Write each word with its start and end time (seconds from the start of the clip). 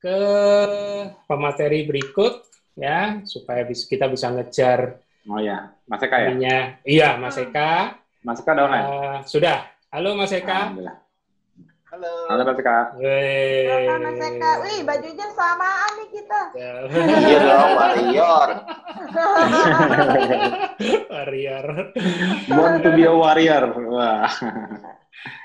ke 0.00 0.16
pemateri 1.28 1.84
berikut 1.84 2.40
ya 2.72 3.20
supaya 3.28 3.68
kita 3.68 4.08
bisa 4.08 4.32
ngejar 4.32 4.96
Oh 5.28 5.36
ya, 5.36 5.76
Mas 5.84 6.00
Eka 6.00 6.16
ya? 6.16 6.32
ininya. 6.32 6.58
Iya, 6.80 7.08
Mas 7.20 7.36
Eka. 7.36 7.92
Mas 8.24 8.40
Eka 8.40 8.56
online? 8.56 8.88
Eh, 8.88 9.18
sudah. 9.28 9.68
Halo 9.92 10.16
Mas 10.16 10.32
Eka. 10.32 10.72
Halo. 11.92 12.12
Halo 12.32 12.42
Mas 12.48 12.56
Eka. 12.56 12.96
Wey. 12.96 13.68
Silakan 13.68 14.00
Mas 14.00 14.20
Eka. 14.24 14.50
Wih, 14.64 14.80
bajunya 14.80 15.28
samaan 15.36 15.92
nih 16.00 16.08
kita. 16.08 16.40
Iya 17.28 17.38
dong, 17.44 17.70
warrior. 17.76 18.48
Warrior. 21.12 21.66
Born 22.48 22.74
to 22.80 22.90
be 22.96 23.04
a 23.04 23.12
warrior. 23.12 23.76
Wah. 23.92 24.24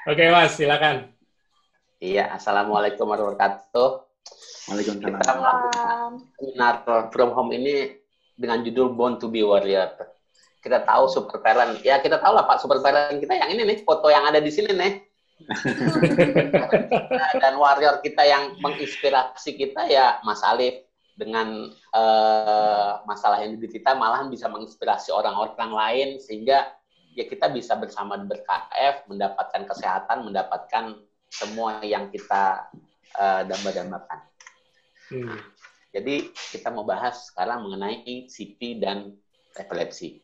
Oke 0.08 0.24
Mas, 0.32 0.56
silakan. 0.56 1.12
Iya, 2.00 2.32
assalamualaikum 2.32 3.04
warahmatullahi 3.04 3.36
wabarakatuh. 3.36 4.05
Waalaikumsalam. 4.66 5.22
Kita 5.22 5.34
melakukan 5.38 6.26
seminar 6.42 6.76
from 7.14 7.30
home 7.38 7.54
ini 7.54 8.02
dengan 8.34 8.66
judul 8.66 8.98
Born 8.98 9.22
to 9.22 9.30
be 9.30 9.46
Warrior. 9.46 9.94
Kita 10.60 10.82
tahu 10.82 11.06
super 11.06 11.38
parent, 11.46 11.78
ya 11.86 12.02
kita 12.02 12.18
tahu 12.18 12.34
lah 12.34 12.50
Pak 12.50 12.58
super 12.58 12.82
parent 12.82 13.22
kita 13.22 13.38
yang 13.38 13.54
ini 13.54 13.62
nih, 13.70 13.78
foto 13.86 14.10
yang 14.10 14.26
ada 14.26 14.42
di 14.42 14.50
sini 14.50 14.74
nih. 14.74 14.94
Dan 17.44 17.60
warrior 17.60 18.00
kita 18.00 18.24
yang 18.24 18.56
menginspirasi 18.64 19.60
kita 19.60 19.84
ya 19.92 20.18
Mas 20.24 20.40
Alif 20.42 20.88
dengan 21.14 21.70
eh, 21.72 22.92
masalah 23.04 23.44
yang 23.44 23.60
di 23.60 23.68
kita 23.68 23.94
malahan 23.94 24.32
bisa 24.32 24.48
menginspirasi 24.48 25.12
orang-orang 25.12 25.72
lain 25.76 26.10
sehingga 26.24 26.72
ya 27.14 27.28
kita 27.28 27.52
bisa 27.52 27.76
bersama 27.76 28.16
ber-KF 28.20 29.12
mendapatkan 29.12 29.64
kesehatan, 29.70 30.24
mendapatkan 30.24 30.98
semua 31.30 31.84
yang 31.84 32.10
kita 32.10 32.72
eh, 33.20 33.44
damba-dambakan. 33.46 34.35
Hmm. 35.12 35.38
Jadi 35.96 36.34
kita 36.34 36.76
mau 36.76 36.84
bahas 36.84 37.32
sekarang 37.32 37.68
mengenai 37.68 38.28
CP 38.28 38.84
dan 38.84 39.16
epilepsi. 39.56 40.20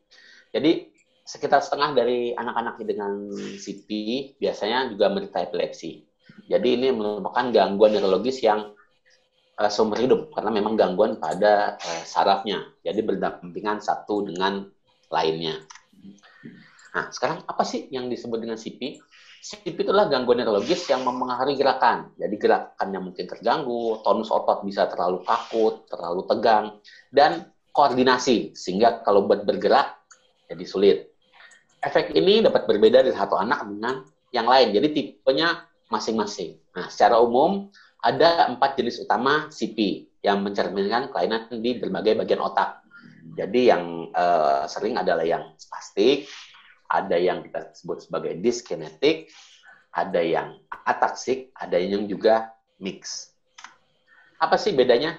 Jadi 0.52 0.92
sekitar 1.24 1.64
setengah 1.64 1.96
dari 1.96 2.36
anak-anak 2.36 2.76
dengan 2.84 3.32
CP 3.56 3.88
biasanya 4.36 4.92
juga 4.92 5.08
menderita 5.08 5.48
epilepsi. 5.48 6.04
Jadi 6.52 6.76
ini 6.76 6.92
merupakan 6.92 7.48
gangguan 7.56 7.96
neurologis 7.96 8.44
yang 8.44 8.76
uh, 9.56 9.72
seumur 9.72 9.96
hidup 9.96 10.34
karena 10.36 10.52
memang 10.52 10.76
gangguan 10.76 11.16
pada 11.22 11.80
uh, 11.80 12.04
sarafnya. 12.04 12.68
Jadi 12.84 13.00
berdampingan 13.06 13.80
satu 13.80 14.28
dengan 14.28 14.68
lainnya. 15.08 15.56
Nah, 16.92 17.08
sekarang 17.16 17.48
apa 17.48 17.64
sih 17.64 17.88
yang 17.88 18.12
disebut 18.12 18.40
dengan 18.44 18.60
CP? 18.60 19.00
CP 19.42 19.74
itulah 19.74 20.06
gangguan 20.06 20.38
neurologis 20.38 20.86
yang 20.86 21.02
mempengaruhi 21.02 21.58
gerakan. 21.58 22.14
Jadi 22.14 22.36
gerakannya 22.38 23.00
mungkin 23.02 23.26
terganggu, 23.26 24.06
tonus 24.06 24.30
otot 24.30 24.62
bisa 24.62 24.86
terlalu 24.86 25.26
kaku, 25.26 25.82
terlalu 25.90 26.22
tegang, 26.30 26.78
dan 27.10 27.50
koordinasi 27.74 28.54
sehingga 28.54 29.02
kalau 29.02 29.26
buat 29.26 29.42
bergerak 29.42 29.98
jadi 30.46 30.66
sulit. 30.70 30.98
Efek 31.82 32.14
ini 32.14 32.46
dapat 32.46 32.70
berbeda 32.70 33.02
dari 33.02 33.18
satu 33.18 33.34
anak 33.34 33.66
dengan 33.66 34.06
yang 34.30 34.46
lain. 34.46 34.78
Jadi 34.78 34.88
tipenya 34.94 35.66
masing-masing. 35.90 36.62
Nah, 36.78 36.86
secara 36.94 37.18
umum 37.18 37.74
ada 38.06 38.46
empat 38.46 38.78
jenis 38.78 39.02
utama 39.02 39.50
CP 39.50 40.06
yang 40.22 40.46
mencerminkan 40.46 41.10
kelainan 41.10 41.50
di 41.50 41.82
berbagai 41.82 42.14
bagian 42.22 42.46
otak. 42.46 42.86
Jadi 43.34 43.74
yang 43.74 44.14
eh, 44.14 44.64
sering 44.70 45.02
adalah 45.02 45.26
yang 45.26 45.58
spastik, 45.58 46.30
ada 46.92 47.16
yang 47.16 47.40
kita 47.48 47.72
sebut 47.72 48.04
sebagai 48.04 48.36
dyskinetik, 48.44 49.32
ada 49.96 50.20
yang 50.20 50.60
ataksik, 50.84 51.56
ada 51.56 51.80
yang 51.80 52.04
juga 52.12 52.52
mix. 52.84 53.32
Apa 54.36 54.60
sih 54.60 54.76
bedanya? 54.76 55.16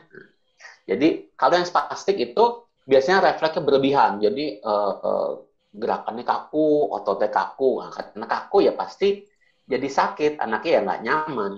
Jadi 0.84 1.32
kalau 1.32 1.56
yang 1.56 1.64
spastik 1.64 2.20
itu 2.20 2.68
biasanya 2.84 3.32
refleksnya 3.32 3.64
berlebihan, 3.64 4.20
jadi 4.20 4.60
uh, 4.60 4.94
uh, 5.00 5.30
gerakannya 5.72 6.28
kaku, 6.28 6.92
ototnya 6.92 7.32
kaku. 7.32 7.80
Nah, 7.80 7.88
karena 7.88 8.26
kaku 8.28 8.68
ya 8.68 8.76
pasti 8.76 9.24
jadi 9.64 9.88
sakit, 9.88 10.36
anaknya 10.44 10.70
ya 10.76 10.80
nggak 10.84 11.02
nyaman. 11.08 11.52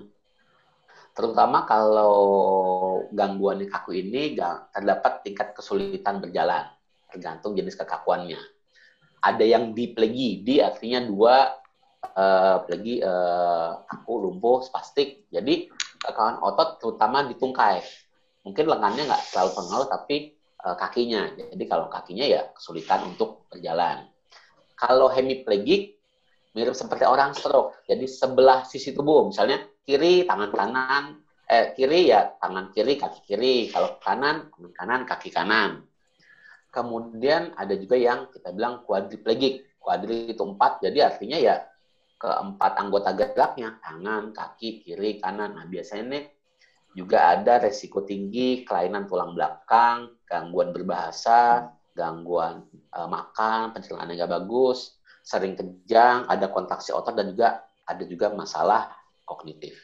Terutama 1.15 1.67
kalau 1.67 2.15
gangguan 3.11 3.67
kaku 3.67 3.99
ini 3.99 4.39
terdapat 4.71 5.27
tingkat 5.27 5.55
kesulitan 5.55 6.23
berjalan, 6.23 6.71
tergantung 7.11 7.55
jenis 7.55 7.79
kekakuannya 7.79 8.54
ada 9.25 9.45
yang 9.45 9.73
diplegi, 9.73 10.45
di 10.45 10.61
artinya 10.61 11.01
dua 11.01 11.49
uh, 12.13 12.57
plegi 12.69 13.01
uh, 13.01 13.81
kaku, 13.89 14.15
lumpuh, 14.21 14.61
spastik. 14.61 15.25
Jadi 15.33 15.73
kekakuan 15.97 16.45
otot 16.45 16.77
terutama 16.77 17.25
di 17.25 17.35
tungkai. 17.41 17.81
Mungkin 18.45 18.69
lengannya 18.69 19.09
nggak 19.09 19.33
terlalu 19.33 19.51
pengaruh, 19.57 19.89
tapi 19.89 20.17
uh, 20.61 20.77
kakinya. 20.77 21.33
Jadi 21.33 21.65
kalau 21.65 21.89
kakinya 21.89 22.29
ya 22.29 22.53
kesulitan 22.53 23.09
untuk 23.09 23.49
berjalan. 23.49 24.05
Kalau 24.77 25.09
hemiplegik 25.09 25.97
mirip 26.53 26.77
seperti 26.77 27.09
orang 27.09 27.33
stroke. 27.33 27.81
Jadi 27.89 28.05
sebelah 28.05 28.69
sisi 28.69 28.93
tubuh, 28.93 29.33
misalnya 29.33 29.65
kiri 29.89 30.29
tangan 30.29 30.51
kanan, 30.53 31.05
eh 31.49 31.73
kiri 31.73 32.13
ya 32.13 32.37
tangan 32.37 32.69
kiri 32.77 33.01
kaki 33.01 33.21
kiri. 33.25 33.73
Kalau 33.73 33.97
kanan 34.05 34.53
tangan 34.53 34.73
kanan 34.77 35.01
kaki 35.09 35.33
kanan. 35.33 35.71
Kemudian 36.75 37.55
ada 37.55 37.79
juga 37.79 37.95
yang 37.95 38.27
kita 38.35 38.51
bilang 38.51 38.83
quadriplegik. 38.83 39.79
Quadri 39.79 40.33
itu 40.33 40.43
empat, 40.43 40.81
jadi 40.81 41.13
artinya 41.13 41.37
ya 41.39 41.61
keempat 42.17 42.73
anggota 42.81 43.13
geraknya, 43.13 43.77
tangan, 43.85 44.33
kaki, 44.33 44.81
kiri, 44.81 45.21
kanan. 45.21 45.61
Nah, 45.61 45.69
biasanya 45.69 46.25
juga 46.97 47.37
ada 47.37 47.61
resiko 47.61 48.01
tinggi 48.01 48.65
kelainan 48.65 49.05
tulang 49.05 49.37
belakang, 49.37 50.09
gangguan 50.25 50.73
berbahasa, 50.73 51.69
gangguan 51.93 52.65
uh, 52.97 53.07
makan, 53.07 53.77
pencernaan 53.77 54.09
yang 54.09 54.25
nggak 54.25 54.41
bagus, 54.41 54.97
sering 55.21 55.53
kejang, 55.53 56.25
ada 56.27 56.49
kontraksi 56.49 56.91
otot 56.91 57.13
dan 57.13 57.31
juga 57.31 57.63
ada 57.85 58.05
juga 58.09 58.33
masalah 58.33 58.89
kognitif. 59.29 59.77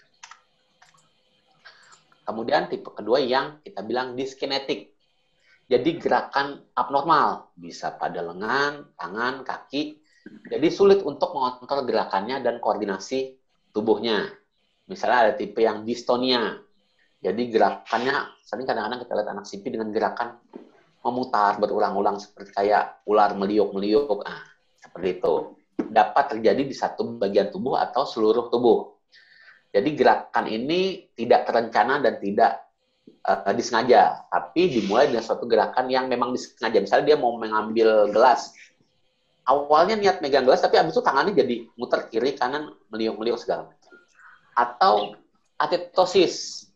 Kemudian 2.25 2.71
tipe 2.71 2.89
kedua 2.95 3.19
yang 3.21 3.59
kita 3.61 3.83
bilang 3.83 4.15
dyskinetik. 4.15 4.90
Jadi 5.71 6.03
gerakan 6.03 6.67
abnormal, 6.75 7.55
bisa 7.55 7.95
pada 7.95 8.27
lengan, 8.27 8.91
tangan, 8.99 9.47
kaki. 9.47 10.03
Jadi 10.51 10.67
sulit 10.67 11.07
untuk 11.07 11.31
mengontrol 11.31 11.87
gerakannya 11.87 12.43
dan 12.43 12.59
koordinasi 12.59 13.39
tubuhnya. 13.71 14.35
Misalnya 14.91 15.31
ada 15.31 15.33
tipe 15.39 15.63
yang 15.63 15.87
dystonia. 15.87 16.59
Jadi 17.23 17.55
gerakannya, 17.55 18.43
sering 18.43 18.67
kadang-kadang 18.67 19.07
kita 19.07 19.13
lihat 19.15 19.29
anak 19.31 19.45
CP 19.47 19.65
dengan 19.71 19.95
gerakan 19.95 20.43
memutar 21.07 21.63
berulang-ulang 21.63 22.19
seperti 22.19 22.51
kayak 22.51 23.07
ular 23.07 23.39
meliuk-meliuk. 23.39 24.27
Ah, 24.27 24.43
seperti 24.75 25.23
itu. 25.23 25.55
Dapat 25.87 26.35
terjadi 26.35 26.67
di 26.67 26.75
satu 26.75 27.15
bagian 27.15 27.47
tubuh 27.55 27.79
atau 27.79 28.03
seluruh 28.03 28.51
tubuh. 28.51 28.99
Jadi 29.71 29.95
gerakan 29.95 30.51
ini 30.51 31.15
tidak 31.15 31.47
terencana 31.47 32.03
dan 32.03 32.19
tidak 32.19 32.70
uh, 33.27 33.53
disengaja, 33.55 34.25
tapi 34.29 34.71
dimulai 34.73 35.11
dengan 35.11 35.25
suatu 35.25 35.45
gerakan 35.45 35.91
yang 35.93 36.09
memang 36.09 36.33
disengaja. 36.33 36.79
Misalnya 36.81 37.15
dia 37.15 37.19
mau 37.21 37.37
mengambil 37.37 38.09
gelas, 38.11 38.55
awalnya 39.45 39.97
niat 39.99 40.17
megang 40.25 40.47
gelas, 40.47 40.63
tapi 40.65 40.81
abis 40.81 40.97
itu 40.97 41.03
tangannya 41.05 41.35
jadi 41.37 41.57
muter 41.77 42.07
kiri 42.09 42.37
kanan 42.37 42.73
meliuk-meliuk 42.89 43.37
segala 43.41 43.69
macam. 43.69 43.95
Atau 44.57 44.95
atetosis, 45.61 46.67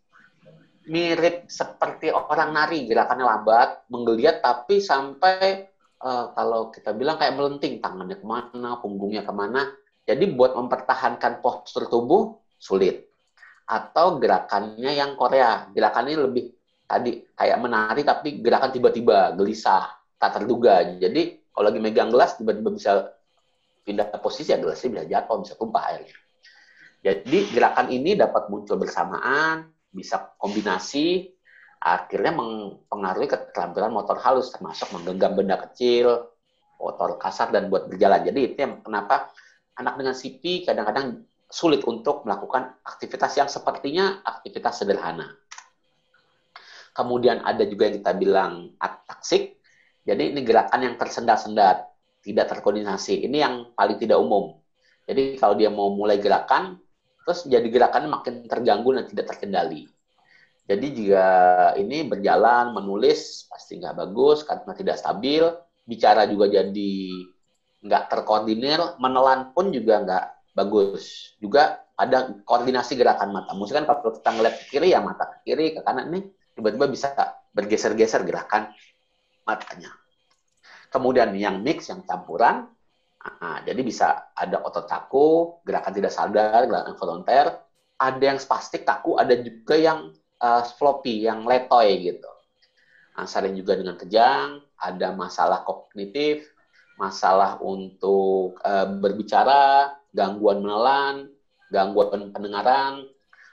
mirip 0.85 1.49
seperti 1.49 2.13
orang 2.13 2.53
nari, 2.53 2.85
gerakannya 2.85 3.25
lambat, 3.25 3.89
menggeliat, 3.89 4.45
tapi 4.45 4.85
sampai 4.85 5.69
uh, 6.05 6.33
kalau 6.37 6.69
kita 6.69 6.93
bilang 6.93 7.17
kayak 7.17 7.37
melenting, 7.37 7.81
tangannya 7.81 8.21
ke 8.21 8.27
mana, 8.27 8.81
punggungnya 8.81 9.25
ke 9.25 9.33
mana. 9.33 9.73
Jadi 10.05 10.37
buat 10.37 10.53
mempertahankan 10.53 11.41
postur 11.41 11.89
tubuh 11.89 12.37
sulit 12.61 13.14
atau 13.65 14.21
gerakannya 14.21 14.93
yang 14.93 15.17
Korea. 15.17 15.69
Gerakannya 15.73 16.29
lebih 16.29 16.53
tadi 16.85 17.25
kayak 17.33 17.59
menari 17.61 18.03
tapi 18.05 18.41
gerakan 18.45 18.71
tiba-tiba, 18.71 19.33
gelisah, 19.35 19.89
tak 20.21 20.41
terduga. 20.41 20.85
Jadi 21.01 21.49
kalau 21.51 21.73
lagi 21.73 21.81
megang 21.81 22.13
gelas 22.13 22.37
tiba-tiba 22.37 22.71
bisa 22.73 23.13
pindah 23.85 24.09
posisi 24.21 24.53
ya 24.53 24.61
gelasnya 24.61 25.01
bisa 25.01 25.05
jatuh, 25.09 25.37
bisa 25.45 25.55
tumpah 25.57 25.83
airnya. 25.93 26.17
Jadi 27.05 27.53
gerakan 27.53 27.93
ini 27.93 28.17
dapat 28.17 28.49
muncul 28.49 28.81
bersamaan, 28.81 29.69
bisa 29.93 30.33
kombinasi, 30.41 31.29
akhirnya 31.85 32.33
mempengaruhi 32.33 33.29
keterampilan 33.29 33.93
motor 33.93 34.17
halus 34.25 34.49
termasuk 34.49 34.89
menggenggam 34.97 35.37
benda 35.37 35.61
kecil, 35.69 36.33
motor 36.81 37.21
kasar 37.21 37.53
dan 37.53 37.69
buat 37.69 37.93
berjalan. 37.93 38.25
Jadi 38.25 38.41
itu 38.41 38.57
yang 38.57 38.81
kenapa 38.81 39.29
anak 39.77 40.01
dengan 40.01 40.15
CP 40.17 40.65
kadang-kadang 40.65 41.29
sulit 41.51 41.85
untuk 41.87 42.27
melakukan 42.27 42.81
aktivitas 42.83 43.33
yang 43.39 43.49
sepertinya 43.49 44.21
aktivitas 44.25 44.83
sederhana. 44.83 45.31
Kemudian 46.95 47.43
ada 47.43 47.67
juga 47.67 47.91
yang 47.91 47.97
kita 47.99 48.13
bilang 48.15 48.53
ataksik. 48.79 49.59
Jadi 50.05 50.31
ini 50.31 50.41
gerakan 50.47 50.85
yang 50.85 50.95
tersendat-sendat, 50.95 51.91
tidak 52.23 52.47
terkoordinasi. 52.55 53.27
Ini 53.27 53.37
yang 53.41 53.55
paling 53.75 53.99
tidak 53.99 54.21
umum. 54.21 54.55
Jadi 55.05 55.37
kalau 55.37 55.59
dia 55.59 55.69
mau 55.69 55.91
mulai 55.91 56.23
gerakan, 56.23 56.79
terus 57.25 57.45
jadi 57.49 57.67
gerakannya 57.67 58.09
makin 58.09 58.35
terganggu 58.47 58.95
dan 58.95 59.05
tidak 59.11 59.27
terkendali. 59.35 59.89
Jadi 60.65 60.87
jika 60.97 61.29
ini 61.77 62.09
berjalan, 62.09 62.73
menulis 62.73 63.45
pasti 63.53 63.77
nggak 63.77 64.01
bagus 64.01 64.49
karena 64.49 64.73
tidak 64.73 64.97
stabil, 64.97 65.45
bicara 65.85 66.25
juga 66.25 66.49
jadi 66.49 66.95
nggak 67.85 68.05
terkoordinir, 68.09 68.97
menelan 68.97 69.53
pun 69.53 69.69
juga 69.69 70.01
nggak 70.01 70.25
bagus. 70.55 71.35
Juga 71.43 71.85
ada 71.95 72.31
koordinasi 72.47 72.95
gerakan 72.95 73.35
mata. 73.35 73.53
Misalkan 73.55 73.87
kalau 73.87 74.15
kita 74.15 74.31
ngeliat 74.31 74.55
ke 74.59 74.65
kiri 74.79 74.95
ya 74.95 75.03
mata 75.03 75.27
ke 75.29 75.37
kiri, 75.47 75.75
ke 75.75 75.81
kanan 75.83 76.11
nih 76.15 76.23
tiba-tiba 76.55 76.87
bisa 76.87 77.11
bergeser-geser 77.51 78.23
gerakan 78.23 78.71
matanya. 79.47 79.91
Kemudian 80.91 81.35
yang 81.35 81.59
mix, 81.59 81.91
yang 81.91 82.07
campuran, 82.07 82.71
nah, 83.19 83.59
jadi 83.67 83.83
bisa 83.83 84.31
ada 84.31 84.63
otot 84.63 84.87
kaku, 84.87 85.59
gerakan 85.67 85.93
tidak 85.95 86.15
sadar, 86.15 86.71
gerakan 86.71 86.95
volunteer, 86.95 87.47
ada 87.99 88.23
yang 88.23 88.39
spastik 88.39 88.87
kaku, 88.87 89.19
ada 89.19 89.35
juga 89.35 89.75
yang 89.75 90.15
uh, 90.39 90.63
floppy, 90.63 91.27
yang 91.27 91.43
letoy 91.43 91.99
gitu. 91.99 92.31
Nah, 93.15 93.27
sering 93.27 93.59
juga 93.59 93.75
dengan 93.75 93.99
kejang, 93.99 94.63
ada 94.79 95.15
masalah 95.15 95.67
kognitif, 95.67 96.54
masalah 96.95 97.59
untuk 97.59 98.59
uh, 98.63 98.87
berbicara, 98.99 99.95
gangguan 100.15 100.63
menelan, 100.63 101.31
gangguan 101.75 102.31
pendengaran, 102.31 103.03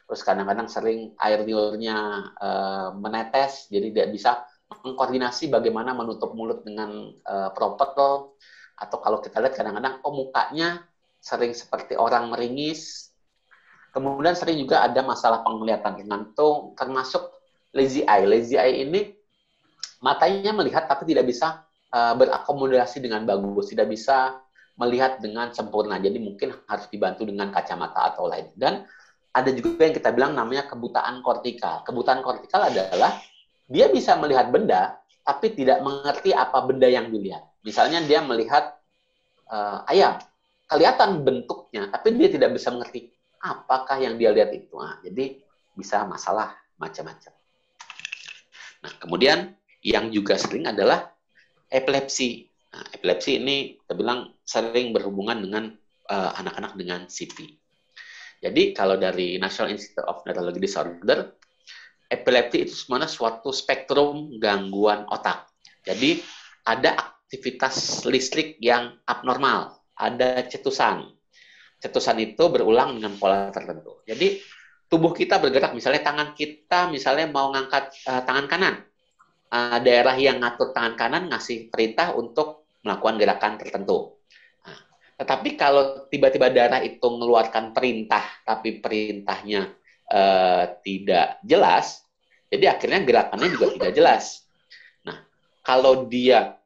terus 0.06 0.22
kadang-kadang 0.22 0.70
sering 0.70 1.16
air 1.18 1.42
liurnya 1.42 2.30
uh, 2.38 2.90
menetes, 2.94 3.72
jadi 3.74 3.90
tidak 3.90 4.08
bisa 4.14 4.32
mengkoordinasi 4.84 5.52
bagaimana 5.52 5.92
menutup 5.92 6.32
mulut 6.38 6.64
dengan 6.64 7.12
uh, 7.28 7.50
proper. 7.52 8.32
Atau 8.82 8.98
kalau 8.98 9.22
kita 9.22 9.38
lihat 9.44 9.54
kadang-kadang 9.54 10.02
oh 10.02 10.14
mukanya 10.16 10.82
sering 11.22 11.54
seperti 11.54 11.94
orang 11.94 12.34
meringis. 12.34 13.14
Kemudian 13.92 14.34
sering 14.34 14.58
juga 14.58 14.82
ada 14.82 15.04
masalah 15.04 15.44
penglihatan 15.44 16.00
itu 16.02 16.50
termasuk 16.80 17.22
lazy 17.76 18.02
eye. 18.08 18.26
Lazy 18.26 18.56
eye 18.56 18.88
ini 18.88 19.12
matanya 20.02 20.56
melihat 20.56 20.90
tapi 20.90 21.06
tidak 21.06 21.30
bisa 21.30 21.68
uh, 21.92 22.14
berakomodasi 22.18 23.04
dengan 23.04 23.28
bagus, 23.28 23.72
tidak 23.72 23.92
bisa 23.92 24.40
melihat 24.80 25.20
dengan 25.20 25.52
sempurna. 25.54 26.00
Jadi 26.02 26.18
mungkin 26.18 26.56
harus 26.66 26.88
dibantu 26.90 27.28
dengan 27.28 27.52
kacamata 27.54 28.16
atau 28.16 28.26
lain. 28.26 28.50
Dan 28.58 28.84
ada 29.32 29.50
juga 29.54 29.88
yang 29.88 29.96
kita 29.96 30.10
bilang 30.12 30.34
namanya 30.36 30.68
kebutaan 30.68 31.24
kortikal. 31.24 31.84
Kebutaan 31.88 32.20
kortikal 32.24 32.68
adalah 32.68 33.20
dia 33.72 33.88
bisa 33.88 34.20
melihat 34.20 34.52
benda 34.52 35.00
tapi 35.22 35.54
tidak 35.54 35.80
mengerti 35.86 36.36
apa 36.36 36.60
benda 36.66 36.90
yang 36.90 37.08
dilihat. 37.14 37.46
Misalnya 37.64 38.02
dia 38.04 38.20
melihat 38.26 38.76
uh, 39.48 39.86
ayam, 39.88 40.18
kelihatan 40.68 41.22
bentuknya 41.24 41.88
tapi 41.94 42.18
dia 42.18 42.28
tidak 42.28 42.58
bisa 42.58 42.74
mengerti 42.74 43.14
apakah 43.40 44.02
yang 44.02 44.20
dia 44.20 44.34
lihat 44.34 44.52
itu. 44.52 44.76
Nah, 44.76 45.00
jadi 45.06 45.40
bisa 45.78 46.04
masalah 46.04 46.58
macam-macam. 46.76 47.32
Nah, 48.82 48.92
kemudian 48.98 49.54
yang 49.86 50.10
juga 50.10 50.36
sering 50.38 50.68
adalah 50.68 51.14
epilepsi. 51.71 52.45
Nah, 52.71 52.85
epilepsi 52.91 53.39
ini 53.39 53.79
kita 53.79 53.95
bilang 53.95 54.35
sering 54.44 54.91
berhubungan 54.91 55.39
dengan 55.39 55.71
uh, 56.12 56.31
anak-anak 56.35 56.75
dengan 56.75 57.00
CP. 57.07 57.57
Jadi 58.41 58.75
kalau 58.75 59.00
dari 59.00 59.39
National 59.39 59.71
Institute 59.71 60.03
of 60.03 60.25
Neurology 60.27 60.59
Disorder, 60.59 61.31
epilepsi 62.12 62.57
itu 62.68 62.73
sebenarnya 62.75 63.07
suatu 63.07 63.56
spektrum 63.56 64.35
gangguan 64.41 65.07
otak. 65.07 65.47
Jadi 65.88 66.19
ada 66.68 66.97
aktivitas 67.00 68.03
listrik 68.03 68.59
yang 68.59 68.97
abnormal, 69.07 69.79
ada 69.95 70.44
cetusan, 70.45 71.07
cetusan 71.79 72.18
itu 72.19 72.44
berulang 72.51 73.00
dengan 73.00 73.15
pola 73.15 73.50
tertentu. 73.53 74.03
Jadi 74.03 74.41
tubuh 74.91 75.15
kita 75.15 75.39
bergerak, 75.39 75.71
misalnya 75.71 76.03
tangan 76.03 76.35
kita 76.35 76.91
misalnya 76.91 77.31
mau 77.31 77.50
ngangkat 77.56 77.95
uh, 78.09 78.21
tangan 78.27 78.45
kanan, 78.51 78.75
uh, 79.51 79.77
daerah 79.83 80.15
yang 80.15 80.39
ngatur 80.39 80.71
tangan 80.71 80.95
kanan 80.95 81.24
ngasih 81.30 81.68
perintah 81.68 82.15
untuk 82.15 82.65
melakukan 82.81 83.19
gerakan 83.19 83.53
tertentu. 83.59 84.18
Nah, 84.65 84.80
tetapi 85.21 85.50
kalau 85.59 86.07
tiba-tiba 86.07 86.50
daerah 86.50 86.80
itu 86.81 87.03
mengeluarkan 87.03 87.75
perintah, 87.75 88.24
tapi 88.48 88.81
perintahnya 88.81 89.69
uh, 90.09 90.63
tidak 90.81 91.44
jelas, 91.45 92.01
jadi 92.50 92.74
akhirnya 92.74 93.06
gerakannya 93.06 93.48
juga 93.53 93.68
tidak 93.77 93.92
jelas. 93.94 94.24
Nah, 95.06 95.21
kalau 95.62 96.07
dia 96.09 96.57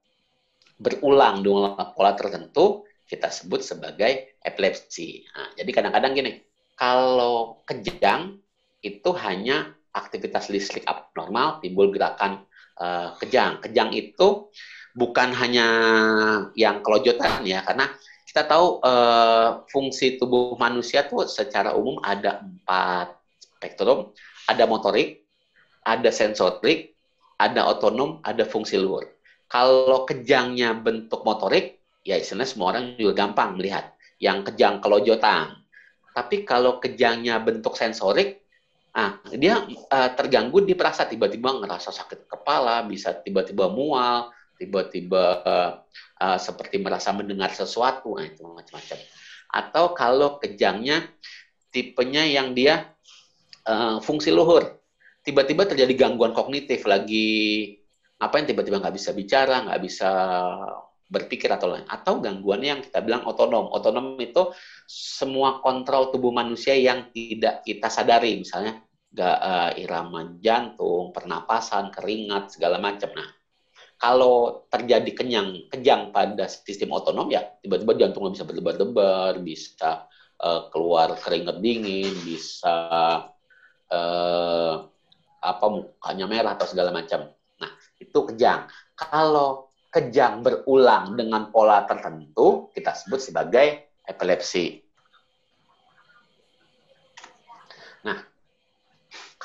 berulang 0.80 1.44
dengan 1.44 1.76
pola 1.96 2.16
tertentu, 2.16 2.84
kita 3.06 3.30
sebut 3.30 3.62
sebagai 3.62 4.40
epilepsi. 4.42 5.24
Nah, 5.30 5.54
jadi 5.56 5.70
kadang-kadang 5.72 6.12
gini, 6.18 6.32
kalau 6.76 7.64
kejang 7.64 8.42
itu 8.82 9.10
hanya 9.24 9.72
aktivitas 9.96 10.52
listrik 10.52 10.84
abnormal, 10.84 11.64
timbul 11.64 11.94
gerakan 11.94 12.44
uh, 12.80 13.16
kejang. 13.20 13.60
Kejang 13.64 13.92
itu 13.96 14.50
bukan 14.96 15.36
hanya 15.36 15.68
yang 16.56 16.80
kelojotan 16.80 17.44
ya, 17.44 17.64
karena 17.68 17.92
kita 18.28 18.48
tahu 18.48 18.84
uh, 18.84 19.64
fungsi 19.72 20.20
tubuh 20.20 20.60
manusia 20.60 21.08
tuh 21.08 21.24
secara 21.28 21.76
umum 21.76 22.00
ada 22.04 22.44
empat 22.44 23.16
spektrum, 23.40 24.12
ada 24.48 24.64
motorik, 24.68 25.24
ada 25.84 26.12
sensorik, 26.12 26.96
ada 27.40 27.68
otonom, 27.68 28.20
ada 28.24 28.44
fungsi 28.48 28.80
luhur. 28.80 29.08
Kalau 29.48 30.04
kejangnya 30.04 30.76
bentuk 30.76 31.24
motorik, 31.24 31.80
ya 32.04 32.20
istilahnya 32.20 32.50
semua 32.50 32.68
orang 32.76 32.96
juga 33.00 33.24
gampang 33.26 33.56
melihat 33.56 33.94
yang 34.20 34.42
kejang 34.46 34.80
kelojotan. 34.80 35.60
Tapi 36.16 36.48
kalau 36.48 36.80
kejangnya 36.80 37.44
bentuk 37.44 37.76
sensorik, 37.76 38.45
ah 38.96 39.20
dia 39.36 39.60
uh, 39.68 40.10
terganggu 40.16 40.64
di 40.64 40.72
perasa 40.72 41.04
tiba-tiba 41.04 41.52
ngerasa 41.52 41.92
sakit 41.92 42.32
kepala, 42.32 42.80
bisa 42.88 43.12
tiba-tiba 43.12 43.68
mual, 43.68 44.32
tiba-tiba 44.56 45.24
uh, 45.44 45.72
uh, 46.24 46.40
seperti 46.40 46.80
merasa 46.80 47.12
mendengar 47.12 47.52
sesuatu, 47.52 48.16
nah 48.16 48.24
itu 48.24 48.48
macam-macam. 48.48 49.00
Atau 49.52 49.86
kalau 49.92 50.40
kejangnya 50.40 51.12
tipenya 51.76 52.24
yang 52.24 52.56
dia 52.56 52.96
uh, 53.68 54.00
fungsi 54.00 54.32
luhur, 54.32 54.80
tiba-tiba 55.28 55.68
terjadi 55.68 56.08
gangguan 56.08 56.32
kognitif 56.32 56.88
lagi 56.88 57.76
apa 58.16 58.40
yang 58.40 58.48
tiba-tiba 58.48 58.80
nggak 58.80 58.96
bisa 58.96 59.12
bicara, 59.12 59.68
nggak 59.68 59.82
bisa 59.84 60.10
berpikir 61.06 61.54
atau 61.54 61.70
lain 61.70 61.86
atau 61.86 62.18
gangguan 62.18 62.64
yang 62.64 62.80
kita 62.82 63.04
bilang 63.04 63.28
otonom. 63.28 63.70
Otonom 63.70 64.18
itu 64.24 64.56
semua 64.90 65.62
kontrol 65.62 66.10
tubuh 66.10 66.32
manusia 66.34 66.74
yang 66.74 67.12
tidak 67.14 67.62
kita 67.62 67.92
sadari, 67.92 68.42
misalnya 68.42 68.82
uh, 69.20 69.72
eh, 69.72 69.88
irama 69.88 70.36
jantung, 70.44 71.16
pernapasan, 71.16 71.92
keringat, 71.92 72.56
segala 72.56 72.82
macam. 72.82 73.12
Nah, 73.16 73.30
kalau 73.96 74.68
terjadi 74.68 75.12
kenyang, 75.16 75.72
kejang 75.72 76.12
pada 76.12 76.52
sistem 76.52 76.92
otonom 76.92 77.32
ya 77.32 77.48
tiba-tiba 77.64 77.96
jantungnya 77.96 78.36
bisa 78.36 78.46
berdebar-debar, 78.46 79.40
bisa 79.40 80.06
uh, 80.44 80.68
keluar 80.70 81.16
keringat 81.16 81.64
dingin, 81.64 82.12
bisa 82.28 82.76
uh, 83.88 84.76
apa 85.40 85.66
mukanya 85.70 86.26
merah 86.28 86.60
atau 86.60 86.68
segala 86.68 86.92
macam. 86.92 87.32
Nah, 87.62 87.72
itu 88.02 88.20
kejang. 88.34 88.68
Kalau 89.00 89.72
kejang 89.96 90.44
berulang 90.44 91.16
dengan 91.16 91.56
pola 91.56 91.88
tertentu 91.88 92.68
kita 92.76 92.92
sebut 92.92 93.24
sebagai 93.24 93.96
epilepsi. 94.04 94.84
Nah, 98.04 98.35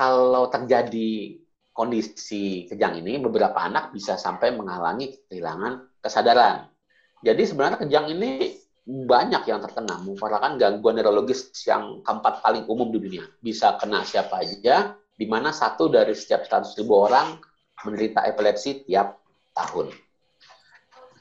kalau 0.00 0.48
terjadi 0.48 1.36
kondisi 1.76 2.64
kejang 2.64 3.04
ini, 3.04 3.20
beberapa 3.20 3.60
anak 3.60 3.92
bisa 3.92 4.16
sampai 4.16 4.56
menghalangi 4.56 5.28
kehilangan 5.28 6.00
kesadaran. 6.00 6.72
Jadi 7.20 7.42
sebenarnya 7.44 7.84
kejang 7.84 8.08
ini 8.08 8.56
banyak 8.88 9.44
yang 9.44 9.60
terkena, 9.60 10.00
merupakan 10.00 10.56
gangguan 10.56 10.96
neurologis 10.96 11.52
yang 11.68 12.00
keempat 12.00 12.40
paling 12.40 12.64
umum 12.64 12.88
di 12.88 12.96
dunia. 12.96 13.28
Bisa 13.44 13.76
kena 13.76 14.00
siapa 14.08 14.40
aja, 14.40 14.96
di 15.12 15.28
mana 15.28 15.52
satu 15.52 15.92
dari 15.92 16.16
setiap 16.16 16.48
100 16.48 16.80
ribu 16.80 16.96
orang 17.04 17.36
menderita 17.84 18.24
epilepsi 18.24 18.88
tiap 18.88 19.20
tahun. 19.52 19.92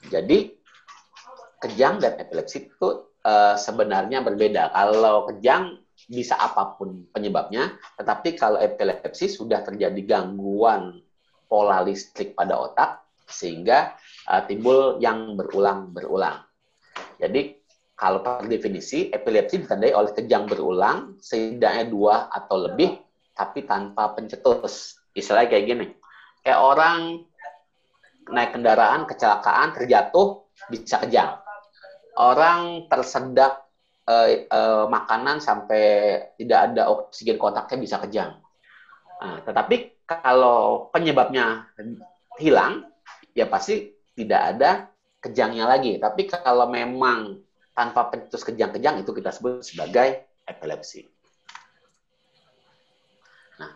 Jadi 0.08 0.56
kejang 1.60 2.00
dan 2.00 2.16
epilepsi 2.16 2.72
itu 2.72 3.12
uh, 3.28 3.60
sebenarnya 3.60 4.24
berbeda. 4.24 4.72
Kalau 4.72 5.28
kejang 5.28 5.84
bisa 6.10 6.34
apa 6.42 6.74
pun 6.74 7.06
penyebabnya, 7.14 7.78
tetapi 8.02 8.34
kalau 8.34 8.58
epilepsi 8.58 9.30
sudah 9.30 9.62
terjadi 9.62 10.02
gangguan 10.02 11.06
pola 11.46 11.86
listrik 11.86 12.34
pada 12.34 12.58
otak 12.58 13.06
sehingga 13.30 13.94
uh, 14.26 14.42
timbul 14.50 14.98
yang 14.98 15.38
berulang-berulang. 15.38 16.42
Jadi 17.22 17.62
kalau 17.94 18.26
per 18.26 18.50
definisi 18.50 19.14
epilepsi 19.14 19.62
ditandai 19.62 19.94
oleh 19.94 20.10
kejang 20.18 20.50
berulang 20.50 21.22
setidaknya 21.22 21.86
dua 21.86 22.32
atau 22.34 22.66
lebih 22.66 22.98
tapi 23.38 23.70
tanpa 23.70 24.18
pencetus. 24.18 24.98
Istilahnya 25.14 25.50
kayak 25.52 25.66
gini. 25.70 25.86
Kayak 26.42 26.60
orang 26.64 26.98
naik 28.30 28.52
kendaraan, 28.56 29.06
kecelakaan, 29.06 29.78
terjatuh, 29.78 30.48
bisa 30.72 31.02
kejang. 31.06 31.38
Orang 32.18 32.88
tersedak 32.92 33.69
eh, 34.10 34.50
eh, 34.50 34.86
makanan 34.90 35.38
sampai 35.38 35.84
tidak 36.42 36.74
ada 36.74 36.90
oksigen 36.90 37.38
kontaknya 37.38 37.78
bisa 37.78 37.98
kejang. 38.02 38.42
Nah, 39.22 39.38
tetapi 39.46 40.02
kalau 40.10 40.90
penyebabnya 40.90 41.70
hilang, 42.42 42.90
ya 43.38 43.46
pasti 43.46 43.94
tidak 44.18 44.42
ada 44.56 44.72
kejangnya 45.22 45.70
lagi. 45.70 46.02
Tapi 46.02 46.26
kalau 46.26 46.66
memang 46.66 47.38
tanpa 47.78 48.10
pencetus 48.10 48.44
kejang-kejang 48.44 49.06
itu 49.06 49.12
kita 49.14 49.30
sebut 49.30 49.62
sebagai 49.62 50.26
epilepsi. 50.50 51.06
Nah, 53.62 53.72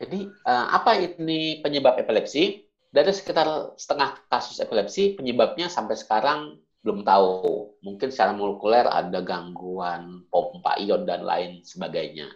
jadi 0.00 0.20
eh, 0.32 0.66
apa 0.72 0.96
ini 0.96 1.60
penyebab 1.60 2.00
epilepsi? 2.00 2.64
Dari 2.94 3.10
sekitar 3.10 3.74
setengah 3.74 4.22
kasus 4.30 4.62
epilepsi, 4.62 5.18
penyebabnya 5.18 5.66
sampai 5.66 5.98
sekarang 5.98 6.62
belum 6.84 7.00
tahu. 7.00 7.80
Mungkin 7.80 8.12
secara 8.12 8.36
molekuler 8.36 8.84
ada 8.84 9.24
gangguan 9.24 10.28
pompa 10.28 10.76
ion 10.76 11.08
dan 11.08 11.24
lain 11.24 11.64
sebagainya. 11.64 12.28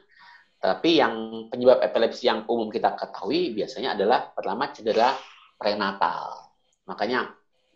Tapi 0.58 0.98
yang 0.98 1.46
penyebab 1.52 1.84
epilepsi 1.84 2.26
yang 2.26 2.42
umum 2.48 2.72
kita 2.72 2.96
ketahui 2.96 3.54
biasanya 3.54 3.94
adalah 3.94 4.32
pertama 4.32 4.72
cedera 4.72 5.14
prenatal. 5.54 6.50
Makanya 6.88 7.30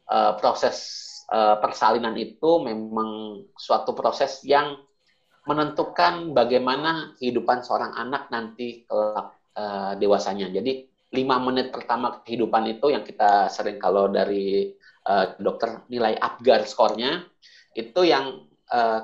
uh, 0.08 0.34
proses 0.40 0.76
uh, 1.30 1.60
persalinan 1.60 2.16
itu 2.18 2.58
memang 2.64 3.44
suatu 3.54 3.94
proses 3.94 4.42
yang 4.42 4.80
menentukan 5.46 6.34
bagaimana 6.34 7.14
kehidupan 7.20 7.62
seorang 7.62 7.94
anak 7.94 8.32
nanti 8.34 8.82
kelak 8.88 9.36
uh, 9.54 9.92
dewasanya. 10.00 10.50
Jadi 10.50 10.88
lima 11.12 11.36
menit 11.38 11.68
pertama 11.70 12.24
kehidupan 12.24 12.64
itu 12.72 12.88
yang 12.88 13.04
kita 13.04 13.52
sering 13.52 13.76
kalau 13.76 14.08
dari 14.08 14.72
uh, 15.06 15.26
dokter 15.38 15.86
nilai 15.88 16.18
Apgar 16.18 16.66
skornya 16.66 17.26
itu 17.72 18.04
yang 18.04 18.48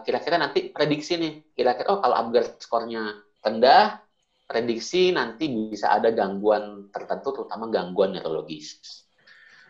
kira-kira 0.00 0.40
uh, 0.40 0.48
nanti 0.48 0.72
prediksi 0.72 1.20
nih 1.20 1.32
kira-kira 1.52 1.92
oh 1.92 2.00
kalau 2.00 2.16
Apgar 2.16 2.56
skornya 2.56 3.20
rendah, 3.44 4.00
prediksi 4.48 5.12
nanti 5.12 5.48
bisa 5.48 5.92
ada 5.92 6.08
gangguan 6.10 6.88
tertentu, 6.88 7.36
terutama 7.36 7.68
gangguan 7.68 8.16
neurologis. 8.16 8.80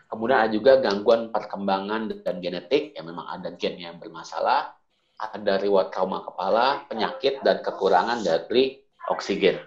Kemudian 0.09 0.47
ada 0.47 0.49
juga 0.49 0.81
gangguan 0.81 1.29
perkembangan 1.29 2.09
dan 2.25 2.35
genetik, 2.41 2.97
yang 2.97 3.05
memang 3.13 3.29
ada 3.29 3.53
gen 3.53 3.77
yang 3.77 4.01
bermasalah, 4.01 4.73
ada 5.19 5.53
riwayat 5.61 5.93
trauma 5.93 6.25
kepala, 6.25 6.87
penyakit, 6.89 7.43
dan 7.45 7.61
kekurangan 7.61 8.25
dari 8.25 8.81
oksigen. 9.11 9.59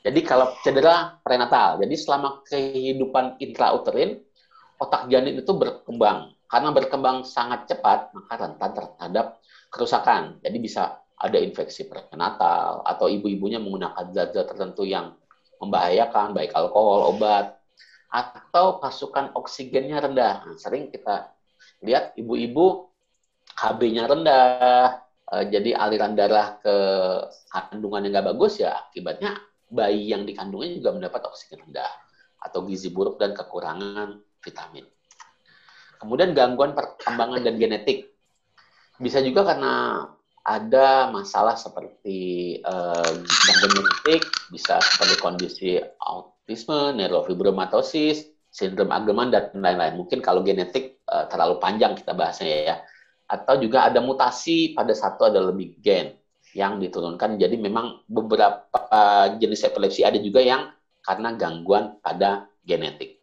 Jadi 0.00 0.20
kalau 0.24 0.56
cedera 0.64 1.20
prenatal, 1.20 1.76
jadi 1.76 1.94
selama 1.96 2.40
kehidupan 2.48 3.36
intrauterin, 3.36 4.16
otak 4.80 5.12
janin 5.12 5.44
itu 5.44 5.52
berkembang. 5.52 6.32
Karena 6.48 6.72
berkembang 6.72 7.22
sangat 7.28 7.68
cepat, 7.68 8.10
maka 8.16 8.34
rentan 8.40 8.70
terhadap 8.72 9.26
kerusakan. 9.68 10.40
Jadi 10.40 10.56
bisa 10.58 10.98
ada 11.20 11.36
infeksi 11.36 11.84
prenatal 11.84 12.80
atau 12.80 13.06
ibu-ibunya 13.12 13.60
menggunakan 13.60 14.08
zat-zat 14.08 14.56
tertentu 14.56 14.88
yang 14.88 15.12
membahayakan 15.60 16.32
baik 16.32 16.56
alkohol, 16.56 17.12
obat 17.12 17.60
atau 18.08 18.80
pasukan 18.80 19.36
oksigennya 19.36 20.00
rendah. 20.00 20.48
Nah, 20.48 20.56
sering 20.56 20.88
kita 20.88 21.28
lihat 21.84 22.16
ibu-ibu 22.16 22.88
HB-nya 23.52 24.08
rendah, 24.08 25.04
eh, 25.28 25.44
jadi 25.52 25.76
aliran 25.76 26.16
darah 26.16 26.56
ke 26.58 26.74
kandungan 27.52 28.08
yang 28.08 28.12
nggak 28.16 28.28
bagus 28.34 28.64
ya 28.64 28.80
akibatnya 28.88 29.36
bayi 29.70 30.10
yang 30.10 30.26
dikandungnya 30.26 30.76
juga 30.76 30.90
mendapat 30.98 31.22
oksigen 31.30 31.64
rendah 31.70 31.88
atau 32.42 32.66
gizi 32.66 32.90
buruk 32.90 33.16
dan 33.16 33.32
kekurangan 33.32 34.18
vitamin. 34.42 34.84
Kemudian 36.00 36.34
gangguan 36.34 36.74
perkembangan 36.74 37.44
dan 37.44 37.56
genetik. 37.60 38.10
Bisa 39.00 39.20
juga 39.24 39.54
karena 39.54 40.04
ada 40.40 41.12
masalah 41.12 41.54
seperti 41.54 42.58
gangguan 43.46 43.72
genetik, 43.78 44.26
bisa 44.50 44.80
seperti 44.82 45.14
kondisi 45.20 45.70
autisme, 46.00 46.96
neurofibromatosis, 46.96 48.26
sindrom 48.50 48.90
Agerman 48.90 49.30
dan 49.30 49.54
lain-lain. 49.54 49.94
Mungkin 49.96 50.18
kalau 50.20 50.42
genetik 50.42 50.98
uh, 51.06 51.30
terlalu 51.30 51.62
panjang 51.62 51.94
kita 51.94 52.12
bahasnya 52.12 52.48
ya. 52.48 52.76
Atau 53.30 53.62
juga 53.62 53.86
ada 53.86 54.02
mutasi 54.02 54.74
pada 54.74 54.90
satu 54.90 55.30
ada 55.30 55.38
lebih 55.38 55.78
gen 55.78 56.19
yang 56.54 56.82
diturunkan. 56.82 57.38
Jadi 57.38 57.56
memang 57.58 58.02
beberapa 58.06 58.66
uh, 58.90 59.38
jenis 59.38 59.66
epilepsi 59.66 60.02
ada 60.02 60.18
juga 60.18 60.42
yang 60.42 60.70
karena 61.00 61.34
gangguan 61.34 61.98
pada 62.02 62.50
genetik. 62.66 63.22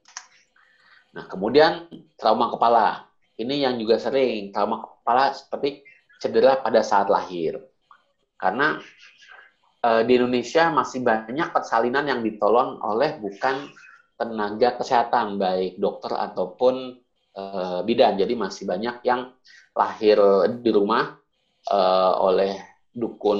Nah, 1.14 1.26
kemudian 1.30 1.88
trauma 2.18 2.52
kepala. 2.52 3.10
Ini 3.38 3.70
yang 3.70 3.78
juga 3.78 4.02
sering 4.02 4.50
trauma 4.50 4.82
kepala 4.82 5.30
seperti 5.34 5.86
cedera 6.18 6.58
pada 6.58 6.82
saat 6.82 7.06
lahir. 7.08 7.62
Karena 8.38 8.82
uh, 9.86 10.02
di 10.02 10.18
Indonesia 10.18 10.74
masih 10.74 11.06
banyak 11.06 11.54
persalinan 11.54 12.06
yang 12.10 12.26
ditolong 12.26 12.82
oleh 12.82 13.22
bukan 13.22 13.70
tenaga 14.18 14.82
kesehatan, 14.82 15.38
baik 15.38 15.78
dokter 15.78 16.18
ataupun 16.18 16.98
uh, 17.38 17.80
bidan. 17.86 18.18
Jadi 18.18 18.34
masih 18.34 18.66
banyak 18.66 19.06
yang 19.06 19.30
lahir 19.78 20.18
di 20.58 20.72
rumah 20.74 21.14
uh, 21.70 22.14
oleh 22.26 22.58
dukun 22.98 23.40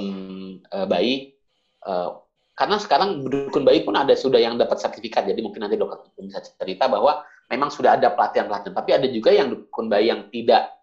uh, 0.70 0.86
bayi. 0.86 1.34
Uh, 1.82 2.22
karena 2.54 2.78
sekarang 2.78 3.26
dukun 3.26 3.66
bayi 3.66 3.82
pun 3.82 3.98
ada 3.98 4.14
sudah 4.14 4.38
yang 4.38 4.58
dapat 4.58 4.78
sertifikat. 4.78 5.26
Jadi 5.26 5.42
mungkin 5.42 5.66
nanti 5.66 5.78
dokter 5.78 6.06
bisa 6.22 6.42
cerita 6.58 6.86
bahwa 6.86 7.26
memang 7.50 7.74
sudah 7.74 7.98
ada 7.98 8.14
pelatihan-pelatihan. 8.14 8.74
Tapi 8.78 8.92
ada 8.94 9.08
juga 9.10 9.34
yang 9.34 9.50
dukun 9.50 9.90
bayi 9.90 10.14
yang 10.14 10.30
tidak 10.30 10.78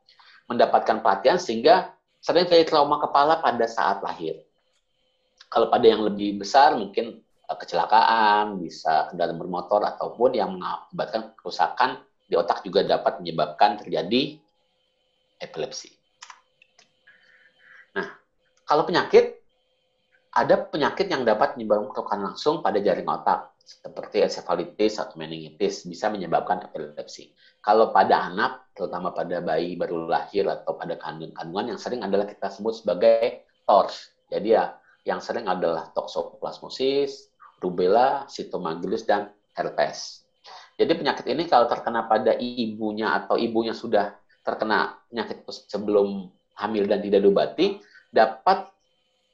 mendapatkan 0.51 1.01
pelatihan 1.01 1.39
sehingga 1.41 1.95
sering 2.21 2.49
terjadi 2.49 2.73
trauma 2.75 3.01
kepala 3.01 3.41
pada 3.41 3.65
saat 3.69 4.01
lahir. 4.01 4.41
Kalau 5.53 5.69
pada 5.69 5.87
yang 5.87 6.03
lebih 6.03 6.41
besar 6.41 6.75
mungkin 6.75 7.21
eh, 7.21 7.57
kecelakaan, 7.59 8.59
bisa 8.59 9.13
kendaraan 9.13 9.39
bermotor 9.39 9.85
ataupun 9.85 10.35
yang 10.35 10.57
mengakibatkan 10.57 11.37
kerusakan 11.37 12.01
di 12.25 12.35
otak 12.35 12.65
juga 12.65 12.83
dapat 12.83 13.21
menyebabkan 13.21 13.77
terjadi 13.77 14.41
epilepsi. 15.39 15.93
Nah, 17.95 18.09
kalau 18.65 18.89
penyakit 18.89 19.45
ada 20.35 20.67
penyakit 20.67 21.07
yang 21.07 21.23
dapat 21.23 21.55
menyebabkan 21.55 22.19
langsung 22.19 22.59
pada 22.59 22.83
jaring 22.83 23.07
otak 23.07 23.55
seperti 23.65 24.21
encephalitis 24.21 25.01
atau 25.01 25.17
meningitis 25.17 25.89
bisa 25.89 26.11
menyebabkan 26.11 26.67
epilepsi. 26.69 27.33
Kalau 27.65 27.95
pada 27.95 28.29
anak, 28.29 28.75
terutama 28.77 29.15
pada 29.15 29.41
bayi 29.41 29.79
baru 29.79 30.05
lahir 30.05 30.45
atau 30.51 30.77
pada 30.77 31.01
kandungan 31.01 31.65
yang 31.65 31.81
sering 31.81 32.05
adalah 32.05 32.29
kita 32.29 32.51
sebut 32.51 32.77
sebagai 32.77 33.47
TORS. 33.65 34.13
Jadi 34.29 34.53
ya 34.53 34.75
yang 35.07 35.23
sering 35.23 35.49
adalah 35.49 35.89
toxoplasmosis, 35.97 37.33
rubella, 37.63 38.29
sitomagilus 38.29 39.09
dan 39.09 39.33
herpes. 39.57 40.27
Jadi 40.75 40.93
penyakit 40.99 41.25
ini 41.31 41.47
kalau 41.47 41.71
terkena 41.71 42.11
pada 42.11 42.35
ibunya 42.37 43.15
atau 43.23 43.39
ibunya 43.39 43.73
sudah 43.73 44.13
terkena 44.43 44.99
penyakit 45.09 45.47
sebelum 45.71 46.29
hamil 46.59 46.85
dan 46.91 47.01
tidak 47.01 47.23
diobati 47.23 47.79
dapat 48.15 48.71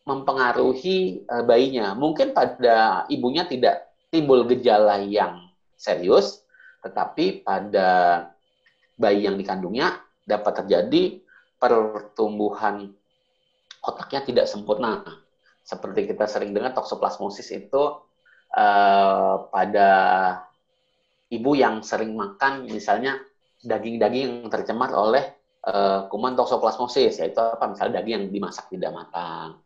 mempengaruhi 0.09 1.29
eh, 1.29 1.45
bayinya. 1.45 1.93
Mungkin 1.93 2.33
pada 2.33 3.05
ibunya 3.13 3.45
tidak 3.45 3.93
timbul 4.09 4.49
gejala 4.49 5.05
yang 5.05 5.53
serius, 5.77 6.41
tetapi 6.81 7.45
pada 7.45 7.89
bayi 8.97 9.29
yang 9.29 9.37
dikandungnya 9.37 10.01
dapat 10.25 10.65
terjadi 10.65 11.21
pertumbuhan 11.61 12.91
otaknya 13.85 14.25
tidak 14.25 14.47
sempurna. 14.49 15.05
Seperti 15.61 16.09
kita 16.11 16.25
sering 16.27 16.57
dengar 16.57 16.73
toksoplasmosis 16.73 17.53
itu 17.53 17.83
eh, 18.57 19.35
pada 19.53 19.91
ibu 21.31 21.55
yang 21.55 21.85
sering 21.87 22.17
makan 22.17 22.67
misalnya 22.67 23.21
daging-daging 23.61 24.25
yang 24.25 24.51
tercemar 24.51 24.91
oleh 24.97 25.40
eh, 25.67 26.00
kuman 26.09 26.33
toksoplasmosis, 26.38 27.21
yaitu 27.21 27.40
apa 27.40 27.64
misalnya 27.73 28.00
daging 28.00 28.14
yang 28.14 28.25
dimasak 28.33 28.71
tidak 28.73 28.93
matang, 28.95 29.61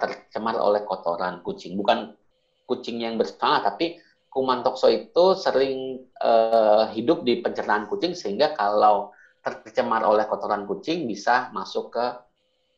tercemar 0.00 0.56
oleh 0.56 0.82
kotoran 0.82 1.44
kucing. 1.44 1.76
Bukan 1.76 2.16
kucing 2.64 3.04
yang 3.04 3.20
bersalah, 3.20 3.60
tapi 3.60 4.00
kuman 4.32 4.64
tokso 4.64 4.88
itu 4.88 5.36
sering 5.36 6.08
uh, 6.16 6.88
hidup 6.96 7.20
di 7.20 7.44
pencernaan 7.44 7.84
kucing 7.84 8.16
sehingga 8.16 8.56
kalau 8.56 9.12
tercemar 9.44 10.08
oleh 10.08 10.24
kotoran 10.24 10.64
kucing 10.64 11.04
bisa 11.04 11.52
masuk 11.52 11.92
ke 11.92 12.06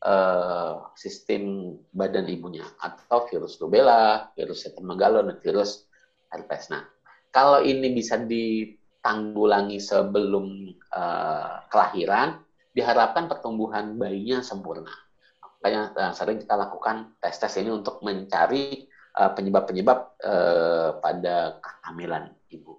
uh, 0.03 0.91
sistem 0.99 1.73
badan 1.95 2.27
ibunya 2.27 2.67
atau 2.83 3.23
virus 3.31 3.55
rubella, 3.63 4.35
virus 4.35 4.67
cytomegalo 4.67 5.23
dan 5.23 5.39
virus 5.39 5.87
herpes. 6.27 6.67
Nah, 6.75 6.83
kalau 7.31 7.63
ini 7.63 7.87
bisa 7.95 8.19
ditanggulangi 9.05 9.77
sebelum 9.77 10.73
uh, 10.89 11.61
kelahiran, 11.69 12.41
diharapkan 12.73 13.29
pertumbuhan 13.29 14.01
bayinya 14.01 14.41
sempurna. 14.41 14.89
Makanya 15.61 15.93
uh, 15.93 16.13
sering 16.17 16.41
kita 16.41 16.57
lakukan 16.57 17.13
tes-tes 17.21 17.61
ini 17.61 17.69
untuk 17.69 18.01
mencari 18.01 18.89
Eh, 19.15 19.31
penyebab-penyebab 19.31 19.99
uh, 20.27 20.99
pada 20.99 21.55
kehamilan 21.63 22.35
ibu. 22.51 22.75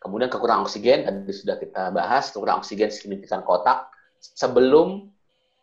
Kemudian 0.00 0.32
kekurangan 0.32 0.64
oksigen, 0.64 1.04
tadi 1.04 1.36
sudah 1.36 1.60
kita 1.60 1.92
bahas, 1.92 2.32
kekurangan 2.32 2.64
oksigen 2.64 2.88
signifikan 2.88 3.44
kotak 3.44 3.92
sebelum 4.20 5.12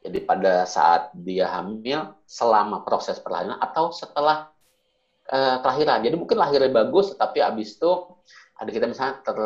Jadi 0.02 0.18
pada 0.26 0.66
saat 0.66 1.14
dia 1.14 1.46
hamil, 1.46 2.14
selama 2.26 2.82
proses 2.82 3.22
perlahiran 3.22 3.58
atau 3.62 3.94
setelah 3.94 4.50
uh, 5.30 5.62
kelahiran. 5.62 6.02
Jadi 6.02 6.18
mungkin 6.18 6.42
lahirnya 6.42 6.74
bagus, 6.74 7.14
tapi 7.14 7.42
habis 7.42 7.78
itu 7.78 8.10
ada 8.62 8.70
kita 8.70 8.86
misalnya 8.86 9.26
ter, 9.26 9.38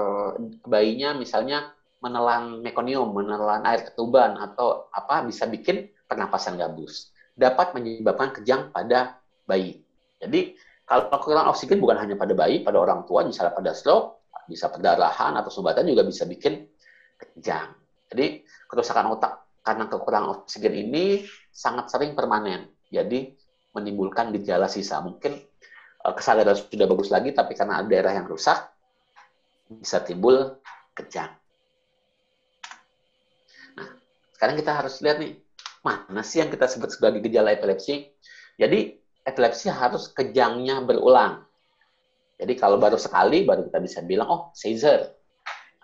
bayinya 0.67 1.15
misalnya 1.15 1.71
menelan 2.03 2.59
mekonium, 2.59 3.15
menelan 3.15 3.63
air 3.63 3.87
ketuban 3.87 4.35
atau 4.35 4.91
apa 4.91 5.23
bisa 5.23 5.47
bikin 5.47 5.87
pernapasan 6.03 6.59
gabus. 6.59 7.15
Dapat 7.31 7.71
menyebabkan 7.71 8.35
kejang 8.35 8.75
pada 8.75 9.23
bayi. 9.47 9.79
Jadi 10.19 10.59
kalau 10.83 11.07
kekurangan 11.09 11.49
oksigen 11.55 11.79
bukan 11.79 11.97
hanya 11.97 12.19
pada 12.19 12.35
bayi, 12.35 12.61
pada 12.61 12.77
orang 12.77 13.07
tua, 13.07 13.23
misalnya 13.23 13.55
pada 13.55 13.71
stroke, 13.71 14.27
bisa 14.45 14.69
perdarahan 14.69 15.33
atau 15.39 15.49
sumbatan 15.49 15.87
juga 15.89 16.05
bisa 16.05 16.27
bikin 16.29 16.67
kejang. 17.17 17.73
Jadi 18.11 18.45
kerusakan 18.69 19.17
otak 19.17 19.63
karena 19.65 19.89
kekurangan 19.89 20.45
oksigen 20.45 20.75
ini 20.75 21.25
sangat 21.49 21.89
sering 21.89 22.13
permanen. 22.13 22.69
Jadi 22.91 23.33
menimbulkan 23.73 24.29
gejala 24.37 24.69
sisa. 24.69 25.01
Mungkin 25.01 25.33
uh, 26.05 26.13
kesadaran 26.13 26.53
sudah 26.53 26.85
bagus 26.85 27.09
lagi, 27.09 27.33
tapi 27.33 27.57
karena 27.57 27.81
ada 27.81 27.87
daerah 27.89 28.13
yang 28.13 28.29
rusak, 28.29 28.74
bisa 29.69 30.01
timbul 30.01 30.61
kejang. 30.93 31.33
Nah, 33.75 33.87
sekarang 34.37 34.55
kita 34.61 34.71
harus 34.71 35.01
lihat 35.01 35.17
nih, 35.19 35.37
mana 35.81 36.21
sih 36.21 36.41
yang 36.41 36.49
kita 36.53 36.69
sebut 36.69 36.93
sebagai 36.93 37.21
gejala 37.25 37.53
epilepsi? 37.53 38.09
Jadi, 38.55 38.95
epilepsi 39.25 39.67
harus 39.73 40.09
kejangnya 40.13 40.85
berulang. 40.85 41.43
Jadi 42.35 42.53
kalau 42.59 42.75
baru 42.75 42.99
sekali, 42.99 43.47
baru 43.47 43.67
kita 43.67 43.79
bisa 43.79 43.99
bilang, 44.03 44.27
oh, 44.27 44.41
seizure. 44.51 45.07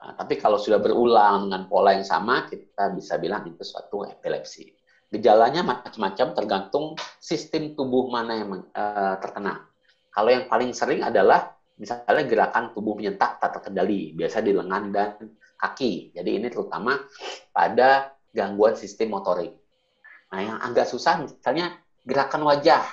Nah, 0.01 0.17
tapi 0.17 0.35
kalau 0.41 0.57
sudah 0.57 0.81
berulang 0.81 1.47
dengan 1.47 1.69
pola 1.69 1.93
yang 1.93 2.05
sama, 2.05 2.49
kita 2.49 2.91
bisa 2.97 3.21
bilang 3.21 3.45
itu 3.45 3.61
suatu 3.61 4.03
epilepsi. 4.03 4.73
Gejalanya 5.11 5.61
macam-macam 5.61 6.27
tergantung 6.31 6.85
sistem 7.19 7.75
tubuh 7.75 8.07
mana 8.07 8.33
yang 8.41 8.49
uh, 8.71 9.15
terkena. 9.19 9.67
Kalau 10.11 10.29
yang 10.31 10.47
paling 10.47 10.71
sering 10.75 11.03
adalah 11.03 11.55
misalnya 11.81 12.23
gerakan 12.29 12.77
tubuh 12.77 12.93
menyentak 12.93 13.41
tak 13.41 13.57
terkendali, 13.57 14.13
biasa 14.13 14.45
di 14.45 14.53
lengan 14.53 14.93
dan 14.93 15.17
kaki. 15.57 16.13
Jadi 16.13 16.29
ini 16.37 16.47
terutama 16.53 17.01
pada 17.49 18.13
gangguan 18.29 18.77
sistem 18.77 19.17
motorik. 19.17 19.57
Nah, 20.29 20.39
yang 20.39 20.57
agak 20.61 20.85
susah 20.85 21.25
misalnya 21.25 21.73
gerakan 22.05 22.45
wajah. 22.45 22.85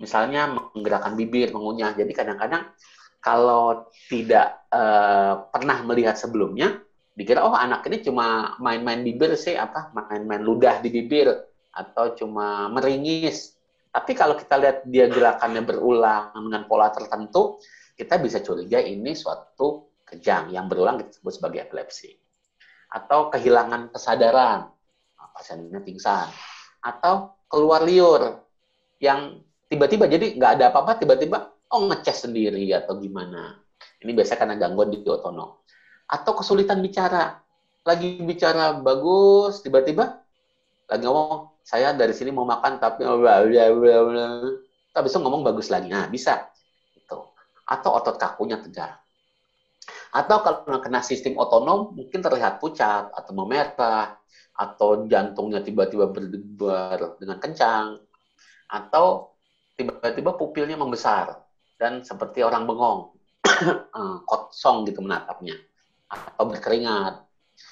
Misalnya 0.00 0.48
menggerakkan 0.72 1.12
bibir, 1.12 1.52
mengunyah. 1.52 1.92
Jadi 1.92 2.12
kadang-kadang 2.16 2.72
kalau 3.20 3.92
tidak 4.08 4.64
uh, 4.72 5.44
pernah 5.52 5.84
melihat 5.84 6.16
sebelumnya, 6.16 6.80
dikira 7.12 7.44
oh 7.44 7.52
anak 7.52 7.84
ini 7.92 8.00
cuma 8.00 8.56
main-main 8.56 9.04
bibir 9.04 9.36
sih 9.36 9.60
apa 9.60 9.92
main-main 9.92 10.40
ludah 10.40 10.80
di 10.80 10.88
bibir 10.88 11.28
atau 11.68 12.16
cuma 12.16 12.72
meringis. 12.72 13.60
Tapi 13.92 14.16
kalau 14.16 14.40
kita 14.40 14.56
lihat 14.56 14.88
dia 14.88 15.04
gerakannya 15.10 15.66
berulang 15.68 16.32
dengan 16.32 16.64
pola 16.64 16.88
tertentu, 16.88 17.60
kita 18.00 18.16
bisa 18.16 18.40
curiga 18.40 18.80
ini 18.80 19.12
suatu 19.12 19.92
kejang 20.08 20.48
yang 20.48 20.64
berulang 20.72 20.96
kita 21.04 21.20
sebut 21.20 21.36
sebagai 21.36 21.68
epilepsi. 21.68 22.16
Atau 22.88 23.28
kehilangan 23.28 23.92
kesadaran, 23.92 24.64
nah, 24.64 25.28
pasiennya 25.36 25.84
pingsan. 25.84 26.32
Atau 26.80 27.28
keluar 27.44 27.84
liur 27.84 28.40
yang 29.04 29.36
tiba-tiba 29.68 30.08
jadi 30.08 30.32
nggak 30.32 30.52
ada 30.56 30.64
apa-apa 30.72 30.96
tiba-tiba 30.96 31.44
oh 31.76 31.82
ngecas 31.92 32.24
sendiri 32.24 32.72
atau 32.72 32.96
gimana. 32.96 33.60
Ini 34.00 34.16
biasa 34.16 34.40
karena 34.40 34.56
gangguan 34.56 34.88
di 34.88 35.04
otonom. 35.04 35.60
Atau 36.08 36.32
kesulitan 36.40 36.80
bicara. 36.80 37.36
Lagi 37.84 38.20
bicara 38.20 38.76
bagus, 38.76 39.60
tiba-tiba 39.64 40.16
lagi 40.90 41.04
ngomong, 41.06 41.62
saya 41.62 41.94
dari 41.94 42.10
sini 42.10 42.34
mau 42.34 42.44
makan 42.44 42.76
tapi 42.82 43.06
tapi 44.90 45.04
bisa 45.06 45.16
ngomong 45.22 45.46
bagus 45.46 45.70
lagi. 45.70 45.86
Nah, 45.86 46.10
bisa. 46.10 46.50
Atau 47.70 47.94
otot 47.94 48.18
kakunya 48.18 48.58
tegar. 48.58 48.98
Atau 50.10 50.42
kalau 50.42 50.82
kena 50.82 51.00
sistem 51.06 51.38
otonom, 51.38 51.94
mungkin 51.94 52.18
terlihat 52.18 52.58
pucat 52.58 53.14
atau 53.14 53.32
memerah, 53.32 54.18
atau 54.60 55.06
jantungnya 55.06 55.62
tiba-tiba 55.62 56.10
berdebar 56.10 57.16
dengan 57.16 57.38
kencang, 57.38 57.96
atau 58.68 59.32
tiba-tiba 59.78 60.36
pupilnya 60.36 60.76
membesar 60.76 61.40
dan 61.80 62.04
seperti 62.04 62.44
orang 62.44 62.68
bengong, 62.68 63.08
eh, 63.98 64.16
kosong 64.28 64.84
gitu 64.84 65.00
menatapnya, 65.00 65.56
atau 66.10 66.44
berkeringat. 66.44 67.22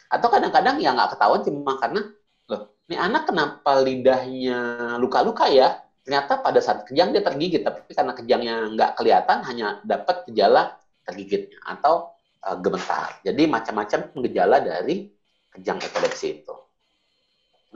Atau 0.08 0.28
kadang-kadang 0.32 0.80
ya 0.80 0.96
nggak 0.96 1.18
ketahuan 1.18 1.42
cuma 1.44 1.76
karena, 1.76 2.00
loh, 2.48 2.62
ini 2.88 2.96
anak 2.96 3.28
kenapa 3.28 3.72
lidahnya 3.84 4.96
luka-luka 4.96 5.50
ya? 5.52 5.76
Ternyata 6.08 6.40
pada 6.40 6.56
saat 6.64 6.88
kejang 6.88 7.12
dia 7.12 7.20
tergigit, 7.20 7.60
tapi 7.60 7.84
karena 7.92 8.16
kejangnya 8.16 8.54
nggak 8.72 8.96
kelihatan, 8.96 9.44
hanya 9.44 9.76
dapat 9.84 10.24
gejala 10.24 10.80
tergigitnya 11.04 11.60
atau 11.68 12.16
uh, 12.48 12.56
gemetar. 12.56 13.20
Jadi 13.20 13.44
macam-macam 13.44 14.16
gejala 14.24 14.56
dari 14.64 15.04
kejang 15.52 15.76
epilepsi 15.76 16.40
itu. 16.40 16.56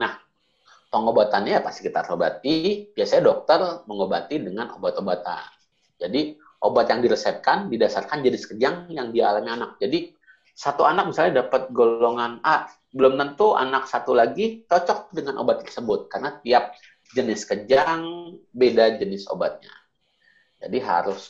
Nah, 0.01 0.17
pengobatannya 0.89 1.57
ya 1.57 1.61
pasti 1.61 1.85
kita 1.85 2.09
obati. 2.09 2.89
Biasanya 2.89 3.21
dokter 3.21 3.85
mengobati 3.85 4.41
dengan 4.41 4.73
obat-obatan. 4.81 5.53
Jadi 6.01 6.33
obat 6.65 6.89
yang 6.89 7.05
diresepkan 7.05 7.69
didasarkan 7.69 8.25
jenis 8.25 8.49
kejang 8.49 8.89
yang 8.89 9.13
dialami 9.13 9.53
anak. 9.53 9.77
Jadi 9.77 10.09
satu 10.57 10.89
anak 10.89 11.13
misalnya 11.13 11.45
dapat 11.45 11.69
golongan 11.69 12.41
A, 12.41 12.65
belum 12.97 13.13
tentu 13.13 13.53
anak 13.53 13.85
satu 13.85 14.17
lagi 14.17 14.65
cocok 14.65 15.13
dengan 15.13 15.37
obat 15.37 15.61
tersebut 15.61 16.09
karena 16.09 16.41
tiap 16.41 16.73
jenis 17.13 17.45
kejang 17.47 18.33
beda 18.51 18.97
jenis 18.97 19.29
obatnya. 19.29 19.73
Jadi 20.59 20.77
harus 20.83 21.21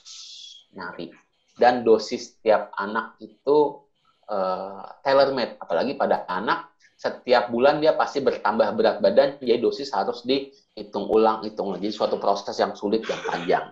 nyari 0.74 1.14
dan 1.60 1.86
dosis 1.86 2.42
tiap 2.42 2.74
anak 2.80 3.20
itu 3.22 3.86
uh, 4.26 4.82
tailor 5.06 5.36
made 5.38 5.54
apalagi 5.62 5.94
pada 5.94 6.26
anak 6.26 6.74
setiap 6.98 7.54
bulan 7.54 7.78
dia 7.78 7.94
pasti 7.94 8.26
bertambah 8.26 8.74
berat 8.74 8.98
badan 9.04 9.38
jadi 9.38 9.62
dosis 9.62 9.94
harus 9.94 10.26
dihitung 10.26 11.06
ulang 11.14 11.46
hitung 11.46 11.70
lagi 11.70 11.94
suatu 11.94 12.18
proses 12.18 12.58
yang 12.58 12.74
sulit 12.74 13.06
dan 13.06 13.22
panjang 13.22 13.66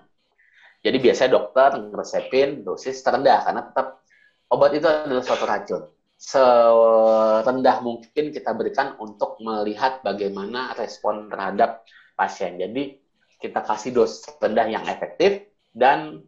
jadi 0.82 0.98
biasanya 0.98 1.32
dokter 1.38 1.70
ngeresepin 1.78 2.66
dosis 2.66 3.02
terendah 3.06 3.46
karena 3.46 3.62
tetap 3.70 4.02
obat 4.50 4.74
itu 4.74 4.86
adalah 4.90 5.24
suatu 5.24 5.46
racun. 5.46 5.82
Serendah 6.22 7.82
mungkin 7.82 8.30
kita 8.30 8.54
berikan 8.54 8.94
untuk 9.02 9.42
melihat 9.42 10.06
bagaimana 10.06 10.74
respon 10.78 11.30
terhadap 11.30 11.86
pasien. 12.22 12.62
Jadi 12.62 13.02
kita 13.42 13.66
kasih 13.66 13.98
dosis 13.98 14.30
rendah 14.38 14.70
yang 14.70 14.86
efektif 14.86 15.50
dan 15.74 16.22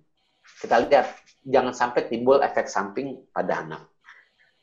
kita 0.58 0.90
lihat 0.90 1.14
jangan 1.46 1.78
sampai 1.78 2.10
timbul 2.10 2.42
efek 2.42 2.66
samping 2.66 3.22
pada 3.30 3.62
anak. 3.62 3.86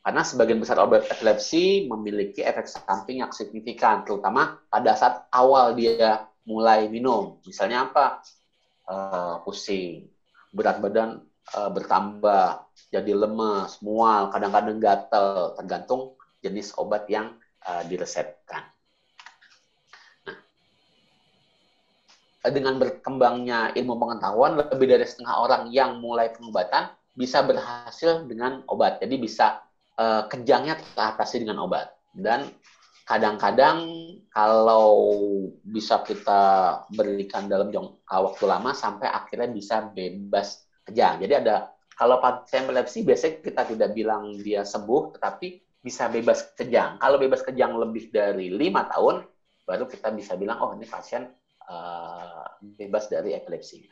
Karena 0.03 0.21
sebagian 0.27 0.59
besar 0.59 0.81
obat 0.83 1.07
epilepsi 1.07 1.87
memiliki 1.87 2.43
efek 2.43 2.67
samping 2.67 3.23
yang 3.23 3.31
signifikan, 3.31 4.03
terutama 4.03 4.59
pada 4.67 4.91
saat 4.99 5.29
awal 5.31 5.77
dia 5.77 6.27
mulai 6.43 6.91
minum. 6.91 7.39
Misalnya 7.47 7.87
apa? 7.87 8.19
uh, 8.91 9.35
pusing, 9.43 10.09
berat 10.51 10.83
badan 10.83 11.23
uh, 11.55 11.69
bertambah, 11.71 12.67
jadi 12.91 13.13
lemes, 13.15 13.79
mual, 13.79 14.31
kadang-kadang 14.33 14.77
gatel, 14.81 15.55
tergantung 15.55 16.19
jenis 16.43 16.75
obat 16.75 17.07
yang 17.07 17.37
uh, 17.63 17.83
diresepkan. 17.87 18.67
Nah, 20.27 20.37
dengan 22.49 22.81
berkembangnya 22.81 23.77
ilmu 23.77 24.01
pengetahuan, 24.01 24.57
lebih 24.57 24.89
dari 24.89 25.05
setengah 25.05 25.35
orang 25.45 25.63
yang 25.69 26.01
mulai 26.01 26.33
pengobatan 26.33 26.89
bisa 27.13 27.45
berhasil 27.45 28.25
dengan 28.25 28.65
obat. 28.65 28.97
Jadi 28.97 29.15
bisa 29.21 29.61
uh, 30.01 30.25
kejangnya 30.25 30.81
teratasi 30.97 31.45
dengan 31.45 31.61
obat. 31.61 31.93
Dan 32.09 32.49
kadang-kadang 33.05 33.85
kalau 34.33 34.97
bisa 35.61 36.01
kita 36.01 36.41
berikan 36.89 37.45
dalam 37.45 37.69
jangka 37.69 38.17
waktu 38.17 38.43
lama 38.49 38.71
sampai 38.73 39.11
akhirnya 39.11 39.49
bisa 39.51 39.85
bebas 39.93 40.65
kejang. 40.87 41.21
Jadi 41.21 41.33
ada 41.45 41.69
kalau 41.93 42.17
pasien 42.17 42.65
epilepsi 42.65 43.05
biasanya 43.05 43.33
kita 43.45 43.61
tidak 43.69 43.89
bilang 43.93 44.33
dia 44.41 44.65
sembuh, 44.65 45.13
tetapi 45.19 45.61
bisa 45.81 46.09
bebas 46.09 46.57
kejang. 46.57 46.97
Kalau 46.97 47.21
bebas 47.21 47.45
kejang 47.45 47.77
lebih 47.77 48.09
dari 48.09 48.49
lima 48.49 48.89
tahun, 48.89 49.25
baru 49.65 49.85
kita 49.85 50.09
bisa 50.13 50.33
bilang 50.39 50.57
oh 50.61 50.73
ini 50.73 50.89
pasien 50.89 51.29
uh, 51.71 52.45
bebas 52.59 53.07
dari 53.07 53.31
epilepsi. 53.31 53.87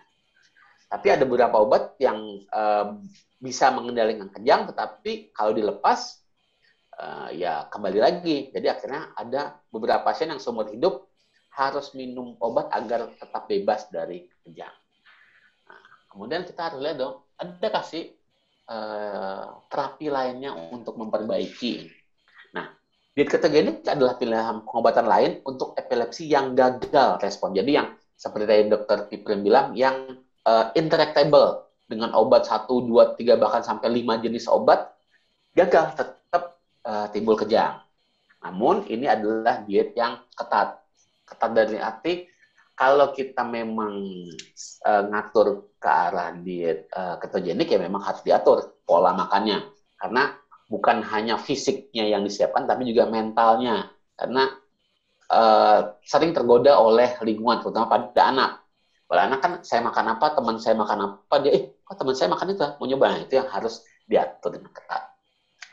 Tapi 0.90 1.08
ada 1.08 1.24
beberapa 1.24 1.62
obat 1.62 1.96
yang 2.02 2.44
uh, 2.52 3.00
bisa 3.40 3.72
mengendalikan 3.72 4.28
kejang, 4.34 4.68
tetapi 4.68 5.32
kalau 5.32 5.56
dilepas 5.56 6.20
uh, 7.00 7.30
ya 7.32 7.70
kembali 7.72 8.00
lagi. 8.02 8.52
Jadi 8.52 8.68
akhirnya 8.68 9.16
ada 9.16 9.56
beberapa 9.72 10.04
pasien 10.04 10.34
yang 10.34 10.42
seumur 10.42 10.68
hidup 10.68 11.08
harus 11.56 11.94
minum 11.96 12.36
obat 12.42 12.72
agar 12.74 13.14
tetap 13.16 13.46
bebas 13.46 13.88
dari 13.94 14.28
kejang. 14.44 14.74
Nah, 15.68 15.84
kemudian 16.10 16.44
kita 16.48 16.72
harus 16.72 16.80
lihat 16.82 16.98
dong, 16.98 17.22
ada 17.38 17.68
kasih 17.70 18.16
uh, 18.70 19.62
terapi 19.68 20.08
lainnya 20.10 20.56
untuk 20.56 20.96
memperbaiki. 20.96 21.99
Diet 23.20 23.36
ketogenik 23.36 23.84
adalah 23.84 24.16
pilihan 24.16 24.64
pengobatan 24.64 25.04
lain 25.04 25.32
untuk 25.44 25.76
epilepsi 25.76 26.32
yang 26.32 26.56
gagal 26.56 27.20
respon. 27.20 27.52
Jadi 27.52 27.76
yang 27.76 27.92
seperti 28.16 28.48
tadi 28.48 28.64
dokter 28.72 29.12
Piprim 29.12 29.44
bilang, 29.44 29.76
yang 29.76 30.24
uh, 30.48 30.72
intractable 30.72 31.68
dengan 31.84 32.16
obat 32.16 32.48
1, 32.48 32.72
2, 32.72 33.20
3, 33.20 33.36
bahkan 33.36 33.60
sampai 33.60 33.92
5 33.92 34.24
jenis 34.24 34.48
obat, 34.48 34.96
gagal 35.52 36.00
tetap 36.00 36.64
uh, 36.88 37.12
timbul 37.12 37.36
kejang. 37.36 37.84
Namun 38.40 38.88
ini 38.88 39.12
adalah 39.12 39.68
diet 39.68 40.00
yang 40.00 40.24
ketat. 40.32 40.80
Ketat 41.28 41.52
dari 41.52 41.76
arti 41.76 42.24
kalau 42.72 43.12
kita 43.12 43.44
memang 43.44 44.00
uh, 44.88 45.04
ngatur 45.12 45.76
ke 45.76 45.90
arah 45.92 46.32
diet 46.40 46.88
uh, 46.96 47.20
ketogenik 47.20 47.68
ya 47.68 47.84
memang 47.84 48.00
harus 48.00 48.24
diatur 48.24 48.80
pola 48.88 49.12
makannya 49.12 49.60
karena 50.00 50.40
bukan 50.70 51.02
hanya 51.02 51.36
fisiknya 51.42 52.06
yang 52.06 52.22
disiapkan 52.22 52.70
tapi 52.70 52.86
juga 52.86 53.10
mentalnya. 53.10 53.90
Karena 54.14 54.54
uh, 55.34 55.98
sering 56.06 56.32
tergoda 56.32 56.78
oleh 56.78 57.18
lingkungan 57.26 57.66
terutama 57.66 57.90
pada 57.90 58.22
anak. 58.30 58.52
Pada 59.10 59.22
anak 59.26 59.40
kan 59.42 59.54
saya 59.66 59.82
makan 59.82 60.06
apa? 60.16 60.26
Teman 60.38 60.56
saya 60.62 60.78
makan 60.78 61.00
apa? 61.02 61.36
Dia 61.42 61.52
eh 61.58 61.64
kok 61.82 61.98
teman 61.98 62.14
saya 62.14 62.30
makan 62.30 62.54
itu? 62.54 62.62
Mau 62.78 62.86
nyoba? 62.86 63.06
Nah, 63.10 63.20
itu 63.26 63.34
yang 63.42 63.50
harus 63.50 63.82
diatur 64.06 64.62
dengan 64.62 64.70
ketat. 64.70 65.10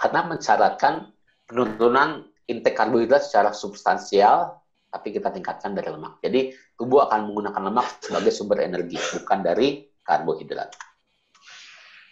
Karena 0.00 0.20
mensyaratkan 0.24 1.12
penurunan 1.44 2.24
intake 2.48 2.72
karbohidrat 2.72 3.22
secara 3.28 3.52
substansial 3.52 4.64
tapi 4.86 5.12
kita 5.12 5.28
tingkatkan 5.28 5.76
dari 5.76 5.92
lemak. 5.92 6.24
Jadi 6.24 6.56
tubuh 6.72 7.04
akan 7.04 7.28
menggunakan 7.28 7.62
lemak 7.68 8.00
sebagai 8.00 8.32
sumber 8.32 8.64
energi, 8.64 8.96
bukan 8.96 9.44
dari 9.44 9.84
karbohidrat. 10.00 10.72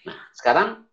Nah, 0.04 0.16
sekarang 0.36 0.83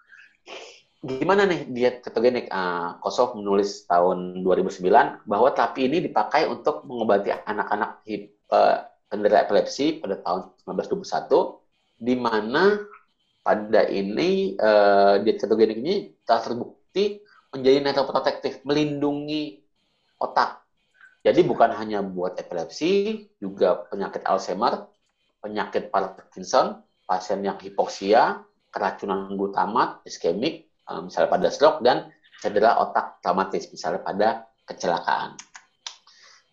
gimana 1.01 1.49
nih 1.49 1.67
diet 1.69 1.95
ketogenik? 2.05 2.47
Uh, 2.47 2.97
Kosov 3.01 3.33
menulis 3.37 3.89
tahun 3.89 4.45
2009 4.45 5.25
bahwa 5.25 5.49
terapi 5.53 5.89
ini 5.89 5.97
dipakai 6.05 6.45
untuk 6.47 6.85
mengobati 6.85 7.33
anak-anak 7.33 8.05
uh, 8.53 8.85
penderita 9.09 9.49
epilepsi 9.49 9.99
pada 9.99 10.21
tahun 10.21 10.53
1921, 10.63 12.01
di 12.01 12.15
mana 12.15 12.79
pada 13.41 13.81
ini 13.89 14.55
uh, 14.61 15.19
diet 15.21 15.41
ketogenik 15.41 15.77
ini 15.81 15.95
telah 16.23 16.41
terbukti 16.45 17.19
menjadi 17.51 17.77
neuroprotektif, 17.83 18.63
melindungi 18.63 19.59
otak 20.21 20.61
jadi 21.21 21.45
bukan 21.45 21.69
hanya 21.77 22.01
buat 22.01 22.33
epilepsi, 22.41 23.25
juga 23.37 23.85
penyakit 23.93 24.25
Alzheimer, 24.25 24.89
penyakit 25.37 25.93
Parkinson, 25.93 26.81
pasien 27.05 27.45
yang 27.45 27.61
hipoksia, 27.61 28.41
keracunan 28.73 29.37
glutamat, 29.37 30.01
iskemik, 30.09 30.65
eh, 30.65 30.70
misalnya 30.99 31.29
pada 31.31 31.47
stroke, 31.47 31.79
dan 31.79 32.11
cedera 32.43 32.75
otak 32.83 33.23
traumatis, 33.23 33.71
misalnya 33.71 34.01
pada 34.03 34.27
kecelakaan. 34.67 35.39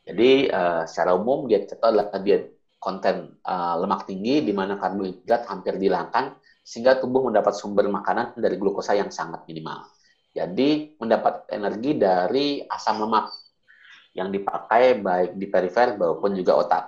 Jadi 0.09 0.49
uh, 0.49 0.89
secara 0.89 1.19
umum 1.19 1.51
diet 1.51 1.69
keto 1.69 1.91
adalah 1.91 2.09
diet 2.23 2.57
konten 2.79 3.37
uh, 3.45 3.75
lemak 3.83 4.07
tinggi 4.07 4.41
di 4.41 4.55
mana 4.55 4.79
karbohidrat 4.79 5.45
hampir 5.51 5.77
dihilangkan 5.77 6.39
sehingga 6.63 7.01
tubuh 7.01 7.29
mendapat 7.29 7.57
sumber 7.57 7.89
makanan 7.89 8.37
dari 8.39 8.57
glukosa 8.61 8.95
yang 8.95 9.09
sangat 9.09 9.45
minimal. 9.49 9.89
Jadi 10.37 10.95
mendapat 11.01 11.49
energi 11.51 11.97
dari 11.97 12.61
asam 12.69 13.01
lemak 13.01 13.33
yang 14.13 14.29
dipakai 14.29 15.01
baik 15.01 15.41
di 15.41 15.47
perifer 15.49 15.97
maupun 15.97 16.37
juga 16.37 16.61
otak. 16.61 16.85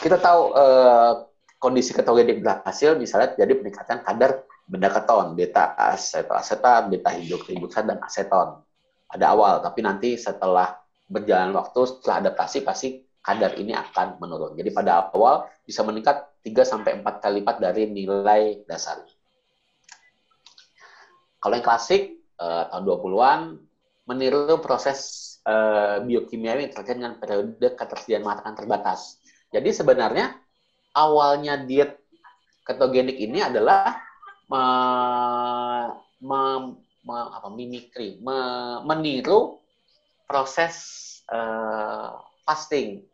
Kita 0.00 0.16
tahu 0.16 0.42
eh, 0.56 1.12
kondisi 1.60 1.92
ketogenik 1.92 2.40
berhasil 2.40 2.96
misalnya 2.96 3.36
jadi 3.36 3.52
peningkatan 3.52 4.00
kadar 4.00 4.47
benda 4.68 4.92
keton, 4.92 5.32
beta 5.32 5.72
asetoasetat, 5.74 6.92
beta 6.92 7.10
hidroksiribuksan 7.16 7.88
dan 7.88 7.98
aseton 8.04 8.60
pada 9.08 9.32
awal, 9.32 9.64
tapi 9.64 9.80
nanti 9.80 10.20
setelah 10.20 10.76
berjalan 11.08 11.56
waktu 11.56 11.80
setelah 11.88 12.28
adaptasi 12.28 12.60
pasti 12.60 12.88
kadar 13.24 13.56
ini 13.56 13.72
akan 13.72 14.20
menurun. 14.20 14.52
Jadi 14.60 14.68
pada 14.70 15.08
awal 15.08 15.48
bisa 15.64 15.80
meningkat 15.80 16.28
3 16.44 16.52
sampai 16.68 17.00
4 17.00 17.24
kali 17.24 17.40
lipat 17.40 17.56
dari 17.56 17.88
nilai 17.88 18.68
dasar. 18.68 19.00
Kalau 21.40 21.54
yang 21.56 21.64
klasik 21.64 22.20
eh, 22.36 22.64
tahun 22.68 22.84
20-an 22.84 23.40
meniru 24.08 24.56
proses 24.64 25.28
uh, 25.44 26.00
biokimiawi 26.00 26.72
terkait 26.72 26.96
dengan 26.96 27.20
periode 27.20 27.76
ketersediaan 27.76 28.24
makanan 28.24 28.56
terbatas. 28.56 29.20
Jadi 29.52 29.68
sebenarnya 29.68 30.32
awalnya 30.96 31.60
diet 31.60 32.00
ketogenik 32.64 33.20
ini 33.20 33.44
adalah 33.44 34.00
me, 34.48 34.64
me, 36.24 36.40
me, 37.04 37.16
apa, 37.32 37.48
mimikri, 37.52 38.18
me, 38.20 38.38
meniru 38.84 39.60
proses 40.28 40.74
uh, 41.32 42.16
fasting 42.44 43.04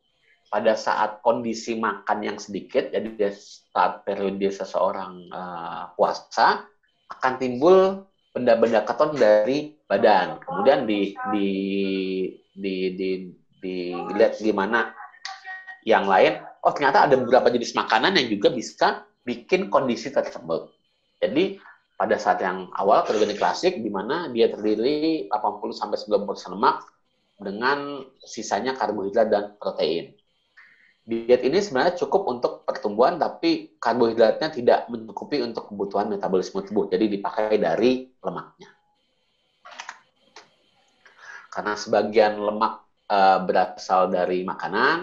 pada 0.50 0.78
saat 0.78 1.18
kondisi 1.18 1.74
makan 1.74 2.22
yang 2.22 2.38
sedikit, 2.38 2.94
jadi 2.94 3.30
saat 3.34 4.06
periode 4.06 4.54
seseorang 4.54 5.26
uh, 5.34 5.90
puasa 5.98 6.62
akan 7.10 7.32
timbul 7.42 8.06
benda-benda 8.30 8.86
keton 8.86 9.18
dari 9.18 9.74
badan. 9.90 10.38
Kemudian 10.42 10.86
di 10.86 11.10
di 11.34 11.48
di 12.54 12.74
di 12.94 13.14
dilihat 13.62 14.38
di 14.38 14.52
mana 14.54 14.90
yang 15.86 16.06
lain, 16.06 16.38
oh 16.62 16.72
ternyata 16.74 17.06
ada 17.06 17.14
beberapa 17.18 17.50
jenis 17.50 17.74
makanan 17.74 18.14
yang 18.18 18.30
juga 18.30 18.50
bisa 18.54 19.02
bikin 19.26 19.70
kondisi 19.70 20.10
tersebut. 20.10 20.70
Jadi 21.18 21.58
pada 21.94 22.18
saat 22.18 22.42
yang 22.42 22.70
awal 22.74 23.06
terjadi 23.06 23.34
klasik 23.38 23.78
di 23.78 23.90
mana 23.90 24.28
dia 24.30 24.50
terdiri 24.50 25.30
80 25.30 25.70
sampai 25.74 25.98
90% 25.98 26.54
lemak 26.58 26.76
dengan 27.38 28.02
sisanya 28.22 28.74
karbohidrat 28.74 29.28
dan 29.30 29.54
protein 29.58 30.14
diet 31.04 31.44
ini 31.44 31.60
sebenarnya 31.60 32.00
cukup 32.00 32.22
untuk 32.32 32.52
pertumbuhan, 32.64 33.20
tapi 33.20 33.76
karbohidratnya 33.76 34.48
tidak 34.48 34.88
mencukupi 34.88 35.44
untuk 35.44 35.68
kebutuhan 35.68 36.08
metabolisme 36.08 36.64
tubuh. 36.64 36.88
Jadi 36.88 37.20
dipakai 37.20 37.60
dari 37.60 38.08
lemaknya. 38.24 38.72
Karena 41.52 41.76
sebagian 41.76 42.40
lemak 42.40 42.74
uh, 43.12 43.38
berasal 43.44 44.10
dari 44.10 44.42
makanan, 44.42 44.98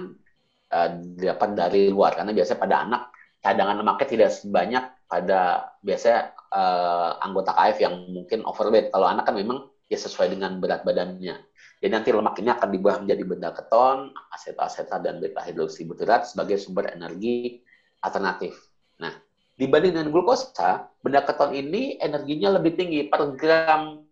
uh, 0.74 0.90
dapat 1.22 1.50
dari 1.54 1.94
luar. 1.94 2.18
Karena 2.18 2.34
biasanya 2.34 2.60
pada 2.60 2.76
anak 2.82 3.02
cadangan 3.40 3.78
lemaknya 3.86 4.08
tidak 4.10 4.30
sebanyak 4.34 4.86
pada 5.06 5.71
biasanya 5.82 6.38
uh, 6.54 7.18
anggota 7.26 7.52
KF 7.58 7.78
yang 7.82 7.96
mungkin 8.14 8.46
overweight. 8.46 8.94
Kalau 8.94 9.10
anak 9.10 9.26
kan 9.30 9.36
memang 9.36 9.70
ya 9.92 9.98
sesuai 10.00 10.32
dengan 10.32 10.62
berat 10.64 10.88
badannya. 10.88 11.36
Jadi 11.82 11.92
nanti 11.92 12.10
lemak 12.14 12.38
ini 12.40 12.50
akan 12.54 12.70
diubah 12.72 12.96
menjadi 13.04 13.24
benda 13.26 13.50
keton, 13.52 14.14
asetat 14.32 15.02
dan 15.02 15.18
beta 15.18 15.42
hidroksibutirat 15.42 16.30
sebagai 16.30 16.62
sumber 16.62 16.94
energi 16.94 17.60
alternatif. 18.06 18.54
Nah, 19.02 19.12
dibanding 19.58 19.98
dengan 19.98 20.14
glukosa, 20.14 20.88
benda 21.02 21.26
keton 21.26 21.58
ini 21.58 21.98
energinya 21.98 22.56
lebih 22.56 22.78
tinggi. 22.78 23.10
Per 23.10 23.34
gram 23.36 24.06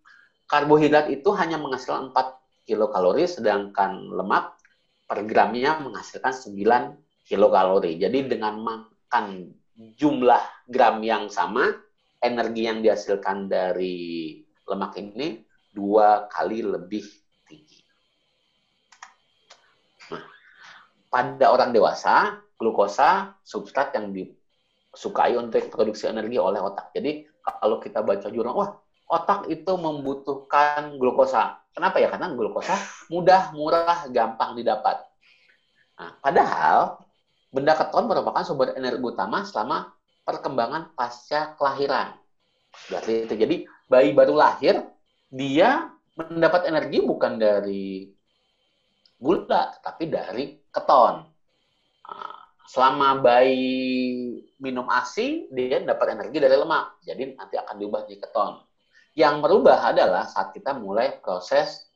karbohidrat 0.50 1.14
itu 1.14 1.30
hanya 1.38 1.62
menghasilkan 1.62 2.10
4 2.12 2.68
kilokalori, 2.68 3.30
sedangkan 3.30 4.10
lemak 4.18 4.58
per 5.06 5.22
gramnya 5.30 5.78
menghasilkan 5.78 6.34
9 6.34 7.30
kilokalori. 7.30 8.02
Jadi 8.02 8.26
dengan 8.26 8.58
makan 8.58 9.54
jumlah 9.80 10.44
gram 10.68 11.00
yang 11.00 11.32
sama, 11.32 11.72
energi 12.20 12.68
yang 12.68 12.84
dihasilkan 12.84 13.48
dari 13.48 14.44
lemak 14.68 15.00
ini 15.00 15.40
dua 15.72 16.28
kali 16.28 16.60
lebih 16.60 17.08
pada 21.10 21.50
orang 21.50 21.74
dewasa, 21.74 22.38
glukosa 22.60 23.34
substrat 23.42 23.96
yang 23.98 24.14
disukai 24.14 25.34
untuk 25.40 25.72
produksi 25.74 26.06
energi 26.06 26.38
oleh 26.38 26.62
otak. 26.62 26.94
Jadi 26.94 27.26
kalau 27.42 27.82
kita 27.82 28.06
baca 28.06 28.30
jurnal, 28.30 28.54
wah 28.54 28.72
otak 29.10 29.50
itu 29.50 29.74
membutuhkan 29.74 31.00
glukosa. 31.02 31.66
Kenapa 31.74 31.98
ya? 31.98 32.14
Karena 32.14 32.30
glukosa 32.30 32.78
mudah, 33.10 33.50
murah, 33.58 34.06
gampang 34.14 34.54
didapat. 34.54 35.02
Nah, 35.98 36.14
padahal 36.22 37.09
benda 37.50 37.74
keton 37.74 38.06
merupakan 38.06 38.46
sumber 38.46 38.78
energi 38.78 39.02
utama 39.02 39.42
selama 39.42 39.90
perkembangan 40.24 40.94
pasca 40.94 41.58
kelahiran. 41.58 42.14
Berarti 42.90 43.26
itu. 43.26 43.34
Jadi 43.34 43.56
bayi 43.90 44.14
baru 44.14 44.38
lahir, 44.38 44.86
dia 45.34 45.90
mendapat 46.14 46.70
energi 46.70 47.02
bukan 47.02 47.42
dari 47.42 48.14
gula, 49.18 49.74
tapi 49.82 50.06
dari 50.08 50.62
keton. 50.70 51.26
Nah, 52.06 52.40
selama 52.70 53.18
bayi 53.20 54.38
minum 54.62 54.86
ASI, 54.86 55.50
dia 55.50 55.82
dapat 55.82 56.14
energi 56.14 56.38
dari 56.38 56.54
lemak. 56.54 57.02
Jadi 57.02 57.34
nanti 57.34 57.58
akan 57.58 57.76
diubah 57.82 58.06
jadi 58.06 58.22
keton. 58.30 58.54
Yang 59.18 59.36
merubah 59.42 59.90
adalah 59.90 60.30
saat 60.30 60.54
kita 60.54 60.78
mulai 60.78 61.18
proses 61.18 61.89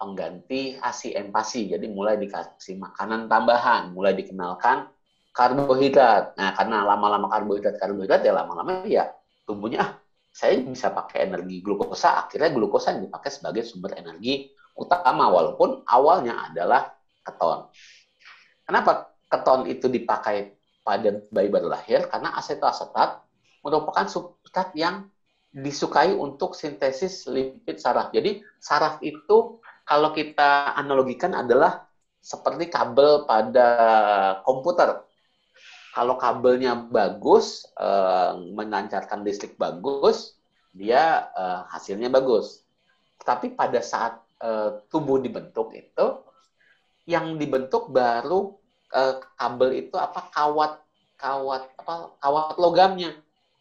pengganti 0.00 0.80
ASI 0.80 1.12
empasi. 1.12 1.68
Jadi 1.68 1.92
mulai 1.92 2.16
dikasih 2.16 2.80
makanan 2.80 3.28
tambahan, 3.28 3.92
mulai 3.92 4.16
dikenalkan 4.16 4.88
karbohidrat. 5.36 6.40
Nah, 6.40 6.56
karena 6.56 6.88
lama-lama 6.88 7.28
karbohidrat, 7.28 7.76
karbohidrat 7.76 8.24
ya 8.24 8.32
lama-lama 8.32 8.88
ya 8.88 9.12
tubuhnya 9.44 9.78
ah, 9.84 9.90
saya 10.32 10.56
bisa 10.64 10.88
pakai 10.88 11.28
energi 11.28 11.60
glukosa, 11.60 12.24
akhirnya 12.24 12.48
glukosa 12.56 12.96
yang 12.96 13.12
dipakai 13.12 13.28
sebagai 13.28 13.62
sumber 13.68 13.92
energi 14.00 14.48
utama 14.72 15.28
walaupun 15.28 15.84
awalnya 15.84 16.48
adalah 16.48 16.96
keton. 17.20 17.68
Kenapa 18.64 19.12
keton 19.28 19.68
itu 19.68 19.90
dipakai 19.92 20.56
pada 20.80 21.20
bayi 21.28 21.52
baru 21.52 21.68
lahir? 21.68 22.08
Karena 22.08 22.32
asetoasetat 22.40 23.20
merupakan 23.60 24.06
substrat 24.08 24.72
yang 24.72 25.10
disukai 25.50 26.14
untuk 26.14 26.54
sintesis 26.54 27.26
lipid 27.26 27.82
saraf. 27.82 28.14
Jadi 28.14 28.40
saraf 28.62 29.02
itu 29.02 29.59
kalau 29.90 30.14
kita 30.14 30.78
analogikan 30.78 31.34
adalah 31.34 31.90
seperti 32.22 32.70
kabel 32.70 33.26
pada 33.26 33.68
komputer. 34.46 35.02
Kalau 35.90 36.14
kabelnya 36.14 36.78
bagus, 36.78 37.66
eh, 37.74 38.32
melancarkan 38.54 39.26
listrik 39.26 39.58
bagus, 39.58 40.38
dia 40.70 41.26
eh, 41.34 41.60
hasilnya 41.74 42.06
bagus. 42.06 42.62
Tapi 43.18 43.50
pada 43.58 43.82
saat 43.82 44.22
eh, 44.38 44.78
tubuh 44.86 45.18
dibentuk 45.18 45.74
itu, 45.74 46.06
yang 47.10 47.34
dibentuk 47.34 47.90
baru 47.90 48.54
kabel 49.38 49.70
itu 49.86 49.94
apa 49.94 50.34
kawat 50.34 50.82
kawat 51.14 51.62
apa 51.78 52.14
kawat 52.18 52.58
logamnya, 52.58 53.14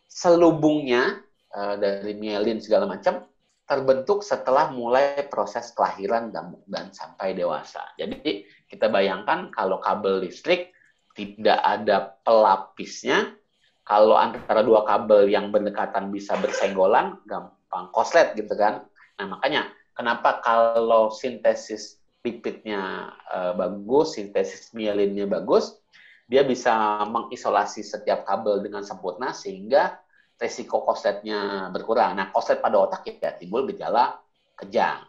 selubungnya 0.10 1.22
dari 1.54 2.18
mielin 2.18 2.58
segala 2.58 2.90
macam 2.90 3.29
terbentuk 3.70 4.26
setelah 4.26 4.74
mulai 4.74 5.30
proses 5.30 5.70
kelahiran 5.78 6.34
dan, 6.34 6.58
dan 6.66 6.90
sampai 6.90 7.38
dewasa. 7.38 7.86
Jadi 8.02 8.50
kita 8.66 8.90
bayangkan 8.90 9.54
kalau 9.54 9.78
kabel 9.78 10.26
listrik 10.26 10.74
tidak 11.14 11.62
ada 11.62 12.18
pelapisnya, 12.26 13.38
kalau 13.86 14.18
antara 14.18 14.66
dua 14.66 14.82
kabel 14.90 15.30
yang 15.30 15.54
berdekatan 15.54 16.10
bisa 16.10 16.34
bersenggolan, 16.42 17.22
gampang 17.30 17.94
koslet 17.94 18.34
gitu 18.34 18.58
kan. 18.58 18.90
Nah 19.22 19.38
makanya 19.38 19.70
kenapa 19.94 20.42
kalau 20.42 21.14
sintesis 21.14 22.02
lipidnya 22.26 23.14
uh, 23.30 23.54
bagus, 23.54 24.18
sintesis 24.18 24.74
mielinnya 24.74 25.30
bagus, 25.30 25.78
dia 26.26 26.42
bisa 26.42 27.06
mengisolasi 27.06 27.86
setiap 27.86 28.26
kabel 28.26 28.66
dengan 28.66 28.82
sempurna 28.82 29.30
sehingga 29.30 30.02
resiko 30.40 30.80
kosletnya 30.82 31.68
berkurang. 31.70 32.16
Nah, 32.16 32.32
koslet 32.32 32.64
pada 32.64 32.80
otak 32.80 33.04
ya 33.20 33.36
timbul 33.36 33.68
gejala 33.68 34.16
kejang. 34.56 35.04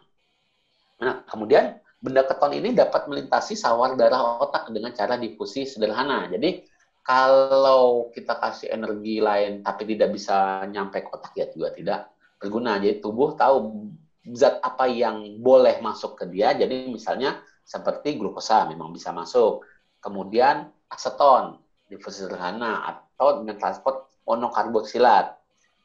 Nah, 1.01 1.23
kemudian 1.23 1.71
benda 1.97 2.27
keton 2.27 2.51
ini 2.51 2.75
dapat 2.75 3.07
melintasi 3.07 3.55
sawar 3.55 3.95
darah 3.95 4.43
otak 4.43 4.67
dengan 4.69 4.91
cara 4.91 5.15
difusi 5.15 5.63
sederhana. 5.63 6.27
Jadi, 6.27 6.59
kalau 7.01 8.11
kita 8.13 8.37
kasih 8.37 8.69
energi 8.69 9.17
lain 9.17 9.65
tapi 9.65 9.89
tidak 9.89 10.13
bisa 10.13 10.61
nyampe 10.69 11.01
ke 11.01 11.09
otak 11.09 11.33
ya 11.33 11.45
juga 11.49 11.73
tidak 11.73 11.99
berguna. 12.37 12.77
Jadi 12.77 13.01
tubuh 13.01 13.33
tahu 13.33 13.89
zat 14.37 14.61
apa 14.61 14.85
yang 14.85 15.41
boleh 15.41 15.81
masuk 15.81 16.13
ke 16.13 16.25
dia. 16.29 16.53
Jadi 16.53 16.93
misalnya 16.93 17.41
seperti 17.65 18.17
glukosa 18.17 18.69
memang 18.69 18.93
bisa 18.93 19.09
masuk. 19.09 19.65
Kemudian 19.97 20.69
aseton 20.89 21.57
difusi 21.89 22.21
sederhana 22.21 22.85
atau 22.85 23.41
dengan 23.41 23.57
transport 23.57 24.10
monokarboksilat. 24.25 25.37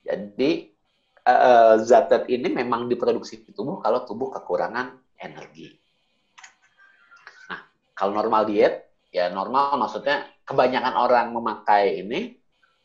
Jadi 0.07 0.71
uh, 1.27 1.75
zat-zat 1.83 2.31
ini 2.31 2.49
memang 2.53 2.87
diproduksi 2.87 3.43
di 3.43 3.51
tubuh 3.51 3.83
kalau 3.83 4.07
tubuh 4.07 4.31
kekurangan 4.31 4.95
energi. 5.19 5.75
Nah, 7.51 7.61
kalau 7.97 8.15
normal 8.15 8.47
diet, 8.47 8.87
ya 9.11 9.33
normal 9.33 9.81
maksudnya 9.81 10.27
kebanyakan 10.47 10.95
orang 10.95 11.27
memakai 11.35 12.07
ini 12.07 12.39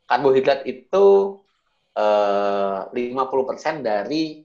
karbohidrat 0.09 0.65
itu 0.65 1.39
uh, 1.95 2.89
50% 2.89 3.85
dari 3.85 4.43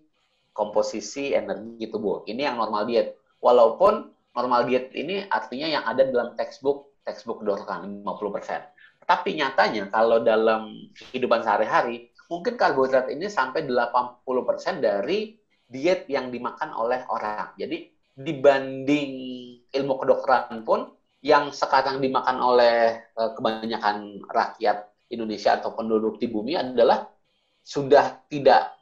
komposisi 0.52 1.32
energi 1.32 1.84
tubuh. 1.88 2.24
Ini 2.28 2.48
yang 2.52 2.56
normal 2.60 2.88
diet. 2.88 3.16
Walaupun 3.40 4.08
normal 4.36 4.68
diet 4.68 4.92
ini 4.92 5.24
artinya 5.28 5.68
yang 5.68 5.84
ada 5.84 6.04
dalam 6.08 6.36
textbook 6.36 6.96
textbook 7.06 7.40
kedokteran 7.40 8.02
50%. 8.02 8.75
Tapi 9.06 9.38
nyatanya 9.38 9.86
kalau 9.86 10.18
dalam 10.18 10.90
kehidupan 10.90 11.46
sehari-hari 11.46 12.10
mungkin 12.26 12.58
karbohidrat 12.58 13.06
ini 13.14 13.30
sampai 13.30 13.62
80% 13.62 14.82
dari 14.82 15.38
diet 15.66 16.10
yang 16.10 16.34
dimakan 16.34 16.74
oleh 16.74 17.06
orang. 17.06 17.54
Jadi 17.54 17.86
dibanding 18.16 19.10
ilmu 19.70 19.94
kedokteran 20.02 20.66
pun 20.66 20.90
yang 21.22 21.50
sekarang 21.50 22.02
dimakan 22.02 22.38
oleh 22.38 22.98
eh, 23.02 23.30
kebanyakan 23.34 24.26
rakyat 24.26 24.90
Indonesia 25.10 25.58
atau 25.58 25.74
penduduk 25.74 26.18
di 26.18 26.26
bumi 26.26 26.58
adalah 26.58 27.06
sudah 27.66 28.26
tidak 28.30 28.74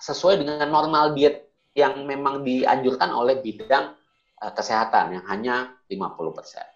sesuai 0.00 0.40
dengan 0.40 0.68
normal 0.68 1.12
diet 1.12 1.52
yang 1.76 2.04
memang 2.08 2.40
dianjurkan 2.44 3.12
oleh 3.12 3.40
bidang 3.40 3.96
eh, 4.44 4.52
kesehatan 4.52 5.20
yang 5.20 5.24
hanya 5.28 5.56
50%. 5.88 6.69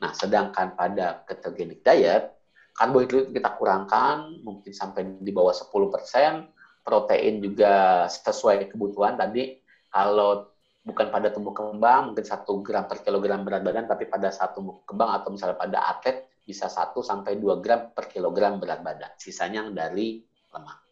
Nah, 0.00 0.12
sedangkan 0.16 0.74
pada 0.74 1.22
ketogenic 1.28 1.84
diet 1.84 2.32
karbohidrat 2.74 3.28
kita 3.28 3.50
kurangkan 3.60 4.40
mungkin 4.40 4.72
sampai 4.72 5.20
di 5.20 5.28
bawah 5.34 5.52
10%, 5.52 6.48
protein 6.80 7.44
juga 7.44 8.06
sesuai 8.08 8.72
kebutuhan 8.72 9.20
tadi 9.20 9.60
kalau 9.92 10.48
bukan 10.80 11.12
pada 11.12 11.28
tumbuh 11.28 11.52
kembang 11.52 12.12
mungkin 12.12 12.24
satu 12.24 12.64
gram 12.64 12.88
per 12.88 13.04
kilogram 13.04 13.44
berat 13.44 13.60
badan 13.60 13.84
tapi 13.84 14.08
pada 14.08 14.32
satu 14.32 14.64
tumbuh 14.64 14.80
kembang 14.88 15.12
atau 15.12 15.28
misalnya 15.28 15.60
pada 15.60 15.78
atlet 15.92 16.24
bisa 16.40 16.66
1 16.66 16.96
sampai 17.04 17.36
2 17.38 17.62
gram 17.62 17.92
per 17.94 18.08
kilogram 18.10 18.58
berat 18.58 18.80
badan. 18.82 19.12
Sisanya 19.20 19.62
yang 19.62 19.76
dari 19.76 20.24
lemak. 20.50 20.89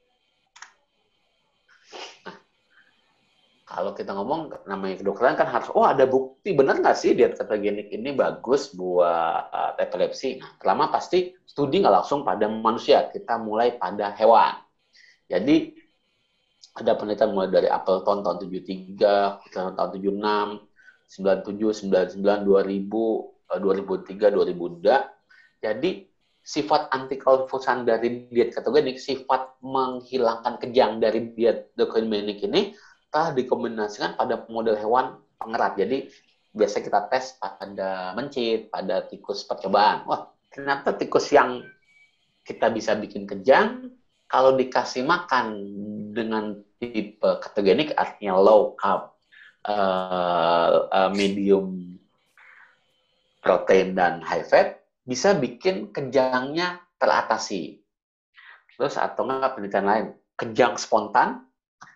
Kalau 3.68 3.92
kita 3.92 4.16
ngomong 4.16 4.64
namanya 4.64 5.04
kedokteran 5.04 5.36
kan 5.36 5.44
harus 5.44 5.68
oh 5.76 5.84
ada 5.84 6.08
bukti 6.08 6.56
benar 6.56 6.80
nggak 6.80 6.96
sih 6.96 7.12
diet 7.12 7.36
ketogenik 7.36 7.92
ini 7.92 8.16
bagus 8.16 8.72
buat 8.72 9.76
epilepsi. 9.76 10.40
Nah, 10.40 10.56
pertama 10.56 10.88
pasti 10.88 11.36
studi 11.44 11.84
nggak 11.84 11.92
langsung 12.00 12.24
pada 12.24 12.48
manusia, 12.48 13.12
kita 13.12 13.36
mulai 13.36 13.76
pada 13.76 14.16
hewan. 14.16 14.56
Jadi 15.28 15.76
ada 16.80 16.96
penelitian 16.96 17.36
mulai 17.36 17.52
dari 17.52 17.68
Appleton 17.68 18.24
tahun 18.24 18.38
73, 18.48 19.52
tahun 19.52 19.90
76, 20.00 20.64
97, 21.12 21.92
99, 21.92 22.48
2000, 22.48 23.52
2003, 23.52 24.32
2002. 24.32 25.60
Jadi 25.60 25.90
sifat 26.40 26.88
antikonvulsan 26.88 27.84
dari 27.84 28.32
diet 28.32 28.56
ketogenik, 28.56 28.96
sifat 28.96 29.60
menghilangkan 29.60 30.56
kejang 30.56 30.96
dari 30.96 31.36
diet 31.36 31.76
ketogenik 31.76 32.40
ini 32.48 32.72
telah 33.08 33.32
dikombinasikan 33.32 34.16
pada 34.16 34.44
model 34.48 34.76
hewan 34.76 35.16
pengerat. 35.40 35.76
Jadi 35.80 36.08
biasa 36.52 36.84
kita 36.84 37.08
tes 37.08 37.36
pada 37.40 38.12
mencit, 38.16 38.68
pada 38.68 39.04
tikus 39.06 39.44
percobaan. 39.44 40.04
Wah, 40.08 40.28
ternyata 40.52 40.96
tikus 40.96 41.28
yang 41.32 41.64
kita 42.44 42.72
bisa 42.72 42.96
bikin 42.96 43.28
kejang 43.28 43.92
kalau 44.28 44.56
dikasih 44.56 45.04
makan 45.08 45.56
dengan 46.12 46.60
tipe 46.80 47.28
ketogenik 47.40 47.96
artinya 47.96 48.36
low 48.36 48.76
carb, 48.76 49.12
uh, 49.64 50.88
uh, 50.88 51.10
medium 51.12 51.96
protein 53.40 53.96
dan 53.96 54.20
high 54.20 54.44
fat 54.44 54.84
bisa 55.08 55.32
bikin 55.32 55.88
kejangnya 55.88 56.84
teratasi. 57.00 57.80
Terus 58.76 58.94
atau 59.00 59.24
enggak 59.24 59.56
penelitian 59.56 59.86
lain, 59.88 60.06
kejang 60.36 60.76
spontan 60.76 61.47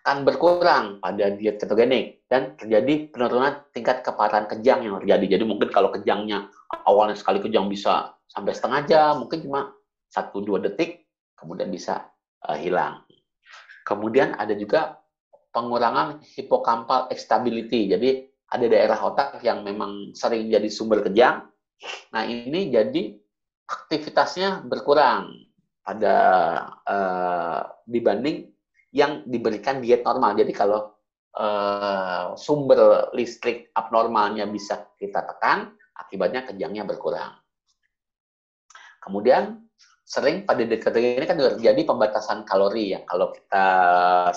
akan 0.03 0.27
berkurang 0.27 0.99
pada 0.99 1.31
diet 1.31 1.63
ketogenik 1.63 2.27
dan 2.27 2.59
terjadi 2.59 3.07
penurunan 3.07 3.63
tingkat 3.71 4.03
keparahan 4.03 4.51
kejang 4.51 4.83
yang 4.83 4.99
terjadi. 4.99 5.39
Jadi 5.39 5.43
mungkin 5.47 5.71
kalau 5.71 5.95
kejangnya 5.95 6.51
awalnya 6.83 7.15
sekali 7.15 7.39
kejang 7.39 7.71
bisa 7.71 8.11
sampai 8.27 8.51
setengah 8.51 8.83
jam, 8.83 9.23
mungkin 9.23 9.47
cuma 9.47 9.71
satu 10.11 10.43
dua 10.43 10.59
detik, 10.59 11.07
kemudian 11.39 11.71
bisa 11.71 12.03
uh, 12.43 12.59
hilang. 12.59 13.07
Kemudian 13.87 14.35
ada 14.35 14.51
juga 14.59 14.99
pengurangan 15.55 16.19
hipokampal 16.35 17.07
stability. 17.15 17.87
Jadi 17.87 18.27
ada 18.51 18.65
daerah 18.67 18.99
otak 18.99 19.39
yang 19.39 19.63
memang 19.63 20.11
sering 20.11 20.51
jadi 20.51 20.67
sumber 20.67 20.99
kejang. 20.99 21.47
Nah 22.11 22.27
ini 22.27 22.67
jadi 22.67 23.15
aktivitasnya 23.71 24.67
berkurang 24.67 25.47
pada 25.79 26.15
uh, 26.83 27.59
dibanding 27.87 28.52
yang 28.93 29.25
diberikan 29.25 29.81
diet 29.81 30.05
normal. 30.05 30.37
Jadi 30.37 30.53
kalau 30.53 30.93
uh, 31.35 32.37
sumber 32.37 33.09
listrik 33.17 33.73
abnormalnya 33.73 34.45
bisa 34.45 34.93
kita 34.95 35.25
tekan, 35.25 35.73
akibatnya 35.97 36.45
kejangnya 36.45 36.85
berkurang. 36.85 37.33
Kemudian 39.01 39.65
sering 40.05 40.45
pada 40.45 40.63
dekat 40.63 40.93
ini 40.95 41.25
kan 41.25 41.35
terjadi 41.35 41.81
pembatasan 41.83 42.45
kalori 42.45 42.93
yang 42.93 43.03
kalau 43.09 43.33
kita 43.33 43.65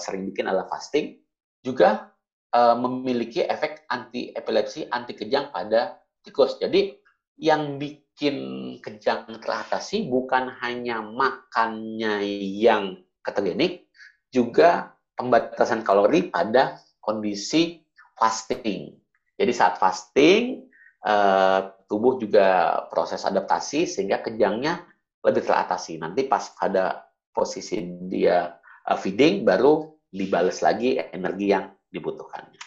sering 0.01 0.27
bikin 0.33 0.49
adalah 0.49 0.67
fasting 0.73 1.21
juga 1.61 2.11
uh, 2.57 2.75
memiliki 2.75 3.45
efek 3.45 3.87
anti 3.93 4.33
epilepsi, 4.33 4.89
anti 4.91 5.13
kejang 5.15 5.53
pada 5.53 6.01
tikus. 6.25 6.59
Jadi 6.59 6.97
yang 7.37 7.77
bikin 7.77 8.37
kejang 8.81 9.29
teratasi 9.39 10.09
bukan 10.09 10.49
hanya 10.65 11.05
makannya 11.05 12.25
yang 12.57 13.05
ketogenik, 13.21 13.86
juga 14.31 14.95
pembatasan 15.17 15.81
kalori 15.81 16.29
pada 16.29 16.77
kondisi 17.01 17.81
fasting. 18.17 18.93
Jadi 19.37 19.53
saat 19.53 19.77
fasting, 19.77 20.65
uh, 21.05 21.73
tubuh 21.87 22.17
juga 22.19 22.81
proses 22.89 23.23
adaptasi 23.23 23.87
sehingga 23.87 24.25
kejangnya 24.25 24.83
lebih 25.23 25.45
teratasi. 25.45 26.01
Nanti 26.01 26.25
pas 26.27 26.53
ada 26.59 27.07
posisi 27.31 27.81
dia 28.09 28.57
uh, 28.89 28.99
feeding, 28.99 29.45
baru 29.45 29.93
dibales 30.09 30.65
lagi 30.65 30.97
energi 31.13 31.53
yang 31.53 31.69
dibutuhkannya. 31.93 32.63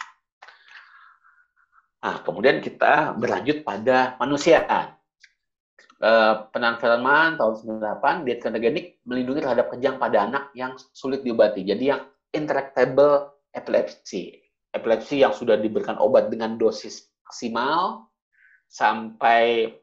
Nah, 1.99 2.23
kemudian 2.23 2.63
kita 2.63 3.11
berlanjut 3.17 3.67
pada 3.67 4.15
manusia. 4.21 4.63
Uh, 5.99 6.47
Penan 6.55 6.79
Feldman 6.79 7.35
tahun 7.35 7.83
98, 7.83 8.23
diet 8.23 8.39
ketogenik 8.39 9.03
melindungi 9.03 9.43
terhadap 9.43 9.67
kejang 9.75 9.99
pada 9.99 10.31
anak 10.31 10.47
yang 10.55 10.79
sulit 10.95 11.27
diobati. 11.27 11.67
Jadi 11.67 11.91
yang 11.91 12.07
intractable 12.31 13.35
epilepsi. 13.51 14.39
Epilepsi 14.71 15.19
yang 15.19 15.35
sudah 15.35 15.59
diberikan 15.59 15.99
obat 15.99 16.31
dengan 16.31 16.55
dosis 16.55 17.11
maksimal 17.27 18.07
sampai 18.71 19.75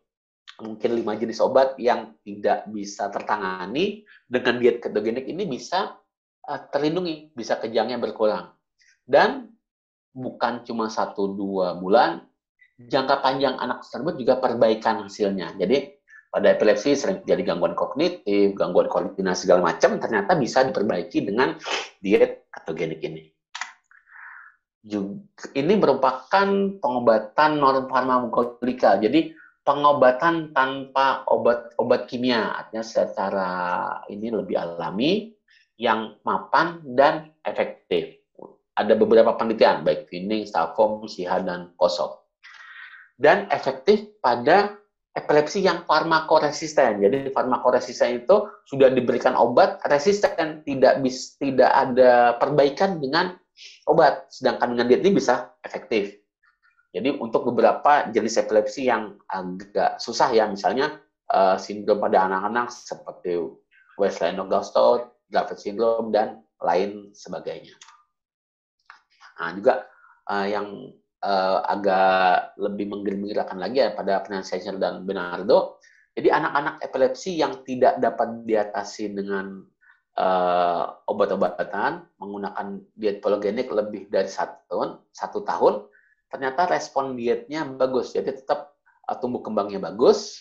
mungkin 0.62 0.96
lima 0.96 1.20
jenis 1.20 1.42
obat 1.44 1.76
yang 1.76 2.16
tidak 2.24 2.64
bisa 2.72 3.12
tertangani 3.12 4.09
dengan 4.24 4.57
diet 4.57 4.81
ketogenik 4.81 5.29
ini 5.29 5.44
bisa 5.44 6.00
uh, 6.48 6.61
terlindungi, 6.72 7.37
bisa 7.37 7.61
kejangnya 7.61 8.00
berkurang. 8.00 8.57
Dan 9.05 9.52
bukan 10.16 10.64
cuma 10.64 10.88
satu 10.88 11.37
dua 11.37 11.76
bulan, 11.76 12.24
jangka 12.81 13.20
panjang 13.20 13.61
anak 13.61 13.85
tersebut 13.85 14.16
juga 14.16 14.40
perbaikan 14.40 15.05
hasilnya. 15.05 15.52
Jadi 15.61 15.96
pada 16.31 16.53
epilepsi 16.53 16.99
sering 16.99 17.25
terjadi 17.25 17.55
gangguan 17.55 17.73
kognitif, 17.73 18.53
gangguan 18.53 18.91
koordinasi 18.91 19.49
segala 19.49 19.73
macam, 19.73 19.97
ternyata 19.97 20.37
bisa 20.37 20.67
diperbaiki 20.67 21.25
dengan 21.25 21.57
diet 22.03 22.51
ketogenik 22.53 23.01
ini. 23.05 23.23
Ini 25.57 25.75
merupakan 25.75 26.49
pengobatan 26.79 27.51
non 27.59 27.91
farmakolika. 27.91 29.03
Jadi 29.03 29.35
pengobatan 29.67 30.55
tanpa 30.55 31.27
obat-obat 31.27 32.07
kimia, 32.07 32.55
artinya 32.55 32.87
secara 32.87 33.51
ini 34.07 34.31
lebih 34.31 34.55
alami, 34.55 35.35
yang 35.77 36.17
mapan 36.23 36.81
dan 36.95 37.35
efektif. 37.43 38.23
Ada 38.77 38.95
beberapa 38.95 39.35
penelitian, 39.35 39.83
baik 39.83 40.07
Finning, 40.07 40.45
Stavrom, 40.45 41.09
Siha, 41.09 41.41
dan 41.43 41.73
Kosov. 41.75 42.29
Dan 43.17 43.49
efektif 43.49 44.21
pada 44.21 44.77
epilepsi 45.16 45.64
yang 45.64 45.83
farmakoresisten. 45.88 47.00
Jadi 47.00 47.33
farmakoresisten 47.33 48.22
itu 48.22 48.46
sudah 48.68 48.92
diberikan 48.92 49.33
obat 49.33 49.81
resisten, 49.88 50.61
tidak 50.68 51.00
bis, 51.00 51.40
tidak 51.40 51.72
ada 51.72 52.37
perbaikan 52.37 53.00
dengan 53.00 53.40
obat. 53.88 54.29
Sedangkan 54.29 54.76
dengan 54.76 54.87
diet 54.92 55.00
ini 55.00 55.16
bisa 55.16 55.57
efektif. 55.64 56.12
Jadi 56.92 57.16
untuk 57.16 57.48
beberapa 57.48 58.09
jenis 58.12 58.40
epilepsi 58.40 58.88
yang 58.88 59.16
agak 59.29 60.00
susah 60.00 60.33
ya, 60.33 60.48
misalnya 60.48 61.00
uh, 61.33 61.57
sindrom 61.57 62.00
pada 62.00 62.29
anak-anak 62.29 62.72
seperti 62.72 63.40
West-Lano-Gastaut, 63.96 65.12
Dravet 65.26 65.59
syndrome 65.59 66.14
dan 66.14 66.44
lain 66.62 67.11
sebagainya. 67.12 67.74
Nah, 69.37 69.52
juga 69.52 69.85
uh, 70.31 70.46
yang 70.48 70.92
uh, 71.27 71.59
agak 71.67 72.55
lebih 72.62 72.87
menggembirakan 72.87 73.59
lagi 73.59 73.83
ya 73.83 73.91
pada 73.93 74.23
Penasihat 74.23 74.79
dan 74.79 75.03
Bernardo. 75.03 75.83
Jadi 76.17 76.33
anak-anak 76.33 76.81
epilepsi 76.81 77.37
yang 77.37 77.61
tidak 77.67 78.01
dapat 78.01 78.47
diatasi 78.49 79.12
dengan 79.12 79.61
uh, 80.17 80.97
obat-obatan 81.11 82.09
menggunakan 82.17 82.81
diet 82.97 83.21
pologenik 83.21 83.69
lebih 83.69 84.09
dari 84.09 84.31
satu 84.31 84.65
tahun, 84.71 84.89
satu 85.12 85.45
tahun 85.45 85.75
ternyata 86.33 86.73
respon 86.73 87.19
dietnya 87.19 87.69
bagus. 87.69 88.17
Jadi 88.17 88.33
tetap 88.33 88.79
uh, 89.11 89.17
tumbuh 89.21 89.45
kembangnya 89.45 89.83
bagus 89.93 90.41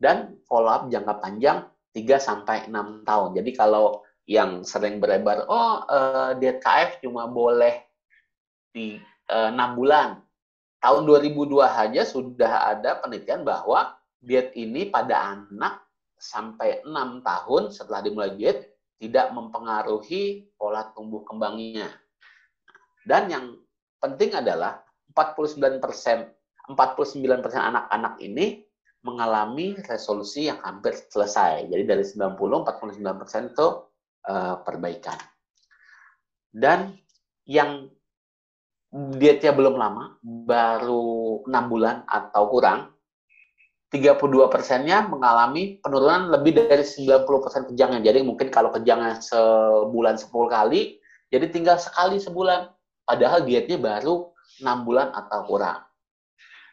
dan 0.00 0.40
follow 0.48 0.72
up 0.72 0.88
jangka 0.88 1.20
panjang 1.20 1.58
3 1.92 2.16
sampai 2.16 2.56
6 2.72 3.04
tahun. 3.04 3.36
Jadi 3.36 3.50
kalau 3.52 4.00
yang 4.24 4.64
sering 4.64 4.96
berebar, 4.96 5.44
oh 5.44 5.84
uh, 5.84 6.32
diet 6.40 6.62
KF 6.64 7.04
cuma 7.04 7.28
boleh 7.28 7.84
di 8.72 8.96
uh, 9.30 9.50
6 9.52 9.78
bulan. 9.78 10.18
Tahun 10.82 11.02
2002 11.06 11.62
aja 11.62 12.02
sudah 12.02 12.74
ada 12.74 12.98
penelitian 12.98 13.46
bahwa 13.46 13.94
diet 14.18 14.50
ini 14.58 14.90
pada 14.90 15.38
anak 15.38 15.86
sampai 16.18 16.82
6 16.82 17.22
tahun 17.22 17.62
setelah 17.70 18.00
dimulai 18.02 18.34
diet 18.34 18.74
tidak 18.98 19.34
mempengaruhi 19.34 20.50
pola 20.58 20.90
tumbuh 20.94 21.22
kembangnya. 21.26 21.90
Dan 23.02 23.30
yang 23.30 23.44
penting 23.98 24.34
adalah 24.34 24.82
49 25.14 25.82
persen 25.82 26.30
49 26.70 27.42
persen 27.42 27.62
anak-anak 27.62 28.22
ini 28.22 28.62
mengalami 29.02 29.74
resolusi 29.82 30.46
yang 30.46 30.62
hampir 30.62 30.94
selesai. 30.94 31.66
Jadi 31.66 31.82
dari 31.82 32.06
90, 32.06 32.38
49 32.38 33.02
persen 33.18 33.50
itu 33.50 33.66
uh, 34.30 34.62
perbaikan. 34.62 35.18
Dan 36.54 36.94
yang 37.42 37.90
dietnya 38.92 39.56
belum 39.56 39.80
lama, 39.80 40.20
baru 40.20 41.42
6 41.48 41.72
bulan 41.72 42.04
atau 42.04 42.52
kurang, 42.52 42.92
32 43.92 44.48
persennya 44.48 45.04
mengalami 45.04 45.76
penurunan 45.80 46.32
lebih 46.32 46.64
dari 46.64 46.84
90 46.84 47.44
persen 47.44 47.62
kejangnya. 47.68 48.12
Jadi 48.12 48.24
mungkin 48.24 48.48
kalau 48.48 48.72
kejangnya 48.72 49.20
sebulan 49.20 50.16
10 50.16 50.32
kali, 50.48 51.00
jadi 51.32 51.48
tinggal 51.48 51.76
sekali 51.80 52.20
sebulan. 52.20 52.68
Padahal 53.04 53.44
dietnya 53.44 53.76
baru 53.80 54.32
6 54.60 54.86
bulan 54.88 55.12
atau 55.12 55.44
kurang. 55.44 55.84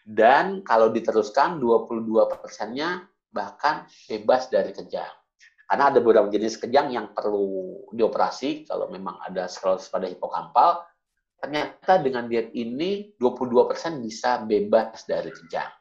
Dan 0.03 0.63
kalau 0.63 0.91
diteruskan 0.91 1.59
22 1.59 2.07
persennya 2.27 3.03
bahkan 3.31 3.87
bebas 4.07 4.47
dari 4.47 4.71
kejang. 4.71 5.11
Karena 5.69 5.93
ada 5.93 6.01
beberapa 6.01 6.33
jenis 6.33 6.57
kejang 6.57 6.89
yang 6.89 7.13
perlu 7.13 7.85
dioperasi 7.93 8.65
kalau 8.65 8.89
memang 8.89 9.21
ada 9.21 9.45
sklerosis 9.45 9.93
pada 9.93 10.09
hipokampal. 10.09 10.81
Ternyata 11.39 12.03
dengan 12.03 12.27
diet 12.27 12.51
ini 12.51 13.15
22% 13.15 13.71
persen 13.71 14.03
bisa 14.03 14.43
bebas 14.43 15.07
dari 15.07 15.31
kejang. 15.31 15.71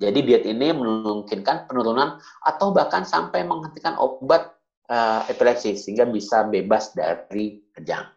Jadi 0.00 0.18
diet 0.24 0.48
ini 0.48 0.72
memungkinkan 0.72 1.68
penurunan 1.68 2.16
atau 2.40 2.72
bahkan 2.72 3.04
sampai 3.04 3.44
menghentikan 3.44 4.00
obat 4.00 4.56
uh, 4.88 5.28
epilepsi 5.28 5.76
sehingga 5.76 6.08
bisa 6.08 6.48
bebas 6.48 6.96
dari 6.96 7.60
kejang. 7.76 8.08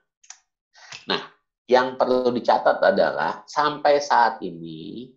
Nah, 1.12 1.21
yang 1.67 1.99
perlu 1.99 2.31
dicatat 2.31 2.79
adalah 2.79 3.43
sampai 3.51 3.99
saat 3.99 4.39
ini 4.39 5.12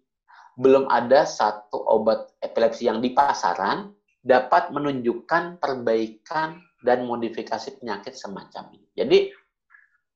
belum 0.59 0.91
ada 0.91 1.23
satu 1.23 1.87
obat 1.87 2.35
epilepsi 2.43 2.91
yang 2.91 2.99
di 2.99 3.15
pasaran 3.15 3.95
dapat 4.27 4.75
menunjukkan 4.75 5.63
perbaikan 5.63 6.59
dan 6.83 7.07
modifikasi 7.07 7.79
penyakit 7.79 8.19
semacam 8.19 8.75
ini. 8.75 8.89
Jadi 8.99 9.19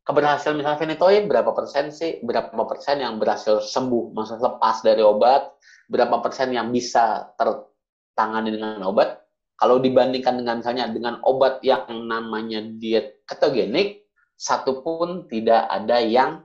keberhasilan 0.04 0.60
misalnya 0.60 0.80
fenitoid 0.80 1.24
berapa 1.28 1.50
persen 1.52 1.92
sih? 1.92 2.20
Berapa 2.24 2.64
persen 2.66 3.02
yang 3.04 3.20
berhasil 3.20 3.60
sembuh, 3.64 4.12
maksudnya 4.16 4.56
lepas 4.56 4.76
dari 4.84 5.02
obat? 5.04 5.54
Berapa 5.90 6.22
persen 6.22 6.54
yang 6.54 6.70
bisa 6.70 7.34
tertangani 7.34 8.54
dengan 8.54 8.82
obat? 8.86 9.20
Kalau 9.60 9.76
dibandingkan 9.76 10.40
dengan 10.40 10.64
misalnya 10.64 10.88
dengan 10.88 11.20
obat 11.20 11.60
yang 11.60 11.84
namanya 12.08 12.64
diet 12.80 13.20
ketogenik, 13.28 14.08
satu 14.40 14.80
pun 14.80 15.28
tidak 15.28 15.68
ada 15.68 16.00
yang 16.00 16.40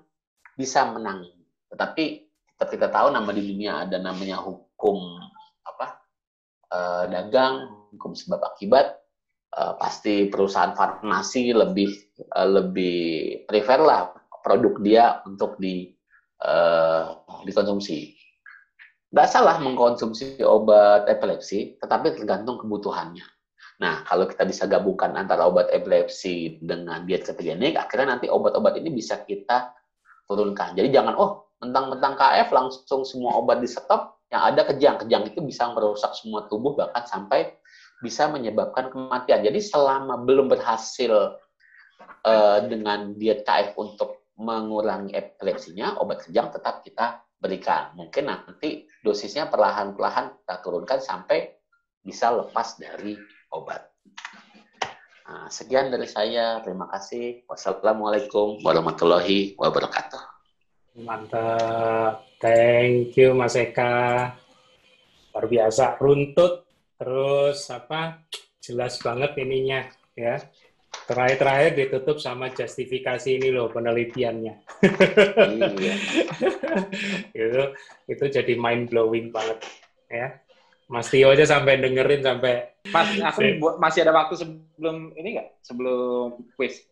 bisa 0.60 0.84
menang. 0.91 1.24
Tetapi 1.72 2.04
tetap 2.56 2.68
kita 2.68 2.88
tahu 2.91 3.15
nama 3.15 3.32
di 3.32 3.39
dunia 3.39 3.88
ada 3.88 4.00
namanya 4.00 4.44
hukum 4.44 5.00
apa 5.63 5.86
e, 6.68 6.78
dagang, 7.12 7.72
hukum 7.96 8.12
sebab 8.12 8.44
akibat. 8.52 9.00
E, 9.56 9.62
pasti 9.80 10.28
perusahaan 10.28 10.76
farmasi 10.76 11.56
lebih 11.56 11.88
e, 12.19 12.40
lebih 12.44 13.00
prefer 13.48 13.79
lah 13.79 14.12
produk 14.44 14.75
dia 14.84 15.06
untuk 15.23 15.56
di 15.56 15.96
e, 16.44 16.54
dikonsumsi. 17.48 18.12
Tidak 19.15 19.27
salah 19.32 19.63
mengkonsumsi 19.63 20.44
obat 20.44 21.08
epilepsi, 21.08 21.79
tetapi 21.79 22.19
tergantung 22.19 22.60
kebutuhannya. 22.60 23.23
Nah, 23.79 24.04
kalau 24.08 24.27
kita 24.27 24.44
bisa 24.44 24.67
gabungkan 24.67 25.15
antara 25.15 25.48
obat 25.48 25.71
epilepsi 25.71 26.60
dengan 26.60 27.08
diet 27.08 27.23
ketogenik, 27.23 27.79
akhirnya 27.79 28.19
nanti 28.19 28.27
obat-obat 28.27 28.75
ini 28.75 28.92
bisa 28.92 29.23
kita 29.23 29.71
turunkan. 30.27 30.75
Jadi 30.75 30.92
jangan, 30.96 31.15
oh, 31.15 31.52
mentang-mentang 31.60 32.15
KF 32.19 32.52
langsung 32.56 33.08
semua 33.08 33.40
obat 33.40 33.60
di 33.60 33.67
stop, 33.67 34.19
yang 34.32 34.52
ada 34.52 34.67
kejang. 34.67 34.96
Kejang 35.04 35.27
itu 35.27 35.40
bisa 35.44 35.71
merusak 35.71 36.12
semua 36.15 36.48
tubuh, 36.48 36.75
bahkan 36.75 37.04
sampai 37.08 37.56
bisa 38.04 38.27
menyebabkan 38.27 38.91
kematian. 38.91 39.43
Jadi 39.46 39.60
selama 39.63 40.19
belum 40.23 40.52
berhasil 40.52 41.39
uh, 42.25 42.60
dengan 42.67 43.15
diet 43.15 43.48
untuk 43.79 44.31
mengurangi 44.35 45.15
epilepsinya, 45.15 45.96
obat 46.04 46.27
kejang 46.27 46.52
tetap 46.52 46.83
kita 46.83 47.23
berikan. 47.39 47.96
Mungkin 47.96 48.27
nanti 48.27 48.83
dosisnya 49.00 49.48
perlahan-perlahan 49.48 50.43
kita 50.43 50.56
turunkan 50.60 51.00
sampai 51.00 51.56
bisa 52.04 52.35
lepas 52.35 52.75
dari 52.75 53.15
obat. 53.56 53.96
Nah, 55.25 55.50
sekian 55.50 55.89
dari 55.89 56.06
saya. 56.06 56.62
Terima 56.62 56.85
kasih. 56.85 57.48
Wassalamualaikum 57.50 58.62
warahmatullahi 58.62 59.58
wabarakatuh. 59.58 60.21
Mantap. 61.02 62.23
Thank 62.37 63.17
you 63.17 63.33
Mas 63.33 63.58
Eka. 63.58 64.31
Luar 65.33 65.46
biasa 65.50 65.98
runtut 66.00 66.65
terus 66.96 67.60
apa 67.69 68.23
jelas 68.63 68.98
banget 69.00 69.35
ininya 69.39 69.85
ya. 70.15 70.39
Terakhir-terakhir 70.96 71.71
ditutup 71.75 72.17
sama 72.23 72.50
justifikasi 72.50 73.27
ini 73.27 73.52
loh 73.52 73.67
penelitiannya. 73.69 74.54
Iya. 75.37 75.96
itu 77.35 77.62
itu 78.08 78.23
jadi 78.31 78.54
mind 78.56 78.89
blowing 78.89 79.29
banget 79.29 79.60
ya. 80.08 80.39
Mas 80.87 81.10
Tio 81.10 81.33
aja 81.33 81.43
sampai 81.43 81.81
dengerin 81.81 82.21
sampai 82.21 82.71
Mas, 82.93 83.10
aku 83.17 83.41
bu- 83.58 83.77
masih 83.81 84.06
ada 84.06 84.13
waktu 84.13 84.37
sebelum 84.37 85.12
ini 85.17 85.35
nggak? 85.35 85.50
Sebelum 85.62 86.37
quiz. 86.56 86.85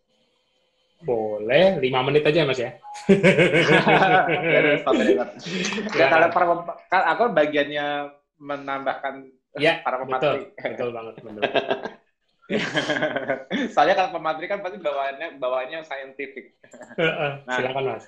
boleh 1.04 1.84
lima 1.84 2.00
menit 2.00 2.24
aja 2.24 2.48
Mas 2.48 2.60
ya. 2.60 2.72
Ya, 4.54 4.64
Ya. 5.94 6.08
kalau 6.08 6.28
kan 6.88 7.02
aku 7.12 7.24
bagiannya 7.36 8.08
menambahkan 8.40 9.28
Ya, 9.58 9.80
para 9.86 10.02
betul, 10.02 10.10
pemateri. 10.10 10.44
betul 10.58 10.90
banget, 10.94 11.14
betul. 11.22 11.42
Soalnya 13.74 13.96
kalau 13.96 14.10
pemateri 14.20 14.46
kan 14.52 14.60
pasti 14.60 14.78
bawaannya 14.82 15.28
bawaannya 15.40 15.80
scientific. 15.86 16.54
Nah. 17.48 17.58
Silakan 17.60 17.84
Mas. 17.98 18.06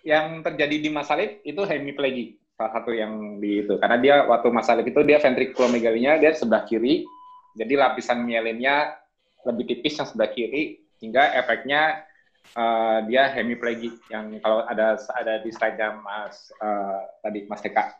Yang 0.00 0.26
terjadi 0.48 0.76
di 0.80 0.90
masalib 0.90 1.30
itu 1.44 1.60
hemiplegia 1.68 2.40
salah 2.60 2.76
satu 2.76 2.92
yang 2.92 3.40
di 3.40 3.64
itu 3.64 3.80
karena 3.80 3.96
dia 3.96 4.14
waktu 4.28 4.52
masalib 4.52 4.84
itu 4.84 5.00
dia 5.00 5.16
ventriculomegalinya 5.16 6.20
dia 6.20 6.36
sebelah 6.36 6.68
kiri 6.68 7.08
jadi 7.56 7.72
lapisan 7.72 8.20
mielinnya 8.20 9.00
lebih 9.48 9.64
tipis 9.64 9.96
yang 9.96 10.04
sebelah 10.04 10.28
kiri 10.28 10.84
hingga 11.00 11.40
efeknya 11.40 12.04
eh, 12.52 12.98
dia 13.08 13.32
hemiplegia 13.32 13.96
yang 14.12 14.36
kalau 14.44 14.60
ada 14.68 15.00
ada 15.16 15.40
di 15.40 15.48
slide-nya 15.48 16.04
Mas 16.04 16.52
eh, 16.52 17.00
tadi 17.24 17.48
Mas 17.48 17.64
Eka 17.64 17.96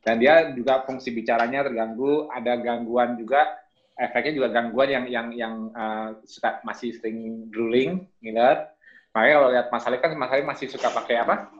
dan 0.00 0.16
dia 0.16 0.48
juga 0.56 0.80
fungsi 0.88 1.12
bicaranya 1.12 1.60
terganggu 1.60 2.28
ada 2.32 2.56
gangguan 2.56 3.20
juga 3.20 3.52
efeknya 4.00 4.32
juga 4.40 4.48
gangguan 4.48 4.88
yang 4.88 5.04
yang 5.12 5.26
yang 5.36 5.54
eh, 5.76 6.08
suka 6.24 6.64
masih 6.64 6.96
sering 6.96 7.48
drooling 7.52 8.00
ngiler. 8.24 8.64
Makanya 9.12 9.34
kalau 9.36 9.48
lihat 9.52 9.66
Mas 9.68 9.84
kan 9.84 10.10
Mas 10.16 10.32
masih 10.56 10.66
suka 10.72 10.88
pakai 10.88 11.20
apa? 11.20 11.52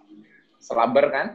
Selaber 0.57 1.12
kan? 1.12 1.26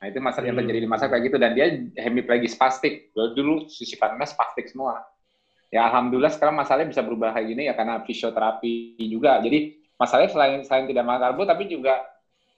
Nah 0.00 0.06
itu 0.08 0.22
masalah 0.22 0.46
yang 0.48 0.56
Hmm. 0.56 0.64
terjadi 0.64 0.80
di 0.86 0.88
masa 0.88 1.10
kayak 1.10 1.22
gitu. 1.28 1.36
Dan 1.36 1.52
dia 1.56 1.66
hemiplegia 2.00 2.48
spastik. 2.48 3.10
Dulu, 3.12 3.28
dulu 3.34 3.54
sifatnya 3.68 4.24
spastik 4.24 4.70
semua. 4.70 5.02
Ya 5.70 5.86
alhamdulillah 5.86 6.30
sekarang 6.34 6.58
Mas 6.58 6.70
Alif 6.70 6.90
bisa 6.90 7.02
berubah 7.02 7.34
kayak 7.34 7.46
gini 7.46 7.62
ya 7.70 7.74
karena 7.74 8.02
fisioterapi 8.02 9.00
juga. 9.06 9.38
Jadi 9.42 9.80
Mas 9.98 10.12
Alif 10.14 10.32
selain 10.32 10.62
selain 10.62 10.86
tidak 10.86 11.04
makan 11.04 11.20
karbo 11.30 11.42
tapi 11.46 11.68
juga 11.68 12.00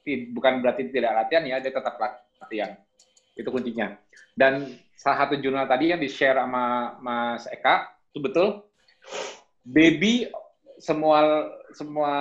bukan 0.06 0.62
berarti 0.62 0.90
tidak 0.90 1.12
latihan 1.14 1.44
ya 1.46 1.56
dia 1.62 1.70
tetap 1.70 1.94
latihan 2.42 2.74
itu 3.32 3.48
kuncinya 3.48 3.96
dan 4.36 4.76
salah 4.96 5.26
satu 5.26 5.40
jurnal 5.40 5.66
tadi 5.66 5.90
yang 5.90 6.00
di 6.00 6.08
share 6.08 6.38
sama 6.38 6.96
Mas 7.00 7.48
Eka 7.48 7.90
itu 8.12 8.20
betul 8.20 8.48
baby 9.64 10.28
semua 10.82 11.48
semua 11.72 12.12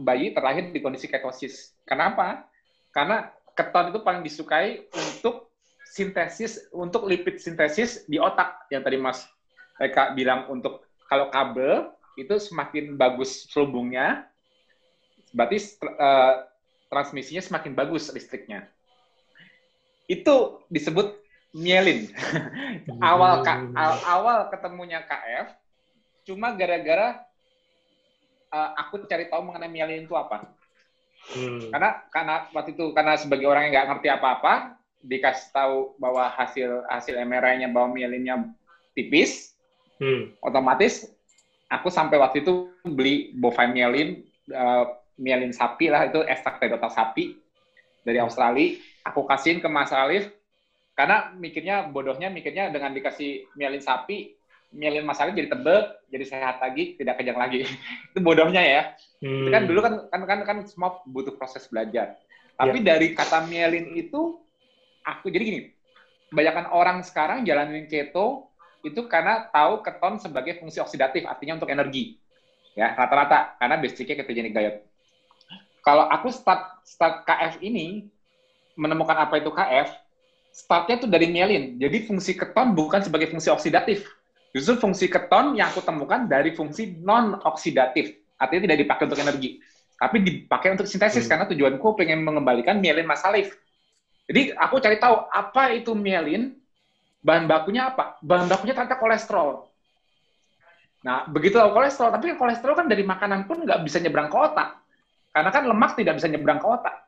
bayi 0.00 0.32
terlahir 0.32 0.72
di 0.72 0.80
kondisi 0.80 1.06
ketosis. 1.06 1.76
Kenapa? 1.84 2.48
Karena 2.90 3.30
keton 3.52 3.92
itu 3.92 4.00
paling 4.00 4.22
disukai 4.24 4.88
untuk 4.90 5.52
sintesis 5.88 6.68
untuk 6.72 7.08
lipid 7.08 7.40
sintesis 7.40 8.04
di 8.08 8.20
otak 8.20 8.68
yang 8.72 8.84
tadi 8.84 8.96
Mas 8.96 9.28
Eka 9.78 10.16
bilang 10.16 10.48
untuk 10.50 10.84
kalau 11.08 11.30
kabel 11.32 11.92
itu 12.18 12.34
semakin 12.36 12.98
bagus 12.98 13.46
selubungnya 13.48 14.26
berarti 15.32 15.78
eh, 15.84 16.34
transmisinya 16.88 17.42
semakin 17.44 17.72
bagus 17.76 18.10
listriknya. 18.10 18.66
Itu 20.08 20.64
disebut 20.72 21.14
mielin. 21.52 22.08
awal 23.04 23.44
ka- 23.44 23.68
aw- 23.76 24.02
awal 24.18 24.38
ketemunya 24.48 25.04
KF 25.04 25.52
cuma 26.24 26.52
gara-gara 26.52 27.24
uh, 28.52 28.70
aku 28.76 29.04
cari 29.08 29.28
tahu 29.28 29.44
mengenai 29.48 29.70
mielin 29.70 30.04
itu 30.08 30.16
apa. 30.16 30.48
Hmm. 31.32 31.68
Karena 31.68 31.90
karena 32.08 32.34
waktu 32.56 32.72
itu 32.72 32.84
karena 32.96 33.14
sebagai 33.20 33.46
orang 33.48 33.68
yang 33.68 33.72
nggak 33.76 33.88
ngerti 33.94 34.08
apa-apa 34.08 34.76
dikasih 35.04 35.52
tahu 35.52 35.76
bahwa 36.00 36.26
hasil 36.32 36.88
hasil 36.88 37.14
MRI-nya 37.22 37.68
bahwa 37.70 37.92
mielinnya 37.94 38.48
tipis, 38.96 39.54
Hmm. 39.98 40.30
otomatis 40.38 41.10
aku 41.66 41.90
sampai 41.90 42.22
waktu 42.22 42.46
itu 42.46 42.70
beli 42.86 43.34
bovine 43.34 43.74
mielin 43.74 44.08
uh, 44.54 44.94
mielin 45.18 45.50
sapi 45.50 45.90
lah 45.90 46.06
itu 46.06 46.22
ekstrak 46.22 46.62
dari 46.62 46.78
otak 46.78 46.94
sapi 46.94 47.34
dari 48.08 48.24
Australia. 48.24 48.80
Aku 49.04 49.28
kasihin 49.28 49.60
ke 49.60 49.68
Mas 49.68 49.92
Alif 49.92 50.32
karena 50.96 51.30
mikirnya 51.36 51.84
bodohnya 51.92 52.32
mikirnya 52.32 52.72
dengan 52.72 52.96
dikasih 52.96 53.52
mielin 53.54 53.84
sapi 53.84 54.38
mielin 54.72 55.04
Mas 55.04 55.20
Alif 55.20 55.36
jadi 55.36 55.48
tebel, 55.48 55.80
jadi 56.12 56.24
sehat 56.28 56.60
lagi, 56.60 56.96
tidak 57.00 57.20
kejang 57.20 57.38
lagi. 57.40 57.64
itu 58.12 58.18
bodohnya 58.20 58.60
ya. 58.60 58.82
Hmm. 59.24 59.48
Kan 59.48 59.62
dulu 59.64 59.80
kan 59.80 59.94
kan 60.12 60.22
kan 60.28 60.38
kan 60.44 60.58
semua 60.68 61.00
butuh 61.08 61.34
proses 61.36 61.64
belajar. 61.68 62.20
Tapi 62.58 62.82
dari 62.82 63.14
kata 63.14 63.46
mielin 63.46 63.94
itu 63.94 64.42
aku 65.06 65.30
jadi 65.30 65.44
gini. 65.44 65.60
Kebanyakan 66.28 66.66
orang 66.74 66.98
sekarang 67.06 67.46
jalanin 67.46 67.88
keto 67.88 68.52
itu 68.84 69.00
karena 69.08 69.48
tahu 69.48 69.80
keton 69.80 70.20
sebagai 70.20 70.60
fungsi 70.60 70.82
oksidatif, 70.82 71.24
artinya 71.24 71.56
untuk 71.56 71.70
energi. 71.72 72.20
Ya, 72.76 72.94
rata-rata 72.94 73.58
karena 73.58 73.74
basicnya 73.80 74.14
ketogenic 74.22 74.52
diet. 74.54 74.76
Kalau 75.88 76.04
aku 76.04 76.28
start 76.28 76.84
start 76.84 77.24
KF 77.24 77.64
ini 77.64 78.12
menemukan 78.76 79.16
apa 79.16 79.40
itu 79.40 79.48
KF, 79.48 79.88
startnya 80.52 81.00
itu 81.00 81.08
dari 81.08 81.32
mielin. 81.32 81.80
Jadi 81.80 82.04
fungsi 82.04 82.36
keton 82.36 82.76
bukan 82.76 83.00
sebagai 83.00 83.32
fungsi 83.32 83.48
oksidatif. 83.48 84.04
Justru 84.52 84.76
fungsi 84.76 85.08
keton 85.08 85.56
yang 85.56 85.72
aku 85.72 85.80
temukan 85.80 86.28
dari 86.28 86.52
fungsi 86.52 87.00
non 87.00 87.40
oksidatif. 87.40 88.20
Artinya 88.36 88.68
tidak 88.68 88.78
dipakai 88.84 89.04
untuk 89.08 89.16
energi, 89.24 89.64
tapi 89.96 90.16
dipakai 90.20 90.76
untuk 90.76 90.84
sintesis 90.84 91.24
Hmm. 91.24 91.30
karena 91.32 91.44
tujuanku 91.48 91.88
pengen 91.96 92.20
mengembalikan 92.20 92.76
mielin 92.84 93.08
masalif. 93.08 93.56
Jadi 94.28 94.52
aku 94.60 94.84
cari 94.84 95.00
tahu 95.00 95.24
apa 95.32 95.72
itu 95.72 95.96
mielin, 95.96 96.52
bahan 97.24 97.48
bakunya 97.48 97.88
apa? 97.96 98.20
Bahan 98.20 98.44
bakunya 98.44 98.76
ternyata 98.76 99.00
kolesterol. 99.00 99.64
Nah, 101.00 101.24
begitu 101.32 101.56
tahu 101.56 101.72
kolesterol, 101.72 102.12
tapi 102.12 102.36
kolesterol 102.36 102.76
kan 102.76 102.86
dari 102.92 103.08
makanan 103.08 103.48
pun 103.48 103.64
nggak 103.64 103.80
bisa 103.88 103.98
nyebrang 104.04 104.28
ke 104.28 104.36
otak. 104.36 104.77
Karena 105.38 105.54
kan 105.54 105.62
lemak 105.70 105.94
tidak 105.94 106.18
bisa 106.18 106.26
nyebrang 106.26 106.58
ke 106.58 106.66
otak. 106.66 107.06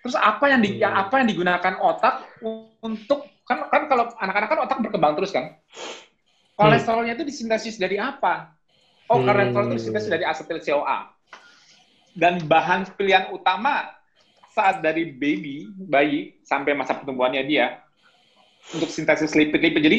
Terus 0.00 0.16
apa 0.16 0.48
yang 0.48 0.64
di, 0.64 0.80
Hmm. 0.80 1.04
apa 1.04 1.20
yang 1.20 1.28
digunakan 1.28 1.74
otak 1.84 2.24
untuk 2.80 3.28
kan 3.44 3.68
kan 3.68 3.92
kalau 3.92 4.08
anak-anak 4.16 4.48
kan 4.48 4.60
otak 4.64 4.78
berkembang 4.80 5.12
terus 5.20 5.36
kan. 5.36 5.52
Kolesterolnya 6.56 7.12
itu 7.12 7.28
disintesis 7.28 7.76
dari 7.76 8.00
apa? 8.00 8.56
Oh, 9.12 9.20
Hmm. 9.20 9.28
kolesterol 9.28 9.64
itu 9.68 9.76
disintesis 9.84 10.08
dari 10.08 10.24
asetil 10.24 10.64
CoA. 10.64 11.12
Dan 12.16 12.40
bahan 12.48 12.88
pilihan 12.96 13.30
utama 13.36 13.94
saat 14.56 14.82
dari 14.82 15.12
baby, 15.12 15.70
bayi 15.76 16.40
sampai 16.42 16.72
masa 16.72 16.96
pertumbuhannya 16.96 17.44
dia 17.46 17.84
untuk 18.74 18.90
sintesis 18.90 19.36
lipid-lipid. 19.36 19.82
Jadi 19.84 19.98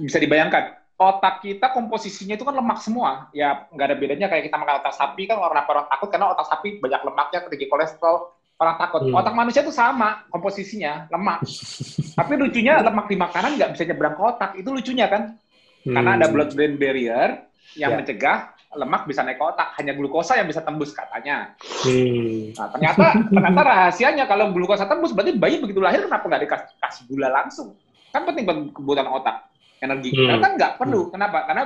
bisa 0.00 0.16
dibayangkan 0.16 0.79
otak 1.00 1.40
kita 1.40 1.72
komposisinya 1.72 2.36
itu 2.36 2.44
kan 2.44 2.52
lemak 2.52 2.84
semua. 2.84 3.32
Ya 3.32 3.64
nggak 3.72 3.86
ada 3.88 3.96
bedanya 3.96 4.26
kayak 4.28 4.52
kita 4.52 4.56
makan 4.60 4.84
otak 4.84 4.92
sapi 4.92 5.24
kan 5.24 5.40
orang 5.40 5.64
orang 5.64 5.88
takut 5.88 6.08
karena 6.12 6.28
otak 6.28 6.44
sapi 6.44 6.76
banyak 6.76 7.00
lemaknya, 7.00 7.38
tinggi 7.48 7.66
kolesterol, 7.72 8.16
orang 8.60 8.76
takut. 8.76 9.00
Hmm. 9.08 9.16
Otak 9.16 9.32
manusia 9.32 9.64
itu 9.64 9.72
sama 9.72 10.20
komposisinya 10.28 11.08
lemak. 11.08 11.40
Tapi 12.20 12.32
lucunya 12.36 12.84
lemak 12.84 13.08
di 13.08 13.16
makanan 13.16 13.56
nggak 13.56 13.70
bisa 13.72 13.82
nyebrang 13.88 14.12
ke 14.12 14.22
otak. 14.22 14.50
Itu 14.60 14.68
lucunya 14.76 15.08
kan? 15.08 15.32
Karena 15.80 16.20
ada 16.20 16.28
Hmm. 16.28 16.34
blood-brain 16.36 16.76
barrier 16.76 17.48
yang 17.72 17.96
Ya. 17.96 17.98
mencegah 18.04 18.38
lemak 18.76 19.08
bisa 19.08 19.24
naik 19.24 19.40
ke 19.40 19.44
otak. 19.48 19.72
Hanya 19.80 19.96
glukosa 19.96 20.36
yang 20.36 20.44
bisa 20.44 20.60
tembus 20.60 20.92
katanya. 20.92 21.56
Hmm. 21.64 22.52
Nah, 22.52 22.68
ternyata 22.76 23.06
ternyata 23.32 23.60
rahasianya 23.64 24.28
kalau 24.28 24.52
glukosa 24.52 24.84
tembus 24.84 25.16
berarti 25.16 25.32
bayi 25.32 25.56
begitu 25.56 25.80
lahir 25.80 26.04
kenapa 26.04 26.28
nggak 26.28 26.42
dikasih 26.44 26.76
kasih 26.76 27.02
gula 27.08 27.32
langsung? 27.32 27.72
Kan 28.12 28.26
penting 28.26 28.42
buat 28.44 28.58
kebutuhan 28.74 29.06
otak, 29.06 29.49
energi. 29.80 30.12
Hmm. 30.12 30.18
Ternyata 30.36 30.48
nggak 30.56 30.72
perlu. 30.76 31.10
Kenapa? 31.10 31.48
Karena 31.48 31.64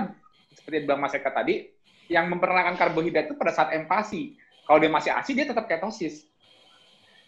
seperti 0.54 0.74
yang 0.80 0.84
bilang 0.88 1.00
Mas 1.02 1.14
Eka 1.14 1.30
tadi, 1.34 1.54
yang 2.08 2.30
memperkenalkan 2.30 2.78
karbohidrat 2.78 3.28
itu 3.28 3.34
pada 3.36 3.52
saat 3.52 3.74
empasi. 3.74 4.38
Kalau 4.64 4.78
dia 4.80 4.88
masih 4.88 5.10
ASI 5.12 5.32
dia 5.36 5.44
tetap 5.44 5.68
ketosis. 5.68 6.24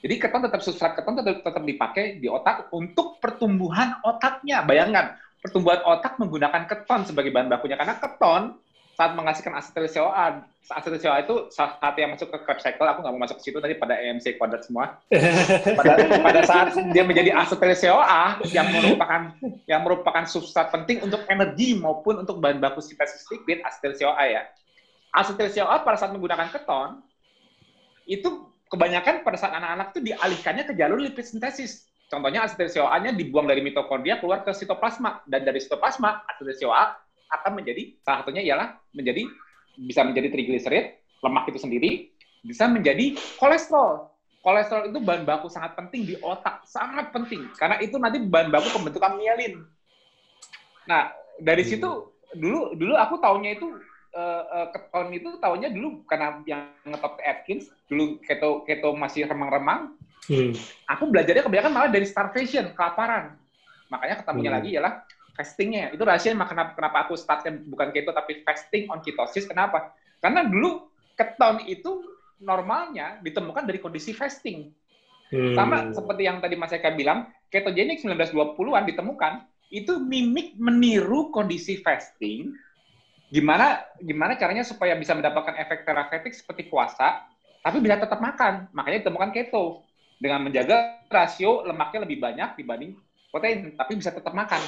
Jadi 0.00 0.14
keton 0.22 0.44
tetap 0.44 0.60
substrat 0.62 0.92
keton 0.94 1.18
tetap, 1.20 1.42
tetap 1.42 1.62
dipakai 1.64 2.22
di 2.22 2.28
otak 2.30 2.70
untuk 2.72 3.18
pertumbuhan 3.20 3.98
otaknya. 4.04 4.62
Bayangkan, 4.64 5.16
pertumbuhan 5.40 5.82
otak 5.84 6.16
menggunakan 6.20 6.64
keton 6.68 7.04
sebagai 7.08 7.32
bahan 7.32 7.48
bakunya 7.50 7.76
karena 7.76 7.96
keton 7.98 8.42
saat 8.96 9.12
menghasilkan 9.12 9.52
asetil 9.52 9.84
CoA, 9.92 10.40
asetil 10.72 10.96
CoA 11.04 11.20
itu 11.20 11.52
salah 11.52 11.76
satu 11.76 11.98
yang 12.00 12.16
masuk 12.16 12.32
ke 12.32 12.38
Krebs 12.48 12.64
cycle, 12.64 12.88
aku 12.88 13.04
nggak 13.04 13.12
mau 13.12 13.22
masuk 13.28 13.36
ke 13.36 13.42
situ 13.44 13.60
tadi 13.60 13.76
pada 13.76 13.92
EMC 14.00 14.40
kuadrat 14.40 14.64
semua. 14.64 14.96
Pada, 15.78 15.92
pada 16.00 16.40
saat 16.48 16.72
dia 16.96 17.04
menjadi 17.04 17.36
asetil 17.36 17.76
CoA 17.76 18.40
yang 18.56 18.72
merupakan 18.72 19.20
yang 19.68 19.80
merupakan 19.84 20.24
substrat 20.24 20.72
penting 20.72 21.04
untuk 21.04 21.20
energi 21.28 21.76
maupun 21.76 22.24
untuk 22.24 22.40
bahan 22.40 22.56
baku 22.56 22.80
sintesis 22.80 23.28
lipid 23.28 23.60
asetil 23.68 23.92
CoA 24.00 24.24
ya. 24.32 24.42
Asetil 25.12 25.52
CoA 25.52 25.84
pada 25.84 26.00
saat 26.00 26.16
menggunakan 26.16 26.48
keton 26.48 27.04
itu 28.08 28.48
kebanyakan 28.72 29.20
pada 29.28 29.36
saat 29.36 29.52
anak-anak 29.60 29.92
itu 29.92 30.00
dialihkannya 30.08 30.64
ke 30.64 30.72
jalur 30.72 30.96
lipid 30.96 31.28
sintesis. 31.28 31.84
Contohnya 32.08 32.48
asetil 32.48 32.70
CoA-nya 32.70 33.12
dibuang 33.12 33.44
dari 33.44 33.60
mitokondria 33.60 34.22
keluar 34.22 34.40
ke 34.40 34.54
sitoplasma 34.56 35.26
dan 35.28 35.42
dari 35.44 35.60
sitoplasma 35.60 36.24
asetil 36.32 36.64
CoA 36.64 37.05
akan 37.30 37.62
menjadi 37.62 37.94
salah 38.02 38.22
satunya 38.22 38.42
ialah 38.42 38.76
menjadi 38.94 39.26
bisa 39.76 40.00
menjadi 40.06 40.32
trigliserid, 40.32 40.86
lemak 41.20 41.52
itu 41.52 41.58
sendiri, 41.60 41.90
bisa 42.40 42.64
menjadi 42.70 43.18
kolesterol. 43.36 44.08
Kolesterol 44.40 44.94
itu 44.94 44.98
bahan 45.02 45.26
baku 45.26 45.50
sangat 45.50 45.74
penting 45.74 46.06
di 46.06 46.14
otak, 46.22 46.62
sangat 46.64 47.10
penting 47.10 47.50
karena 47.58 47.82
itu 47.82 47.98
nanti 47.98 48.22
bahan 48.22 48.48
baku 48.48 48.70
pembentukan 48.72 49.18
mielin. 49.18 49.66
Nah, 50.86 51.10
dari 51.42 51.66
situ 51.66 52.14
dulu 52.36 52.74
dulu 52.78 52.94
aku 52.94 53.18
taunya 53.18 53.58
itu 53.58 53.66
uh, 54.16 54.42
uh, 54.48 54.66
keton 54.72 55.08
itu 55.12 55.28
tahunya 55.38 55.68
dulu 55.72 56.02
karena 56.08 56.40
yang 56.48 56.72
ngetop 56.84 57.20
Atkins 57.22 57.70
dulu 57.86 58.18
keto 58.24 58.64
keto 58.64 58.96
masih 58.96 59.28
remang-remang 59.28 59.94
hmm. 60.28 60.52
aku 60.88 61.08
belajarnya 61.12 61.44
kebanyakan 61.46 61.72
malah 61.72 61.90
dari 61.92 62.06
starvation 62.08 62.72
kelaparan 62.72 63.36
makanya 63.92 64.24
ketemunya 64.24 64.50
hmm. 64.50 64.58
lagi 64.58 64.68
ialah 64.74 64.92
fastingnya 65.36 65.92
itu 65.92 66.00
rahasia 66.00 66.32
kenapa 66.32 66.72
kenapa 66.72 66.96
aku 67.04 67.14
startnya 67.14 67.60
bukan 67.68 67.92
keto 67.92 68.16
tapi 68.16 68.40
fasting 68.42 68.88
on 68.88 69.04
ketosis. 69.04 69.44
Kenapa? 69.44 69.92
Karena 70.18 70.48
dulu 70.48 70.88
keton 71.12 71.60
itu 71.68 72.02
normalnya 72.40 73.20
ditemukan 73.20 73.68
dari 73.68 73.78
kondisi 73.78 74.16
fasting. 74.16 74.72
Hmm. 75.26 75.58
sama 75.58 75.90
seperti 75.90 76.22
yang 76.22 76.38
tadi 76.38 76.54
Mas 76.54 76.70
Eka 76.70 76.94
bilang 76.94 77.26
ketogenik 77.50 77.98
1920-an 77.98 78.86
ditemukan 78.86 79.42
itu 79.74 79.98
mimik 79.98 80.54
meniru 80.54 81.34
kondisi 81.34 81.82
fasting. 81.82 82.54
Gimana 83.26 83.82
gimana 83.98 84.38
caranya 84.38 84.62
supaya 84.62 84.94
bisa 84.94 85.18
mendapatkan 85.18 85.58
efek 85.58 85.82
terapeutik 85.82 86.30
seperti 86.30 86.70
puasa 86.70 87.26
tapi 87.58 87.82
bisa 87.82 87.98
tetap 87.98 88.22
makan. 88.22 88.70
Makanya 88.70 89.02
ditemukan 89.02 89.34
keto. 89.34 89.82
Dengan 90.16 90.46
menjaga 90.46 91.02
rasio 91.10 91.66
lemaknya 91.66 92.06
lebih 92.06 92.22
banyak 92.22 92.56
dibanding 92.56 92.94
protein 93.36 93.76
tapi 93.76 94.00
bisa 94.00 94.08
tetap 94.08 94.32
makan 94.32 94.64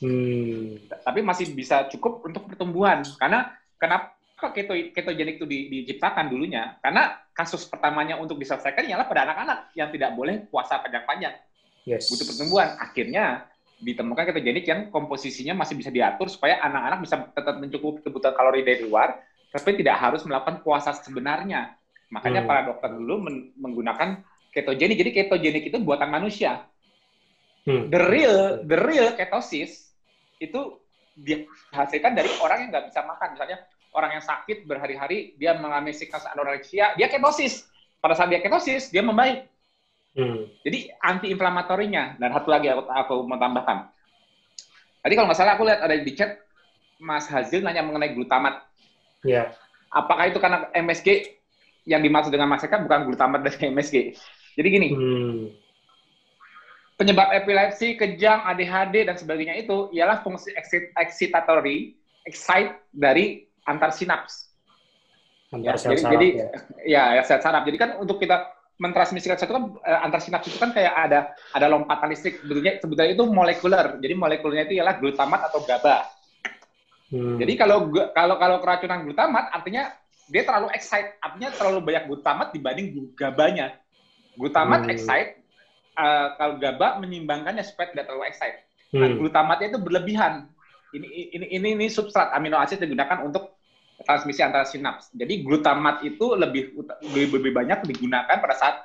hmm. 0.00 0.90
tapi 1.04 1.20
masih 1.20 1.52
bisa 1.52 1.88
cukup 1.92 2.24
untuk 2.24 2.48
pertumbuhan 2.48 3.04
karena 3.16 3.54
kenapa 3.76 4.16
keto 4.40 4.72
ketogenik 4.96 5.36
itu 5.36 5.44
di, 5.44 5.68
diciptakan 5.68 6.32
dulunya 6.32 6.80
karena 6.80 7.20
kasus 7.36 7.68
pertamanya 7.68 8.16
untuk 8.16 8.40
diselesaikan 8.40 8.88
ialah 8.88 9.04
pada 9.04 9.28
anak-anak 9.28 9.58
yang 9.76 9.92
tidak 9.92 10.16
boleh 10.16 10.48
puasa 10.48 10.80
panjang-panjang 10.80 11.36
yes. 11.84 12.08
butuh 12.08 12.24
pertumbuhan 12.24 12.72
akhirnya 12.80 13.50
ditemukan 13.80 14.28
ketogenik 14.28 14.64
yang 14.68 14.80
komposisinya 14.92 15.56
masih 15.56 15.74
bisa 15.74 15.88
diatur 15.88 16.28
supaya 16.28 16.60
anak-anak 16.60 17.00
bisa 17.00 17.16
tetap 17.32 17.56
mencukupi 17.56 18.04
kebutuhan 18.04 18.36
kalori 18.36 18.60
dari 18.60 18.84
luar, 18.84 19.24
tapi 19.50 19.80
tidak 19.80 19.96
harus 19.96 20.22
melakukan 20.28 20.60
puasa 20.60 20.92
sebenarnya. 20.92 21.74
Makanya 22.12 22.44
hmm. 22.44 22.48
para 22.48 22.60
dokter 22.68 22.92
dulu 22.92 23.14
men 23.24 23.36
menggunakan 23.56 24.20
ketogenik. 24.52 25.00
Jadi 25.00 25.10
ketogenik 25.16 25.64
itu 25.72 25.78
buatan 25.80 26.12
manusia. 26.12 26.68
Hmm. 27.64 27.88
The 27.88 28.00
real, 28.08 28.38
the 28.68 28.78
real 28.78 29.16
ketosis 29.16 29.89
itu 30.40 30.80
dihasilkan 31.14 32.16
dari 32.16 32.32
orang 32.40 32.66
yang 32.66 32.68
nggak 32.72 32.86
bisa 32.88 33.04
makan. 33.04 33.36
Misalnya 33.36 33.58
orang 33.92 34.18
yang 34.18 34.24
sakit 34.24 34.64
berhari-hari, 34.64 35.36
dia 35.36 35.52
mengalami 35.54 35.92
siklus 35.92 36.24
anoreksia, 36.26 36.96
dia 36.96 37.12
ketosis. 37.12 37.68
Pada 38.00 38.16
saat 38.16 38.32
dia 38.32 38.40
ketosis, 38.40 38.88
dia 38.88 39.04
membaik. 39.04 39.46
Hmm. 40.16 40.48
Jadi 40.64 40.90
anti-inflamatorinya. 40.98 42.16
Dan 42.16 42.32
satu 42.32 42.48
lagi 42.50 42.72
aku, 42.72 42.88
aku 42.88 43.14
mau 43.28 43.36
tambahkan. 43.36 43.92
Tadi 45.00 45.12
kalau 45.16 45.26
nggak 45.28 45.38
salah 45.38 45.54
aku 45.56 45.64
lihat 45.68 45.80
ada 45.84 45.96
di 45.96 46.12
chat 46.16 46.40
Mas 47.00 47.28
Hazil 47.28 47.64
nanya 47.64 47.84
mengenai 47.84 48.12
glutamat. 48.16 48.64
Ya. 49.24 49.32
Yeah. 49.32 49.46
Apakah 49.90 50.30
itu 50.30 50.38
karena 50.38 50.68
MSG 50.72 51.36
yang 51.88 52.04
dimaksud 52.04 52.30
dengan 52.30 52.46
Mas 52.46 52.62
Eka 52.62 52.78
bukan 52.80 53.08
glutamat 53.08 53.40
dari 53.46 53.72
MSG? 53.72 53.96
Jadi 54.60 54.68
gini, 54.68 54.88
hmm. 54.92 55.40
Penyebab 57.00 57.32
epilepsi, 57.32 57.96
kejang, 57.96 58.44
ADHD 58.44 59.08
dan 59.08 59.16
sebagainya 59.16 59.56
itu 59.56 59.88
ialah 59.96 60.20
fungsi 60.20 60.52
excitatory, 61.00 61.96
excite 62.28 62.76
dari 62.92 63.48
antar 63.64 63.88
sinaps. 63.88 64.52
Antar 65.48 65.80
ya, 65.80 65.96
jadi, 65.96 66.02
jadi 66.04 66.28
ya. 66.92 67.02
ya 67.16 67.22
sel 67.24 67.40
saraf. 67.40 67.64
Jadi 67.64 67.80
kan 67.80 67.96
untuk 67.96 68.20
kita 68.20 68.52
mentransmisikan 68.80 69.40
satu 69.40 69.52
kan 69.56 69.64
uh, 69.80 70.00
antar 70.04 70.20
sinaps 70.20 70.48
itu 70.52 70.60
kan 70.60 70.76
kayak 70.76 70.92
ada 70.92 71.32
ada 71.56 71.66
lompatan 71.68 72.12
listrik 72.12 72.40
sebetulnya 72.40 72.80
sebetulnya 72.80 73.12
itu 73.12 73.24
molekuler 73.28 74.00
jadi 74.00 74.14
molekulnya 74.16 74.64
itu 74.64 74.80
ialah 74.80 74.96
glutamat 74.96 75.52
atau 75.52 75.60
GABA 75.68 75.98
hmm. 77.12 77.36
jadi 77.44 77.52
kalau 77.60 77.92
kalau 78.16 78.40
kalau 78.40 78.56
keracunan 78.64 79.04
glutamat 79.04 79.52
artinya 79.52 79.92
dia 80.32 80.48
terlalu 80.48 80.72
excite 80.72 81.12
artinya 81.20 81.52
terlalu 81.52 81.84
banyak 81.84 82.08
glutamat 82.08 82.56
dibanding 82.56 83.12
GABA-nya 83.12 83.76
glutamat 84.40 84.88
hmm. 84.88 84.92
excite 84.96 85.39
uh, 85.96 86.36
kalau 86.38 86.60
GABA 86.60 87.02
menyimbangkannya 87.02 87.64
supaya 87.66 87.90
tidak 87.90 88.10
terlalu 88.10 88.28
excite 88.30 88.62
nah, 88.92 88.98
hmm. 88.98 89.00
nah, 89.00 89.08
glutamatnya 89.16 89.66
itu 89.74 89.80
berlebihan 89.80 90.50
ini 90.90 91.30
ini 91.34 91.46
ini 91.54 91.68
ini 91.78 91.86
substrat 91.86 92.34
amino 92.34 92.58
asid 92.58 92.82
digunakan 92.82 93.22
untuk 93.22 93.60
transmisi 94.04 94.40
antara 94.40 94.64
sinaps. 94.66 95.12
Jadi 95.12 95.44
glutamat 95.44 96.02
itu 96.02 96.34
lebih 96.34 96.74
lebih, 97.04 97.24
lebih 97.40 97.52
banyak 97.52 97.78
digunakan 97.86 98.36
pada 98.40 98.54
saat 98.56 98.76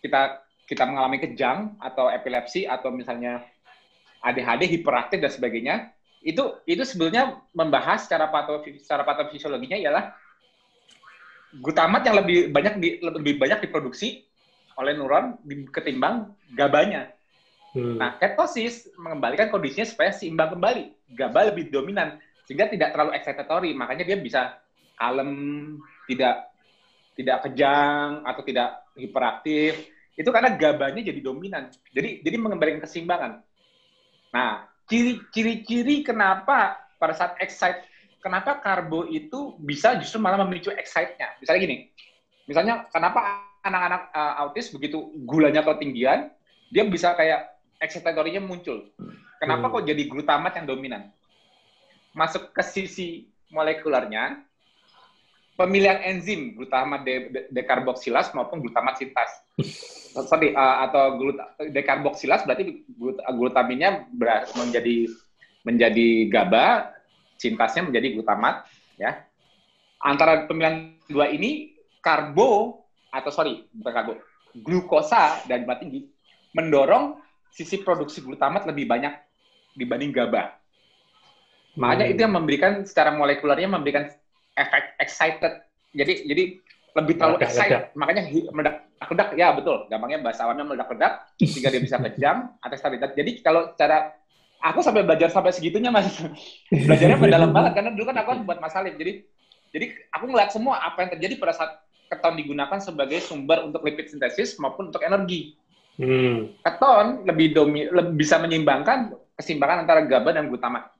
kita 0.00 0.42
kita 0.66 0.82
mengalami 0.82 1.22
kejang 1.22 1.78
atau 1.78 2.10
epilepsi 2.10 2.66
atau 2.66 2.90
misalnya 2.90 3.46
ADHD, 4.24 4.66
hiperaktif 4.66 5.22
dan 5.22 5.30
sebagainya. 5.30 5.74
Itu 6.24 6.58
itu 6.66 6.82
sebetulnya 6.82 7.38
membahas 7.54 8.08
secara 8.08 8.26
pato 8.32 8.64
secara 8.82 9.06
patofisiologinya 9.06 9.78
ialah 9.78 10.10
glutamat 11.62 12.02
yang 12.02 12.16
lebih 12.18 12.50
banyak 12.50 12.74
di, 12.82 12.88
lebih 12.98 13.38
banyak 13.38 13.70
diproduksi 13.70 14.26
oleh 14.76 14.92
neuron 14.94 15.40
ketimbang 15.72 16.32
gabanya. 16.52 17.12
Hmm. 17.72 18.00
Nah, 18.00 18.16
ketosis 18.16 18.88
mengembalikan 18.96 19.52
kondisinya 19.52 19.84
supaya 19.88 20.12
seimbang 20.12 20.56
kembali. 20.56 20.92
GABA 21.12 21.52
lebih 21.52 21.68
dominan 21.68 22.20
sehingga 22.46 22.70
tidak 22.70 22.94
terlalu 22.94 23.12
excitatory 23.18 23.70
makanya 23.74 24.06
dia 24.06 24.16
bisa 24.22 24.40
kalem 24.94 25.30
tidak 26.06 26.46
tidak 27.18 27.38
kejang 27.42 28.22
atau 28.22 28.42
tidak 28.46 28.86
hiperaktif 28.94 29.90
itu 30.16 30.30
karena 30.30 30.54
gabanya 30.54 31.02
jadi 31.02 31.20
dominan 31.20 31.68
jadi 31.90 32.22
jadi 32.22 32.36
mengembalikan 32.38 32.80
keseimbangan 32.80 33.42
nah 34.30 34.70
ciri-ciri 34.86 36.06
kenapa 36.06 36.78
pada 37.02 37.14
saat 37.18 37.34
excite 37.42 37.82
kenapa 38.22 38.62
karbo 38.62 39.10
itu 39.10 39.58
bisa 39.58 39.98
justru 39.98 40.22
malah 40.22 40.38
memicu 40.46 40.70
excite-nya 40.70 41.34
misalnya 41.42 41.60
gini 41.66 41.76
misalnya 42.46 42.86
kenapa 42.94 43.42
anak-anak 43.66 44.02
uh, 44.14 44.34
autis 44.46 44.70
begitu 44.70 45.10
gulanya 45.26 45.66
ketinggian 45.66 46.30
dia 46.70 46.82
bisa 46.86 47.18
kayak 47.18 47.58
excitatory 47.82 48.38
muncul 48.38 48.86
kenapa 49.42 49.66
hmm. 49.66 49.72
kok 49.74 49.84
jadi 49.90 50.02
glutamat 50.06 50.52
yang 50.56 50.66
dominan 50.70 51.02
masuk 52.16 52.56
ke 52.56 52.64
sisi 52.64 53.28
molekulernya, 53.52 54.40
pemilihan 55.54 56.00
enzim 56.00 56.56
glutamat 56.56 57.04
de 57.04 57.46
dekarboksilas 57.52 58.32
maupun 58.32 58.64
glutamat 58.64 58.96
sintas. 58.96 59.30
Sorry, 60.16 60.56
uh, 60.56 60.88
atau 60.88 61.20
glut 61.20 61.36
dekarboksilas 61.60 62.48
berarti 62.48 62.88
glut 62.96 63.20
glutaminnya 63.36 64.08
menjadi 64.56 65.12
menjadi 65.60 66.08
GABA, 66.32 66.96
sintasnya 67.36 67.84
menjadi 67.84 68.16
glutamat, 68.16 68.64
ya. 68.96 69.20
Antara 70.00 70.48
pemilihan 70.48 70.96
dua 71.04 71.28
ini 71.28 71.76
karbo 72.00 72.80
atau 73.10 73.30
sorry 73.30 73.66
bukan 73.72 73.92
karbo, 73.92 74.12
glukosa 74.56 75.44
dan 75.46 75.66
tinggi 75.78 76.08
mendorong 76.56 77.20
sisi 77.52 77.80
produksi 77.80 78.24
glutamat 78.24 78.68
lebih 78.68 78.88
banyak 78.88 79.12
dibanding 79.76 80.12
GABA. 80.12 80.56
Makanya 81.76 82.04
hmm. 82.08 82.12
itu 82.16 82.20
yang 82.24 82.34
memberikan 82.34 82.72
secara 82.84 83.12
molekulernya 83.12 83.68
memberikan 83.68 84.08
efek 84.56 84.96
excited. 84.96 85.64
Jadi 85.92 86.24
jadi 86.24 86.44
lebih 86.96 87.14
terlalu 87.20 87.36
meledak, 87.36 87.48
excited. 87.52 87.76
Ledak. 87.76 87.92
Makanya 87.92 88.22
meledak-ledak. 88.52 89.28
Ya 89.36 89.52
betul. 89.52 89.84
Gampangnya 89.92 90.24
bahasa 90.24 90.48
awamnya 90.48 90.64
meledak-ledak 90.64 91.28
sehingga 91.36 91.68
dia 91.68 91.82
bisa 91.84 92.00
kejam 92.00 92.56
atau 92.64 92.76
stabilitas. 92.80 93.12
Jadi 93.12 93.44
kalau 93.44 93.76
cara 93.76 94.16
aku 94.60 94.80
sampai 94.80 95.04
belajar 95.04 95.28
sampai 95.28 95.52
segitunya 95.52 95.92
mas 95.92 96.08
belajarnya 96.72 97.18
mendalam 97.20 97.50
banget 97.52 97.72
karena 97.76 97.90
dulu 97.92 98.04
kan 98.08 98.16
aku 98.18 98.28
kan 98.32 98.40
buat 98.48 98.58
masalah 98.58 98.88
jadi 98.88 99.22
jadi 99.70 99.86
aku 100.10 100.24
ngeliat 100.32 100.50
semua 100.50 100.80
apa 100.80 101.04
yang 101.04 101.10
terjadi 101.12 101.34
pada 101.36 101.52
saat 101.52 101.70
keton 102.06 102.34
digunakan 102.38 102.78
sebagai 102.78 103.18
sumber 103.22 103.66
untuk 103.66 103.82
lipid 103.82 104.10
sintesis 104.10 104.56
maupun 104.62 104.90
untuk 104.94 105.02
energi 105.02 105.54
hmm. 105.98 106.62
keton 106.62 107.26
lebih 107.26 107.54
domi 107.54 107.86
lebih 107.86 108.14
bisa 108.14 108.38
menyeimbangkan 108.38 109.14
keseimbangan 109.36 109.84
antara 109.84 110.06
GABA 110.06 110.30
dan 110.36 110.48
glutamat 110.48 110.96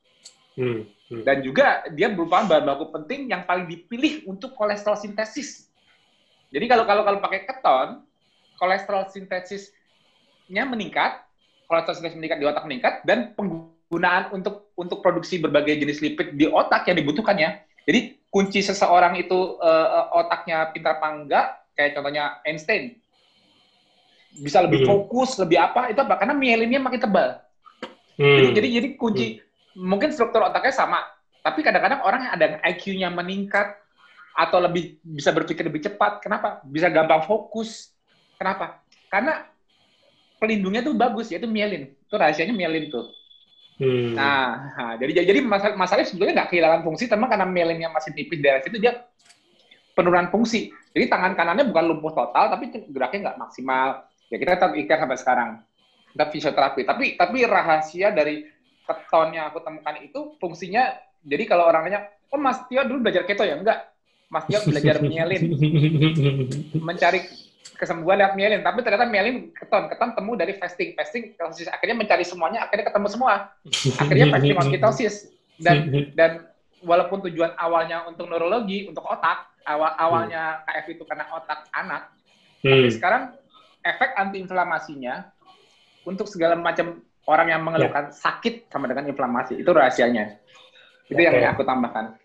Hmm, 0.56 0.88
hmm. 1.12 1.22
Dan 1.22 1.44
juga 1.44 1.84
dia 1.92 2.08
merupakan 2.08 2.48
bahan 2.48 2.64
baku 2.64 2.88
penting 2.88 3.28
yang 3.28 3.44
paling 3.44 3.68
dipilih 3.68 4.24
untuk 4.24 4.56
kolesterol 4.56 4.96
sintesis. 4.96 5.68
Jadi 6.48 6.64
kalau 6.64 6.88
kalau 6.88 7.04
kalau 7.04 7.20
pakai 7.20 7.44
keton, 7.44 8.00
kolesterol 8.56 9.04
sintesisnya 9.12 10.64
meningkat, 10.64 11.28
kolesterol 11.68 12.00
sintesis 12.00 12.16
meningkat 12.16 12.40
di 12.40 12.48
otak 12.48 12.64
meningkat, 12.64 13.04
dan 13.04 13.36
penggunaan 13.36 14.32
untuk 14.32 14.72
untuk 14.80 15.04
produksi 15.04 15.36
berbagai 15.36 15.76
jenis 15.76 16.00
lipid 16.00 16.40
di 16.40 16.48
otak 16.48 16.88
yang 16.88 16.96
dibutuhkannya. 16.96 17.60
Jadi 17.84 18.16
kunci 18.36 18.60
seseorang 18.60 19.16
itu 19.16 19.56
uh, 19.64 20.12
otaknya 20.12 20.68
pintar 20.68 21.00
apa 21.00 21.08
enggak 21.08 21.46
kayak 21.72 21.96
contohnya 21.96 22.36
Einstein 22.44 23.00
bisa 24.36 24.60
lebih 24.60 24.84
Hmm. 24.84 24.88
fokus, 24.92 25.40
lebih 25.40 25.56
apa 25.56 25.88
itu 25.88 25.96
apa? 25.96 26.20
Karena 26.20 26.36
mielinnya 26.36 26.76
makin 26.76 27.00
tebal. 27.00 27.40
Jadi, 28.20 28.44
Hmm. 28.44 28.52
jadi 28.52 28.68
jadi 28.76 28.88
kunci 29.00 29.26
mungkin 29.72 30.12
struktur 30.12 30.44
otaknya 30.44 30.76
sama, 30.76 31.00
tapi 31.40 31.64
kadang-kadang 31.64 32.04
orang 32.04 32.28
yang 32.28 32.32
ada 32.36 32.46
IQ-nya 32.68 33.08
meningkat 33.08 33.72
atau 34.36 34.60
lebih 34.60 35.00
bisa 35.00 35.32
berpikir 35.32 35.64
lebih 35.64 35.80
cepat. 35.88 36.20
Kenapa? 36.20 36.60
Bisa 36.68 36.92
gampang 36.92 37.24
fokus. 37.24 37.96
Kenapa? 38.36 38.84
Karena 39.08 39.48
pelindungnya 40.36 40.84
tuh 40.84 40.92
bagus, 40.92 41.32
yaitu 41.32 41.48
mielin. 41.48 41.96
Itu 41.96 42.20
rahasianya 42.20 42.52
mielin 42.52 42.92
tuh. 42.92 43.08
Hmm. 43.76 44.16
Nah, 44.16 44.72
nah, 44.72 44.92
jadi 44.96 45.28
jadi 45.28 45.44
masalah 45.44 45.76
masalahnya 45.76 46.08
sebetulnya 46.08 46.34
nggak 46.40 46.48
kehilangan 46.48 46.80
fungsi, 46.80 47.04
tapi 47.12 47.28
karena 47.28 47.44
mielinnya 47.44 47.92
masih 47.92 48.16
tipis 48.16 48.40
dari 48.40 48.64
situ 48.64 48.80
dia 48.80 49.04
penurunan 49.92 50.32
fungsi. 50.32 50.72
Jadi 50.96 51.12
tangan 51.12 51.36
kanannya 51.36 51.68
bukan 51.68 51.84
lumpuh 51.92 52.12
total, 52.16 52.48
tapi 52.48 52.72
geraknya 52.88 53.32
nggak 53.32 53.38
maksimal. 53.40 54.08
Ya 54.32 54.36
kita 54.40 54.56
tetap 54.56 54.72
ikat 54.72 54.98
sampai 55.04 55.18
sekarang. 55.20 55.50
Kita 56.16 56.24
fisioterapi. 56.32 56.80
Tapi 56.88 57.04
tapi 57.20 57.38
rahasia 57.44 58.08
dari 58.16 58.48
keton 58.88 59.36
yang 59.36 59.52
aku 59.52 59.60
temukan 59.60 59.96
itu 60.00 60.20
fungsinya. 60.40 60.96
Jadi 61.20 61.44
kalau 61.44 61.68
orang 61.68 61.90
nanya, 61.90 62.00
oh 62.32 62.40
Mas 62.40 62.64
Tio 62.72 62.80
dulu 62.88 63.04
belajar 63.04 63.28
keto 63.28 63.44
ya? 63.44 63.60
Enggak. 63.60 63.92
Mas 64.32 64.48
Tio 64.48 64.58
belajar 64.64 65.04
mielin, 65.04 65.52
mencari 66.88 67.45
kesembuhan 67.76 68.16
lewat 68.20 68.34
mielin. 68.34 68.60
Tapi 68.64 68.80
ternyata 68.80 69.06
mielin 69.06 69.52
keton, 69.52 69.88
keton 69.92 70.10
temu 70.16 70.32
dari 70.34 70.56
fasting, 70.56 70.96
fasting 70.96 71.36
ketosis. 71.36 71.68
Akhirnya 71.68 71.96
mencari 71.96 72.24
semuanya, 72.24 72.64
akhirnya 72.66 72.88
ketemu 72.88 73.08
semua. 73.12 73.34
Akhirnya 74.00 74.26
fasting 74.34 74.56
on 74.56 74.68
ketosis. 74.72 75.14
Dan 75.60 75.76
dan 76.18 76.30
walaupun 76.84 77.24
tujuan 77.28 77.54
awalnya 77.56 78.04
untuk 78.08 78.28
neurologi, 78.28 78.88
untuk 78.88 79.04
otak, 79.04 79.52
awal 79.66 79.92
awalnya 79.98 80.62
KF 80.64 80.86
itu 80.96 81.02
karena 81.04 81.26
otak 81.34 81.66
anak, 81.74 82.12
tapi 82.62 82.88
Hmm. 82.88 82.94
sekarang 82.94 83.22
efek 83.82 84.10
antiinflamasinya 84.18 85.14
untuk 86.06 86.26
segala 86.26 86.58
macam 86.58 87.02
orang 87.26 87.50
yang 87.50 87.62
mengeluhkan 87.62 88.10
sakit 88.14 88.70
sama 88.70 88.86
dengan 88.90 89.10
inflamasi 89.10 89.58
itu 89.58 89.70
rahasianya. 89.70 90.38
Itu 91.06 91.18
yang 91.18 91.38
Oke. 91.38 91.46
aku 91.46 91.62
tambahkan. 91.62 92.18